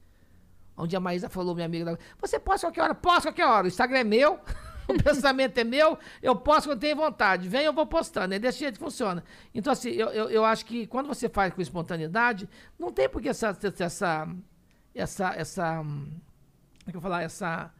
[0.78, 2.94] Um dia a Maísa falou, minha amiga, você posta qualquer hora?
[2.94, 3.64] Posso qualquer hora.
[3.64, 4.38] O Instagram é meu,
[4.86, 7.48] o pensamento é meu, eu posto quando tenho vontade.
[7.48, 8.34] Vem, eu vou postando.
[8.34, 9.24] É desse jeito que funciona.
[9.54, 12.48] Então, assim, eu, eu, eu acho que quando você faz com espontaneidade,
[12.78, 13.56] não tem por que essa.
[13.80, 14.28] essa,
[14.94, 16.12] essa, essa como
[16.86, 17.22] é que eu vou falar?
[17.22, 17.72] Essa.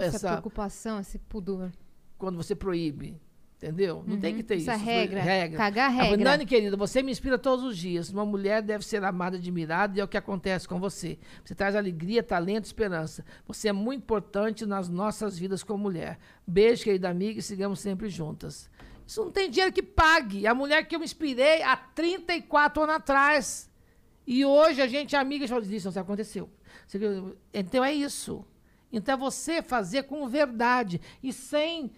[0.00, 1.70] Essa, essa preocupação, esse pudor.
[2.16, 3.20] quando você proíbe.
[3.60, 4.04] Entendeu?
[4.06, 4.84] Não tem que ter Essa isso.
[4.84, 5.58] regra, regra.
[5.58, 6.16] cagar regra.
[6.16, 8.08] Nani, querida, você me inspira todos os dias.
[8.08, 11.18] Uma mulher deve ser amada, admirada, e é o que acontece com você.
[11.44, 13.24] Você traz alegria, talento, esperança.
[13.48, 16.20] Você é muito importante nas nossas vidas como mulher.
[16.46, 18.70] Beijo, querida amiga, e sigamos sempre juntas.
[19.04, 20.46] Isso não tem dinheiro que pague.
[20.46, 23.68] A mulher que eu me inspirei há 34 anos atrás.
[24.24, 26.48] E hoje a gente é amiga e fala, isso não aconteceu.
[27.52, 28.44] Então é isso.
[28.92, 31.90] Então é você fazer com verdade e sem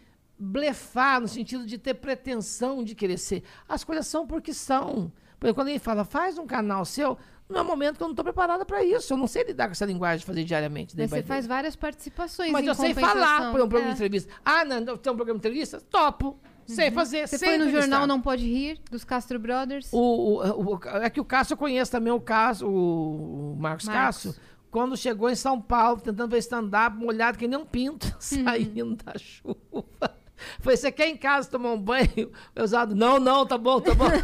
[0.43, 3.43] blefar no sentido de ter pretensão de querer ser.
[3.69, 5.13] As coisas são porque são.
[5.39, 7.17] Por exemplo, quando alguém fala, faz um canal seu,
[7.49, 9.13] não é um momento que eu não estou preparada para isso.
[9.13, 10.95] Eu não sei lidar com essa linguagem de fazer diariamente.
[10.97, 13.93] Mas você faz várias participações Mas eu sei falar por um programa É.
[13.93, 14.33] de entrevista.
[14.45, 15.81] Ah, não, tem um programa de entrevista?
[15.81, 16.39] Topo.
[16.67, 17.27] Sei fazer.
[17.27, 19.89] Você foi no jornal Não Pode Rir, dos Castro Brothers.
[19.93, 23.87] O, o- o- é que o Cássio eu conheço também o Cássio, o, o Marcos,
[23.87, 24.23] Marcos.
[24.25, 24.35] Cássio,
[24.71, 28.45] quando chegou em São Paulo, tentando ver stand-up, molhado que nem um pinto, Uhum.
[28.45, 30.20] saindo da chuva.
[30.61, 32.31] Foi, você quer em casa tomar um banho?
[32.55, 34.07] Eu usado, não, não, tá bom, tá bom.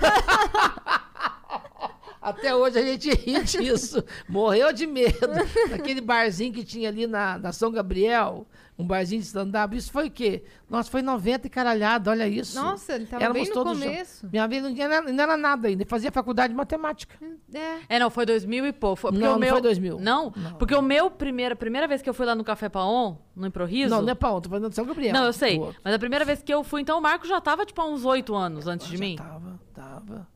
[2.27, 4.05] Até hoje a gente ri disso.
[4.29, 5.29] Morreu de medo.
[5.73, 9.75] Aquele barzinho que tinha ali na, na São Gabriel, um barzinho de stand-up.
[9.77, 10.45] Isso foi o quê?
[10.69, 12.61] Nossa, foi 90 e caralhado, olha isso.
[12.61, 14.29] Nossa, ele tava Éramos bem no jo- começo.
[14.31, 15.85] Minha vida não, tinha, não era nada ainda.
[15.87, 17.17] Fazia faculdade de matemática.
[17.55, 17.97] É.
[17.97, 18.97] É, não, foi 2000 e pouco.
[18.97, 19.99] Foi, porque Não, o não meu, foi 2000.
[20.01, 20.31] Não?
[20.59, 23.95] Porque o meu, primeira, primeira vez que eu fui lá no Café Paon, no Improviso...
[23.95, 25.13] Não, não é pra ontem, tô falando de São Gabriel.
[25.15, 25.59] Não, eu sei.
[25.83, 28.05] Mas a primeira vez que eu fui, então o Marco já tava, tipo, há uns
[28.05, 29.17] oito anos antes de Já mim.
[29.17, 30.29] Tava, tava.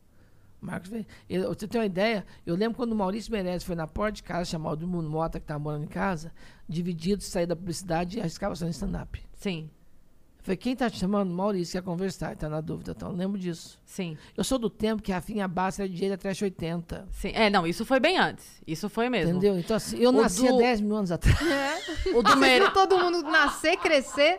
[0.61, 1.05] Marcos veio.
[1.29, 2.25] Eu, você tem uma ideia?
[2.45, 5.39] Eu lembro quando o Maurício Meirelles foi na porta de casa chamar o Edmundo Mota,
[5.39, 6.31] que tava morando em casa,
[6.69, 9.19] dividido, sair da publicidade e arriscava só em stand-up.
[9.33, 9.69] Sim,
[10.37, 11.31] Eu falei, quem tá te chamando?
[11.33, 12.91] Maurício, quer conversar, tá na dúvida.
[12.95, 13.79] Então, eu lembro disso.
[13.85, 17.07] sim, Eu sou do tempo que a Rafinha Bassi era DJ da Trash 80.
[17.11, 17.31] sim.
[17.33, 18.61] É, não, isso foi bem antes.
[18.67, 19.31] Isso foi mesmo.
[19.31, 19.57] Entendeu?
[19.57, 21.39] Então, assim, eu O nasci há do- 10 mil anos atrás.
[22.13, 22.71] O do Meire...
[22.71, 24.37] todo mundo nascer, crescer.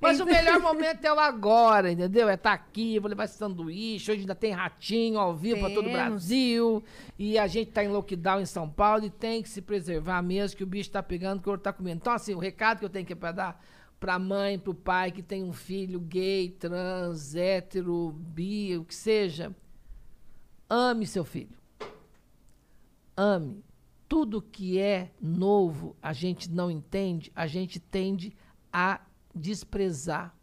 [0.00, 2.28] Mas o melhor momento é o agora, entendeu?
[2.28, 4.10] É estar aqui, vou levar esse sanduíche.
[4.10, 5.92] Hoje ainda tem ratinho ao vivo para todo o.
[5.92, 6.82] Brasil.
[7.18, 10.56] E a gente tá em lockdown em São Paulo e tem que se preservar mesmo,
[10.56, 11.98] que o bicho tá pegando, que o outro tá comendo.
[11.98, 13.64] Então, assim, o recado que eu tenho que para dar
[14.00, 19.54] pra mãe, pro pai que tem um filho gay, trans, hétero, bi, o que seja,
[20.68, 21.58] ame seu filho.
[23.14, 23.62] Ame.
[24.08, 28.34] Tudo que é novo, a gente não entende, a gente tende
[28.72, 29.00] a
[29.34, 30.36] desprezar.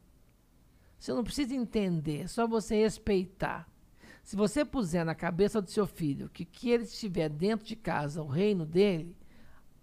[0.97, 3.69] Você não precisa entender, é só você respeitar.
[4.23, 8.21] Se você puser na cabeça do seu filho que que ele estiver dentro de casa,
[8.21, 9.15] o reino dele,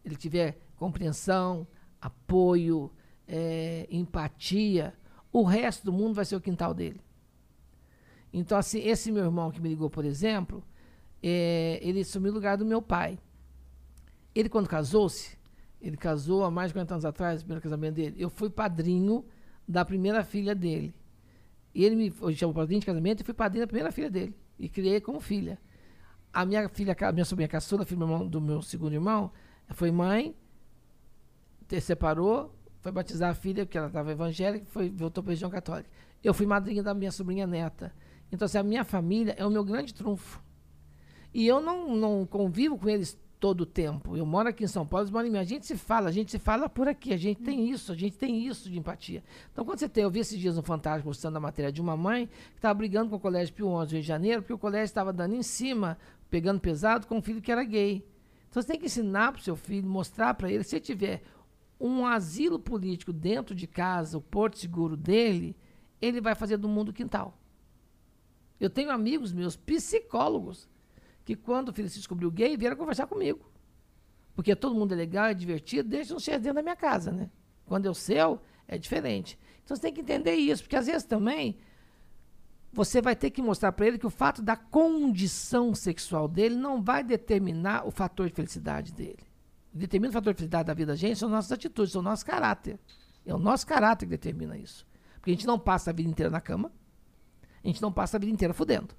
[0.05, 1.67] ele tiver compreensão,
[2.01, 2.93] apoio,
[3.27, 4.93] eh, empatia,
[5.33, 7.01] o resto do mundo vai ser o quintal dele.
[8.33, 10.63] Então, assim, esse meu irmão que me ligou, por exemplo,
[11.23, 13.19] eh, ele assumiu o lugar do meu pai.
[14.35, 15.39] Ele, quando casou-se,
[15.85, 18.17] ele casou há mais de 40 anos atrás, o primeiro casamento dele.
[18.19, 19.23] Eu fui padrinho
[19.69, 20.95] da primeira filha dele.
[21.75, 24.35] Ele me chamou padrinho de casamento e fui padrinho da primeira filha dele.
[24.59, 25.59] E criei como filha.
[26.33, 29.31] A minha filha, a minha sobrinha caçula, filha do meu segundo irmão,
[29.75, 30.35] foi mãe,
[31.69, 35.51] te separou, foi batizar a filha, porque ela estava evangélica, foi, voltou para a religião
[35.51, 35.91] católica.
[36.23, 37.95] Eu fui madrinha da minha sobrinha neta.
[38.33, 40.43] Então, assim, a minha família é o meu grande trunfo.
[41.35, 44.17] E eu não, não convivo com eles todo o tempo.
[44.17, 45.37] Eu moro aqui em São Paulo, eles moram em mim.
[45.37, 47.13] A gente se fala, a gente se fala por aqui.
[47.13, 49.23] A gente tem isso, a gente tem isso de empatia.
[49.53, 51.95] Então, quando você tem, eu vi esses dias no Fantástico mostrando a matéria de uma
[51.95, 54.59] mãe que estava brigando com o Colégio Pio XI do Rio de Janeiro, porque o
[54.59, 55.99] colégio estava dando em cima,
[56.31, 58.03] pegando pesado com um filho que era gay.
[58.49, 61.23] Então, você tem que ensinar para o seu filho, mostrar para ele, se ele tiver
[61.79, 65.55] um asilo político dentro de casa, o porto seguro dele,
[66.01, 67.39] ele vai fazer do mundo quintal.
[68.59, 70.67] Eu tenho amigos meus, psicólogos,
[71.25, 73.51] que quando o filho se descobriu gay, vieram conversar comigo.
[74.35, 77.31] Porque todo mundo é legal, é divertido, desde não ser dentro da minha casa, né?
[77.65, 79.39] Quando é o seu, é diferente.
[79.65, 81.57] Então você tem que entender isso, porque às vezes também
[82.73, 86.83] você vai ter que mostrar para ele que o fato da condição sexual dele não
[86.83, 89.23] vai determinar o fator de felicidade dele.
[89.73, 92.27] Determina o fator de felicidade da vida da gente são nossas atitudes, são o nosso
[92.27, 92.79] caráter.
[93.25, 94.87] É o nosso caráter que determina isso.
[95.15, 96.71] Porque a gente não passa a vida inteira na cama,
[97.63, 98.95] a gente não passa a vida inteira fudendo.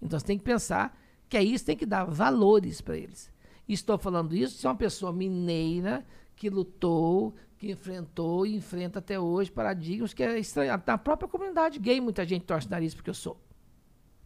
[0.00, 0.98] Então você tem que pensar
[1.32, 3.32] que é isso, tem que dar valores para eles.
[3.66, 6.04] Estou falando isso se é uma pessoa mineira
[6.36, 10.70] que lutou, que enfrentou e enfrenta até hoje paradigmas que é estranho.
[10.86, 13.40] Na própria comunidade gay, muita gente torce o nariz porque eu sou.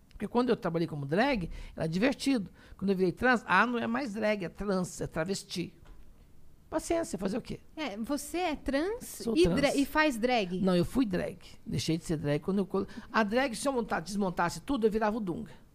[0.09, 2.51] Porque quando eu trabalhei como drag, era divertido.
[2.77, 5.73] Quando eu virei trans, ah, não é mais drag, é trans, é travesti.
[6.69, 7.61] Paciência, fazer o quê?
[7.77, 9.75] É, você é trans, e, trans.
[9.77, 10.61] e faz drag.
[10.61, 11.39] Não, eu fui drag.
[11.65, 12.87] Deixei de ser drag quando eu.
[13.13, 15.66] A drag, se eu montar, desmontasse tudo, eu virava o Dunga.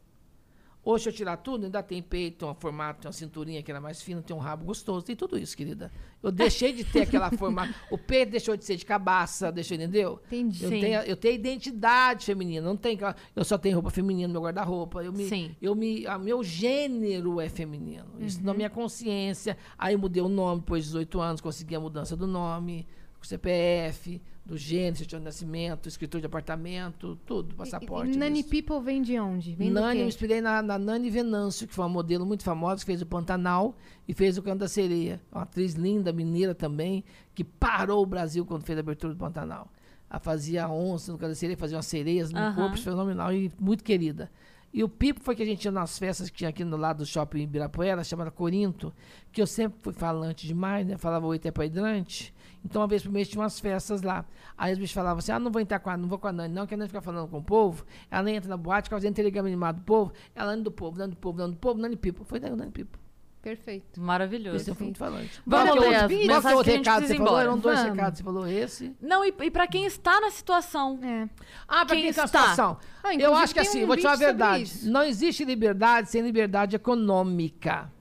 [0.84, 3.70] Hoje, se eu tirar tudo, ainda tem peito, tem um formato, tem uma cinturinha que
[3.70, 5.92] era mais fina, tem um rabo gostoso, tem tudo isso, querida.
[6.24, 7.74] Eu deixei de ter aquela formato.
[7.92, 10.20] O peito deixou de ser de cabaça, deixou, entendeu?
[10.28, 10.64] Entendi.
[10.64, 12.98] Eu tenho, eu tenho identidade feminina, não tem
[13.36, 15.04] Eu só tenho roupa feminina no meu guarda-roupa.
[15.04, 15.56] Eu me, Sim.
[15.62, 18.06] eu me, a meu gênero é feminino.
[18.20, 19.58] Isso na minha consciência.
[19.78, 22.88] Aí eu mudei o nome depois de 18 anos, consegui a mudança do nome,
[23.26, 28.14] o CPF, do gênero, certidão de nascimento, escritura de apartamento, tudo, passaporte.
[28.14, 28.50] E Nani isso.
[28.50, 29.54] People vem de onde?
[29.56, 32.86] Vem Nani, eu inspirei na, na Nani Venâncio, que foi uma modelo muito famosa, que
[32.86, 33.76] fez o Pantanal
[34.08, 35.22] e fez o Canto da Sereia.
[35.32, 37.04] Uma atriz linda, mineira também,
[37.36, 39.72] que parou o Brasil quando fez a abertura do Pantanal.
[40.10, 43.84] Ela fazia onça no Canto da Sereia, fazia umas sereias no corpo fenomenal e muito
[43.84, 44.30] querida.
[44.74, 47.00] E o Pipo foi que a gente ia nas festas que tinha aqui no lado
[47.00, 48.94] do shopping Ibirapuera, chamada Corinto,
[49.32, 50.98] que eu sempre fui falante demais, né?
[50.98, 52.34] Falava oito é pra hidrante.
[52.64, 54.24] Então, uma vez por mês tinha umas festas lá.
[54.58, 56.32] Aí os bichos falavam assim: ah, não vou entrar com a, não vou com a
[56.32, 57.84] Nani, não, que a Nani fica falando com o povo.
[58.10, 60.12] Ela nem entra na boate, causando telegrama animado do povo.
[60.36, 62.24] Ela anda do povo, Nani do povo, Nani do povo, Nani Pipo.
[62.24, 63.00] Foi Nani, Nani Pipo.
[63.42, 64.00] Perfeito.
[64.00, 64.58] Maravilhoso.
[64.58, 65.42] Esse eu fui muito falante.
[65.48, 67.40] Vamos ler o as mensagens o outro que a gente recado você falou?
[67.40, 67.96] Eram dois Vamos.
[67.96, 68.18] recados.
[68.20, 68.96] Você falou esse.
[69.02, 71.00] Não, e, e pra quem está na situação.
[71.02, 71.28] É.
[71.68, 72.40] Ah, pra Quem quem tá na está?
[72.42, 72.78] situação.
[73.04, 74.64] Ah, eu acho que assim, um vou te falar a verdade.
[74.64, 74.92] isso.
[74.92, 77.92] Não existe liberdade sem liberdade econômica.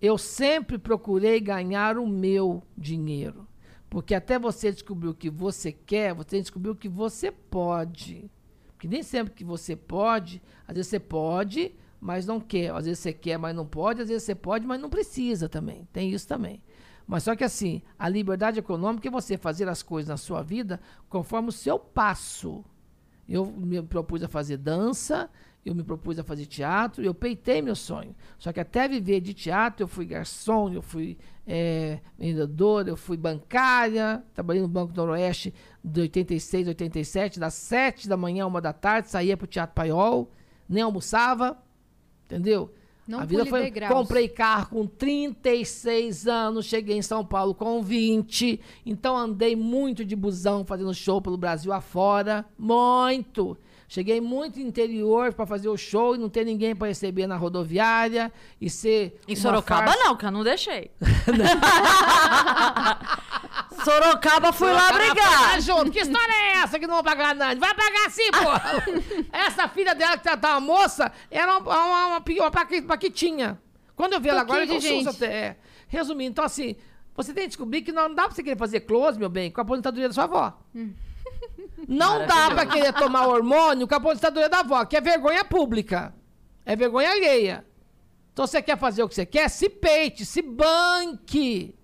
[0.00, 3.46] Eu sempre procurei ganhar o meu dinheiro.
[3.88, 8.30] Porque até você descobrir o que você quer, você descobrir o que você pode.
[8.68, 12.72] Porque nem sempre que você pode, às vezes você pode, mas não quer.
[12.74, 14.02] Às vezes você quer, mas não pode.
[14.02, 15.88] Às vezes você pode, mas não precisa também.
[15.92, 16.62] Tem isso também.
[17.06, 20.80] Mas só que assim, a liberdade econômica é você fazer as coisas na sua vida
[21.08, 22.64] conforme o seu passo.
[23.28, 25.30] Eu me propus a fazer dança,
[25.66, 28.14] eu me propus a fazer teatro, eu peitei meu sonho.
[28.38, 33.16] Só que até viver de teatro, eu fui garçom, eu fui eh, vendedor, eu fui
[33.16, 35.52] bancária, trabalhei no Banco do Noroeste
[35.82, 40.30] de 86, 87, das 7 da manhã, uma da tarde, saía pro Teatro Paiol,
[40.68, 41.60] nem almoçava,
[42.26, 42.72] entendeu?
[43.06, 43.62] Não a vida foi.
[43.62, 43.92] degraus.
[43.92, 48.60] Comprei carro com 36 anos, cheguei em São Paulo com 20.
[48.84, 52.44] Então andei muito de busão fazendo show pelo Brasil afora.
[52.56, 53.56] Muito.
[53.88, 58.32] Cheguei muito interior para fazer o show e não ter ninguém para receber na rodoviária
[58.60, 59.20] e ser.
[59.28, 60.04] Em Sorocaba, farsa.
[60.04, 60.90] não, que eu não deixei.
[63.84, 65.50] Sorocaba, fui lá Sorocaba brigar.
[65.52, 65.90] foi junto.
[65.90, 67.58] Que história é essa que não vão pagar nada?
[67.60, 68.84] Vai pagar sim, porra!
[69.32, 73.60] Essa filha dela que tá uma moça era uma, uma, uma, uma paqui- paquitinha.
[73.94, 75.56] Quando eu vi ela agora, eu consulto até.
[75.88, 76.74] Resumindo, então assim,
[77.14, 79.60] você tem que descobrir que não dá pra você querer fazer close, meu bem, com
[79.60, 80.58] a aposentadoria da sua avó.
[81.86, 86.14] Não dá pra querer tomar hormônio com a aposentadoria da avó, que é vergonha pública.
[86.64, 87.64] É vergonha alheia.
[88.32, 89.48] Então você quer fazer o que você quer?
[89.48, 91.74] Se peite, se banque.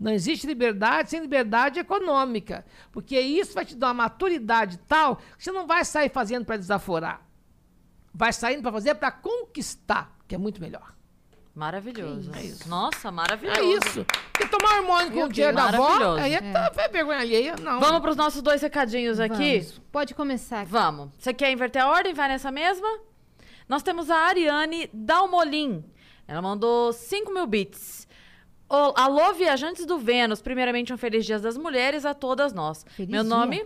[0.00, 2.64] Não existe liberdade sem liberdade econômica.
[2.90, 6.56] Porque isso vai te dar uma maturidade tal que você não vai sair fazendo para
[6.56, 7.24] desaforar.
[8.12, 10.94] Vai saindo para fazer para conquistar, que é muito melhor.
[11.54, 12.32] Maravilhoso.
[12.34, 12.68] É isso.
[12.68, 13.60] Nossa, maravilhoso.
[13.60, 14.06] É isso.
[14.32, 17.54] Porque tomar hormônio com o dinheiro da avó, aí é, tá- é vergonha alheia.
[17.60, 17.78] Não.
[17.78, 19.60] Vamos pros nossos dois recadinhos aqui?
[19.60, 19.80] Vamos.
[19.92, 20.70] Pode começar aqui.
[20.72, 21.10] Vamos.
[21.16, 22.12] Você quer inverter a ordem?
[22.12, 22.88] Vai nessa mesma?
[23.68, 25.84] Nós temos a Ariane Dalmolin.
[26.26, 28.08] Ela mandou 5 mil bits.
[28.68, 30.42] Alô, viajantes do Vênus.
[30.42, 32.84] Primeiramente, um feliz Dia das Mulheres a todas nós.
[32.96, 33.30] Feliz Meu dia.
[33.30, 33.64] nome...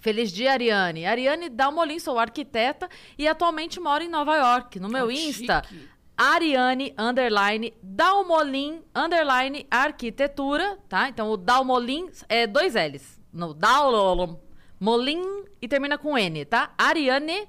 [0.00, 1.04] Feliz dia, Ariane.
[1.04, 4.78] Ariane Dalmolin, sou arquiteta e atualmente moro em Nova York.
[4.78, 5.88] No meu Oh, Insta, chique.
[6.20, 11.08] Ariane, underline, Dalmolin, underline, arquitetura, tá?
[11.08, 13.20] Então, o Dalmolin é dois L's.
[13.32, 15.22] No Dalmolin
[15.62, 16.74] e termina com N, tá?
[16.76, 17.46] Ariane,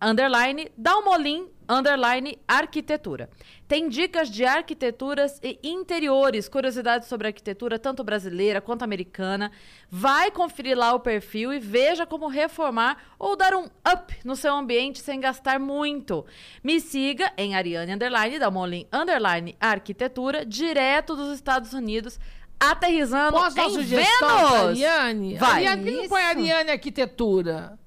[0.00, 3.28] underline, Dalmolin, underline, arquitetura.
[3.66, 9.50] Tem dicas de arquiteturas e interiores, curiosidades sobre arquitetura, tanto brasileira quanto americana.
[9.90, 14.54] Vai conferir lá o perfil e veja como reformar ou dar um up no seu
[14.54, 16.24] ambiente sem gastar muito.
[16.62, 22.20] Me siga em Ariane, underline, Dalmolin, underline, arquitetura, direto dos Estados Unidos,
[22.60, 24.82] aterrizando Posso dar em sugestão pra Vênus.
[24.82, 25.36] Ariane?
[25.36, 25.66] Vai.
[25.66, 26.22] Ariane, por que não põe.
[26.22, 27.78] Ariane Arquitetura?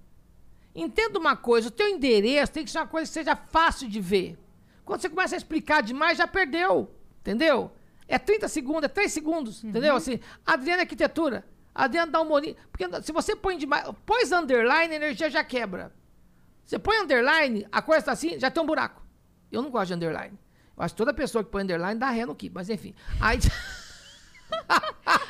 [0.80, 4.00] Entenda uma coisa, o teu endereço tem que ser uma coisa que seja fácil de
[4.00, 4.38] ver.
[4.86, 6.90] Quando você começa a explicar demais, já perdeu.
[7.20, 7.72] Entendeu?
[8.08, 9.64] É 30 segundos, é 3 segundos.
[9.64, 9.96] Entendeu?
[9.96, 11.46] Assim, Adriana Arquitetura.
[11.76, 12.56] Adriana dá um molinho.
[12.72, 13.88] Porque se você põe demais.
[14.06, 15.94] Põe underline, a energia já quebra.
[16.66, 19.04] Você põe underline, a coisa tá assim, já tem um buraco.
[19.52, 20.38] Eu não gosto de underline.
[20.78, 22.96] Eu acho que toda pessoa que põe underline dá ré no que, mas enfim.
[23.20, 23.40] Aí.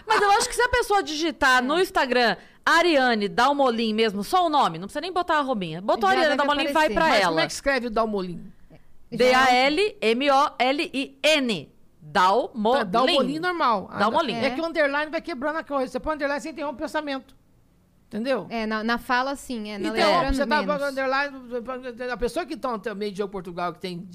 [0.08, 2.36] Mas eu acho que se a pessoa digitar no Instagram
[2.66, 5.82] Ariane Dalmolin mesmo, só o nome, não precisa nem botar a arrobinha.
[5.82, 6.94] Botou Já Ariane deve Dalmolin, vai aparecer.
[6.94, 7.28] pra mas ela.
[7.30, 8.52] como é que escreve o Dalmolin?
[10.50, 11.70] D-A-L-M-O-L-I-N.
[12.02, 12.86] Dalmolin.
[12.86, 13.90] Dá o molinho normal.
[13.92, 14.36] Ah, Dalmolin.
[14.36, 14.50] É.
[14.52, 15.92] que o underline vai quebrando a coisa.
[15.92, 17.36] Você põe underline, você interrompe o pensamento.
[18.08, 18.48] Entendeu?
[18.50, 19.70] É, na, na fala, sim.
[19.70, 20.82] É, na Interrompe, letra, você tá menos.
[20.82, 21.38] underline.
[22.12, 24.08] A pessoa que tá no meio de jogo Portugal, que tem.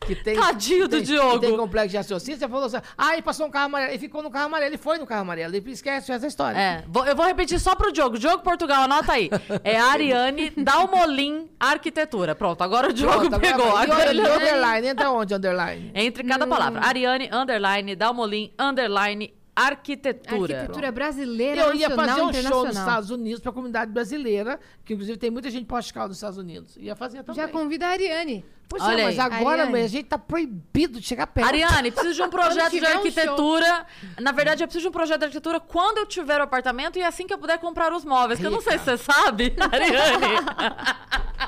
[0.00, 1.40] Que tem Tadinho do tem- Diogo.
[1.40, 2.76] Que tem complexo de raciocínio, você falou assim.
[2.96, 3.90] Ah, ele passou um carro amarelo.
[3.92, 4.70] Ele ficou no carro amarelo.
[4.70, 5.54] Ele foi no carro amarelo.
[5.54, 6.58] Ele esquece essa história.
[6.58, 8.18] É, vou- eu vou repetir só pro Diogo.
[8.18, 9.30] Diogo Portugal, anota aí.
[9.64, 12.34] É Ariane Dalmolin Arquitetura.
[12.34, 13.76] Pronto, agora o Diogo Pronto, agora pegou.
[13.76, 15.90] Agora ele- underline, entra onde underline?
[15.94, 16.80] Entre cada palavra.
[16.84, 19.32] Ariane, underline, Dalmolin, underline,
[19.66, 20.56] arquitetura.
[20.56, 22.76] Arquitetura brasileira, Eu ia fazer um show nos.
[22.76, 26.76] Estados Unidos pra comunidade brasileira, que inclusive tem muita gente portugal nos Estados Unidos.
[26.76, 27.42] Ia fazer também.
[27.42, 28.44] Já convida a Ariane.
[28.68, 29.24] Pois Olha é, mas aí.
[29.24, 29.72] agora, Ariane.
[29.72, 31.46] mãe, a gente tá proibido de chegar perto.
[31.46, 33.86] Ariane, preciso de um projeto de tiver um arquitetura.
[34.20, 37.02] Na verdade, eu preciso de um projeto de arquitetura quando eu tiver o apartamento e
[37.02, 38.38] assim que eu puder comprar os móveis.
[38.38, 41.47] Que eu não sei se você sabe, Ariane.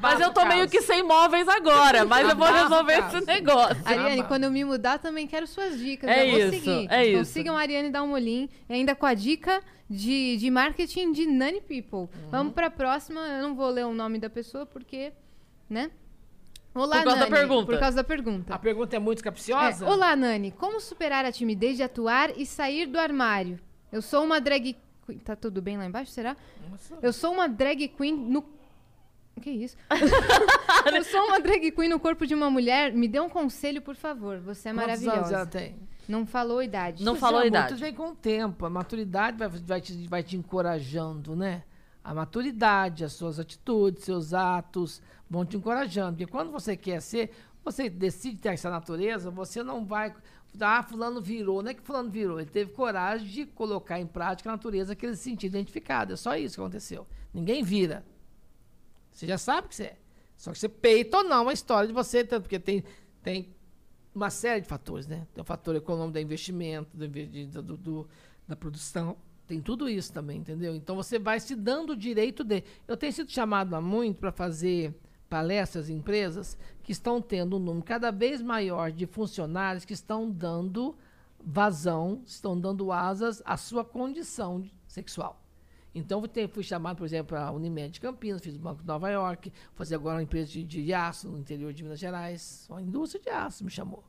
[0.00, 3.16] Mas eu tô meio que sem móveis agora, mas eu vou resolver caso.
[3.18, 3.76] esse negócio.
[3.84, 6.08] Ariane, quando eu me mudar, também quero suas dicas.
[6.10, 6.86] É vou isso, seguir.
[6.90, 7.32] é então isso.
[7.32, 12.00] sigam a Ariane Dalmolin, e ainda com a dica de, de marketing de Nani People.
[12.00, 12.30] Uhum.
[12.30, 13.20] Vamos pra próxima.
[13.20, 15.12] Eu não vou ler o nome da pessoa, porque,
[15.68, 15.90] né?
[16.74, 17.30] Olá, Por causa da Nani.
[17.36, 17.66] pergunta.
[17.72, 18.54] Por causa da pergunta.
[18.54, 19.84] A pergunta é muito capciosa?
[19.84, 20.50] É, Olá, Nani.
[20.52, 23.58] Como superar a timidez de atuar e sair do armário?
[23.90, 24.76] Eu sou uma drag
[25.06, 25.18] queen.
[25.18, 26.36] Tá tudo bem lá embaixo, será?
[27.02, 28.44] Eu sou uma drag queen no.
[29.38, 29.76] O que é isso?
[30.92, 32.92] eu sou uma drag queen no corpo de uma mulher.
[32.92, 34.40] Me dê um conselho, por favor.
[34.40, 35.46] Você é Quantos anos ela maravilhosa.
[35.46, 35.76] tem?
[36.08, 37.04] Não falou idade.
[37.04, 37.68] Não falou é, amor, idade.
[37.68, 38.66] Tudo vem com o tempo.
[38.66, 41.62] A maturidade vai, vai, te, vai te encorajando, né?
[42.02, 45.00] A maturidade, as suas atitudes, seus atos
[45.30, 46.16] vão te encorajando.
[46.16, 47.30] Porque quando você quer ser,
[47.62, 50.12] você decide ter essa natureza, você não vai.
[50.58, 51.62] Ah, fulano virou.
[51.62, 52.40] Não é que fulano virou.
[52.40, 56.14] Ele teve coragem de colocar em prática a natureza que ele se sentia identificado.
[56.14, 57.06] É só isso que aconteceu.
[57.32, 58.04] Ninguém vira.
[59.18, 59.96] Você já sabe que você é.
[60.36, 62.84] Só que você peita ou não a história de você, tanto porque tem,
[63.20, 63.48] tem
[64.14, 65.26] uma série de fatores, né?
[65.34, 67.08] Tem o fator econômico do investimento, do,
[67.62, 68.08] do- do-
[68.46, 69.16] da produção.
[69.44, 70.72] Tem tudo isso também, entendeu?
[70.76, 72.62] Então você vai se dando o direito de.
[72.86, 74.94] Eu tenho sido chamado há muito para fazer
[75.28, 80.30] palestras em empresas que estão tendo um número cada vez maior de funcionários que estão
[80.30, 80.96] dando
[81.44, 85.42] vazão, estão dando asas à sua condição sexual.
[85.94, 89.08] Então, fui chamado, por exemplo, para a Unimed de Campinas, fiz o Banco de Nova
[89.10, 92.66] York, fazer agora uma empresa de, de aço no interior de Minas Gerais.
[92.70, 94.04] Uma indústria de aço me chamou.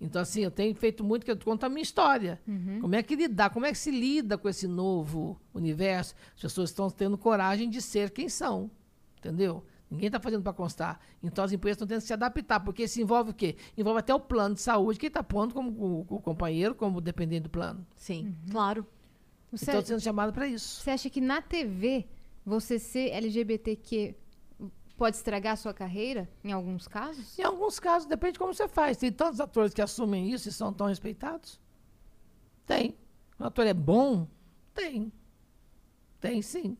[0.00, 2.40] Então, assim, eu tenho feito muito que eu conto a minha história.
[2.80, 6.14] Como é que lidar, como é que se lida com esse novo universo?
[6.34, 8.70] As pessoas estão tendo coragem de ser quem são,
[9.18, 9.62] entendeu?
[9.90, 11.00] Ninguém está fazendo para constar.
[11.22, 13.56] Então, as empresas estão tendo que se adaptar, porque isso envolve o quê?
[13.76, 17.42] Envolve até o plano de saúde que está pondo como o, o companheiro, como dependente
[17.42, 17.84] do plano.
[17.96, 18.86] Sim, claro.
[19.52, 20.80] Então, sendo chamado para isso.
[20.80, 22.06] você acha que na TV
[22.44, 24.14] você ser LGBTQ
[24.96, 27.38] pode estragar a sua carreira, em alguns casos?
[27.38, 28.96] Em alguns casos, depende de como você faz.
[28.96, 31.60] Tem tantos atores que assumem isso e são tão respeitados?
[32.66, 32.96] Tem.
[33.38, 34.28] O ator é bom?
[34.74, 35.10] Tem.
[36.20, 36.76] Tem sim.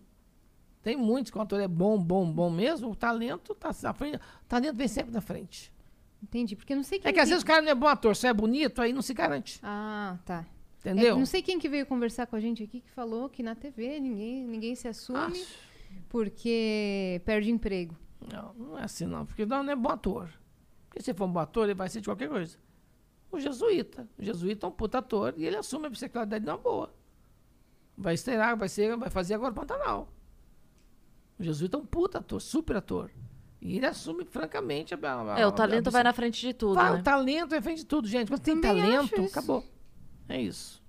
[0.83, 2.91] Tem muitos que o ator é bom, bom, bom mesmo.
[2.91, 4.17] O talento tá à frente.
[4.17, 5.73] O talento vem sempre na frente.
[6.23, 8.15] Entendi, porque não sei quem É que às vezes o cara não é bom ator,
[8.15, 9.59] só é bonito, aí não se garante.
[9.63, 10.47] Ah, tá.
[10.81, 11.15] Entendeu?
[11.15, 13.55] É, não sei quem que veio conversar com a gente aqui que falou que na
[13.55, 15.31] TV ninguém, ninguém se assume Ah,
[16.09, 17.95] porque perde emprego.
[18.33, 20.29] Não, não é assim não, porque não, é bom ator.
[20.89, 22.57] Porque se for um bom ator, ele vai ser de qualquer coisa.
[23.31, 24.09] O jesuíta.
[24.19, 26.93] O jesuíta é um puta ator e ele assume a bissexualidade numa boa.
[27.97, 30.13] Vai estrear, vai, ser, vai fazer agora Pantanal.
[31.39, 33.11] O jesuíta é um puta ator, super ator.
[33.61, 34.97] E ele assume francamente a.
[34.97, 37.01] a- É, a- o talento a- vai na frente de tudo, Vai, né?
[37.01, 38.29] O talento é frente de tudo, gente.
[38.29, 39.39] Quando tem talento, acho isso.
[39.39, 39.65] acabou.
[40.31, 40.81] É isso.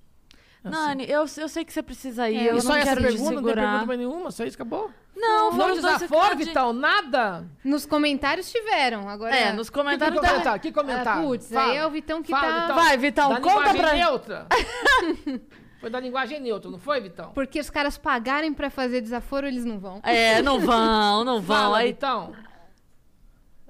[0.63, 0.75] Assim.
[0.75, 3.01] Nani, eu, eu sei que você precisa ir, É, eu e só não essa quero
[3.01, 4.91] te pergunta, não tem pergunta mais nenhuma, só isso acabou?
[5.15, 6.37] Não, Não desaforo.
[6.37, 7.45] Vitão, nada.
[7.65, 9.35] Nos comentários tiveram, agora...
[9.35, 10.21] É, nos Que comentários...
[10.21, 10.61] da- comentário?
[10.61, 11.11] Que comentário?
[11.23, 11.71] Ah, putz, Fala.
[11.71, 12.61] aí é o Vitão que Fala, tá...
[12.61, 12.75] Vitão.
[12.75, 14.47] Vai, Vitão, da conta linguagem pra- neutra.
[15.81, 17.31] foi da linguagem neutra, não foi, Vitão?
[17.33, 19.99] Porque os caras pagarem pra fazer desaforo, eles não vão.
[20.03, 21.57] É, não vão, não vão.
[21.57, 21.87] Fala, Aí...
[21.87, 22.33] Vitão.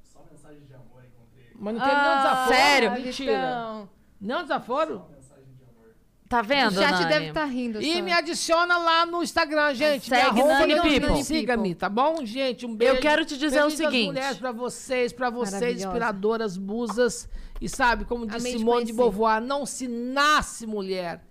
[0.03, 1.51] Só mensagem de amor encontrei.
[1.57, 2.49] Mas não teve nenhum Ah, desaforo.
[2.53, 2.91] sério?
[2.91, 3.31] Mentira.
[3.33, 3.89] Vitão.
[4.19, 5.05] Não desaforo?
[6.31, 7.05] Tá O vendo, chat Nani?
[7.09, 7.81] deve estar rindo.
[7.81, 8.01] E só.
[8.01, 10.09] me adiciona lá no Instagram, gente.
[10.09, 11.23] Me Segue arroba Nani People.
[11.25, 12.65] Siga-me, tá bom, gente?
[12.65, 13.01] Um beijo.
[13.01, 14.07] quero te dizer o Feliz Dia das seguinte.
[14.07, 17.27] mulheres pra vocês, pra vocês, inspiradoras, musas.
[17.59, 18.93] E sabe, como disse Simone de.
[18.93, 21.21] Beauvoir, não se nasce mulher,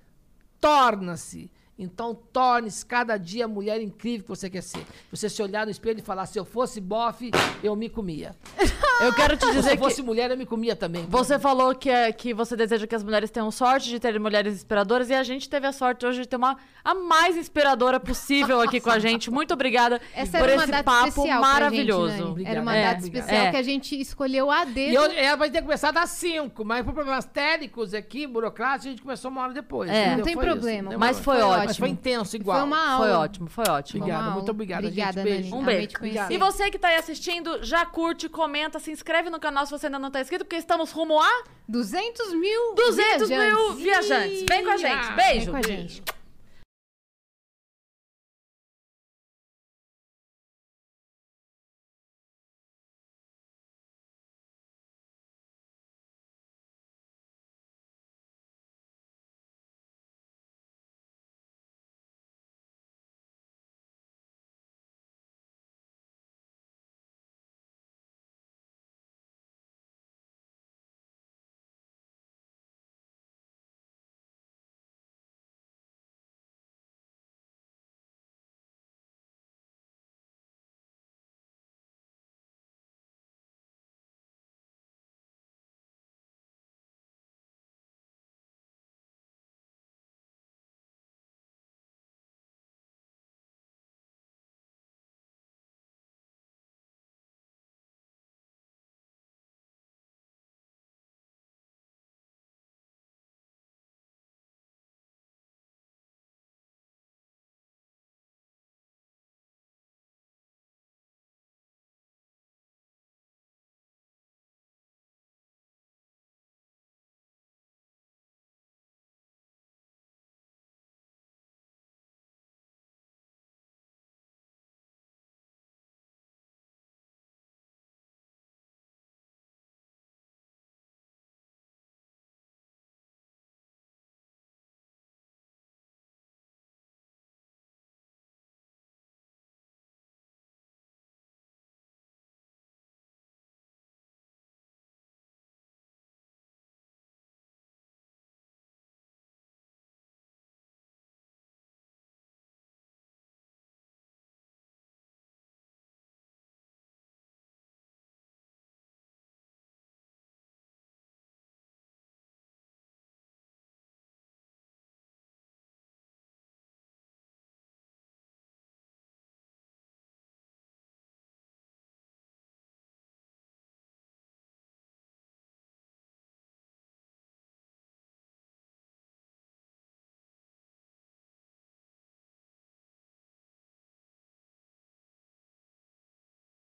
[0.60, 1.50] torna-se.
[1.78, 4.86] Então, torne-se cada dia a mulher incrível que você quer ser.
[5.10, 7.30] Você se olhar no espelho e falar, se eu fosse bofe,
[7.62, 8.36] eu me comia.
[9.02, 11.06] Eu quero te Se dizer eu fosse que mulher, eu me comia também.
[11.08, 14.54] você falou que, é, que você deseja que as mulheres tenham sorte de terem mulheres
[14.54, 18.60] inspiradoras e a gente teve a sorte hoje de ter uma a mais inspiradora possível
[18.60, 19.30] aqui com a gente.
[19.30, 22.12] Muito obrigada Essa por esse papo maravilhoso.
[22.12, 22.22] Gente.
[22.22, 22.52] Obrigado.
[22.52, 23.50] Era uma É, data especial é.
[23.50, 24.92] que a gente escolheu a dedo.
[24.92, 28.90] E eu, ela vai ter começado às 5, mas por problemas técnicos aqui, burocráticos, a
[28.90, 29.90] gente começou uma hora depois.
[29.90, 30.16] É.
[30.16, 30.78] Não tem Foi isso, problema.
[30.80, 30.98] entendeu?
[30.98, 31.64] Mas foi Foi ótimo.
[31.66, 32.58] Mas foi intenso igual.
[32.58, 33.06] Foi uma aula.
[33.06, 34.02] Foi ótimo, foi ótimo.
[34.02, 34.50] Obrigado, Uma muito aula.
[34.50, 35.32] obrigado, Obrigada, gente.
[35.40, 35.56] Beijo.
[35.56, 35.88] Um beijo.
[36.30, 39.86] E você que tá aí assistindo, já curte, comenta, se inscreve no canal se você
[39.86, 43.82] ainda não tá inscrito, porque estamos rumo a 200 mil 200 mil viajantes.
[43.82, 44.44] viajantes.
[44.48, 45.12] Vem com a gente.
[45.12, 45.40] Beijo.
[45.40, 46.02] Vem com a gente.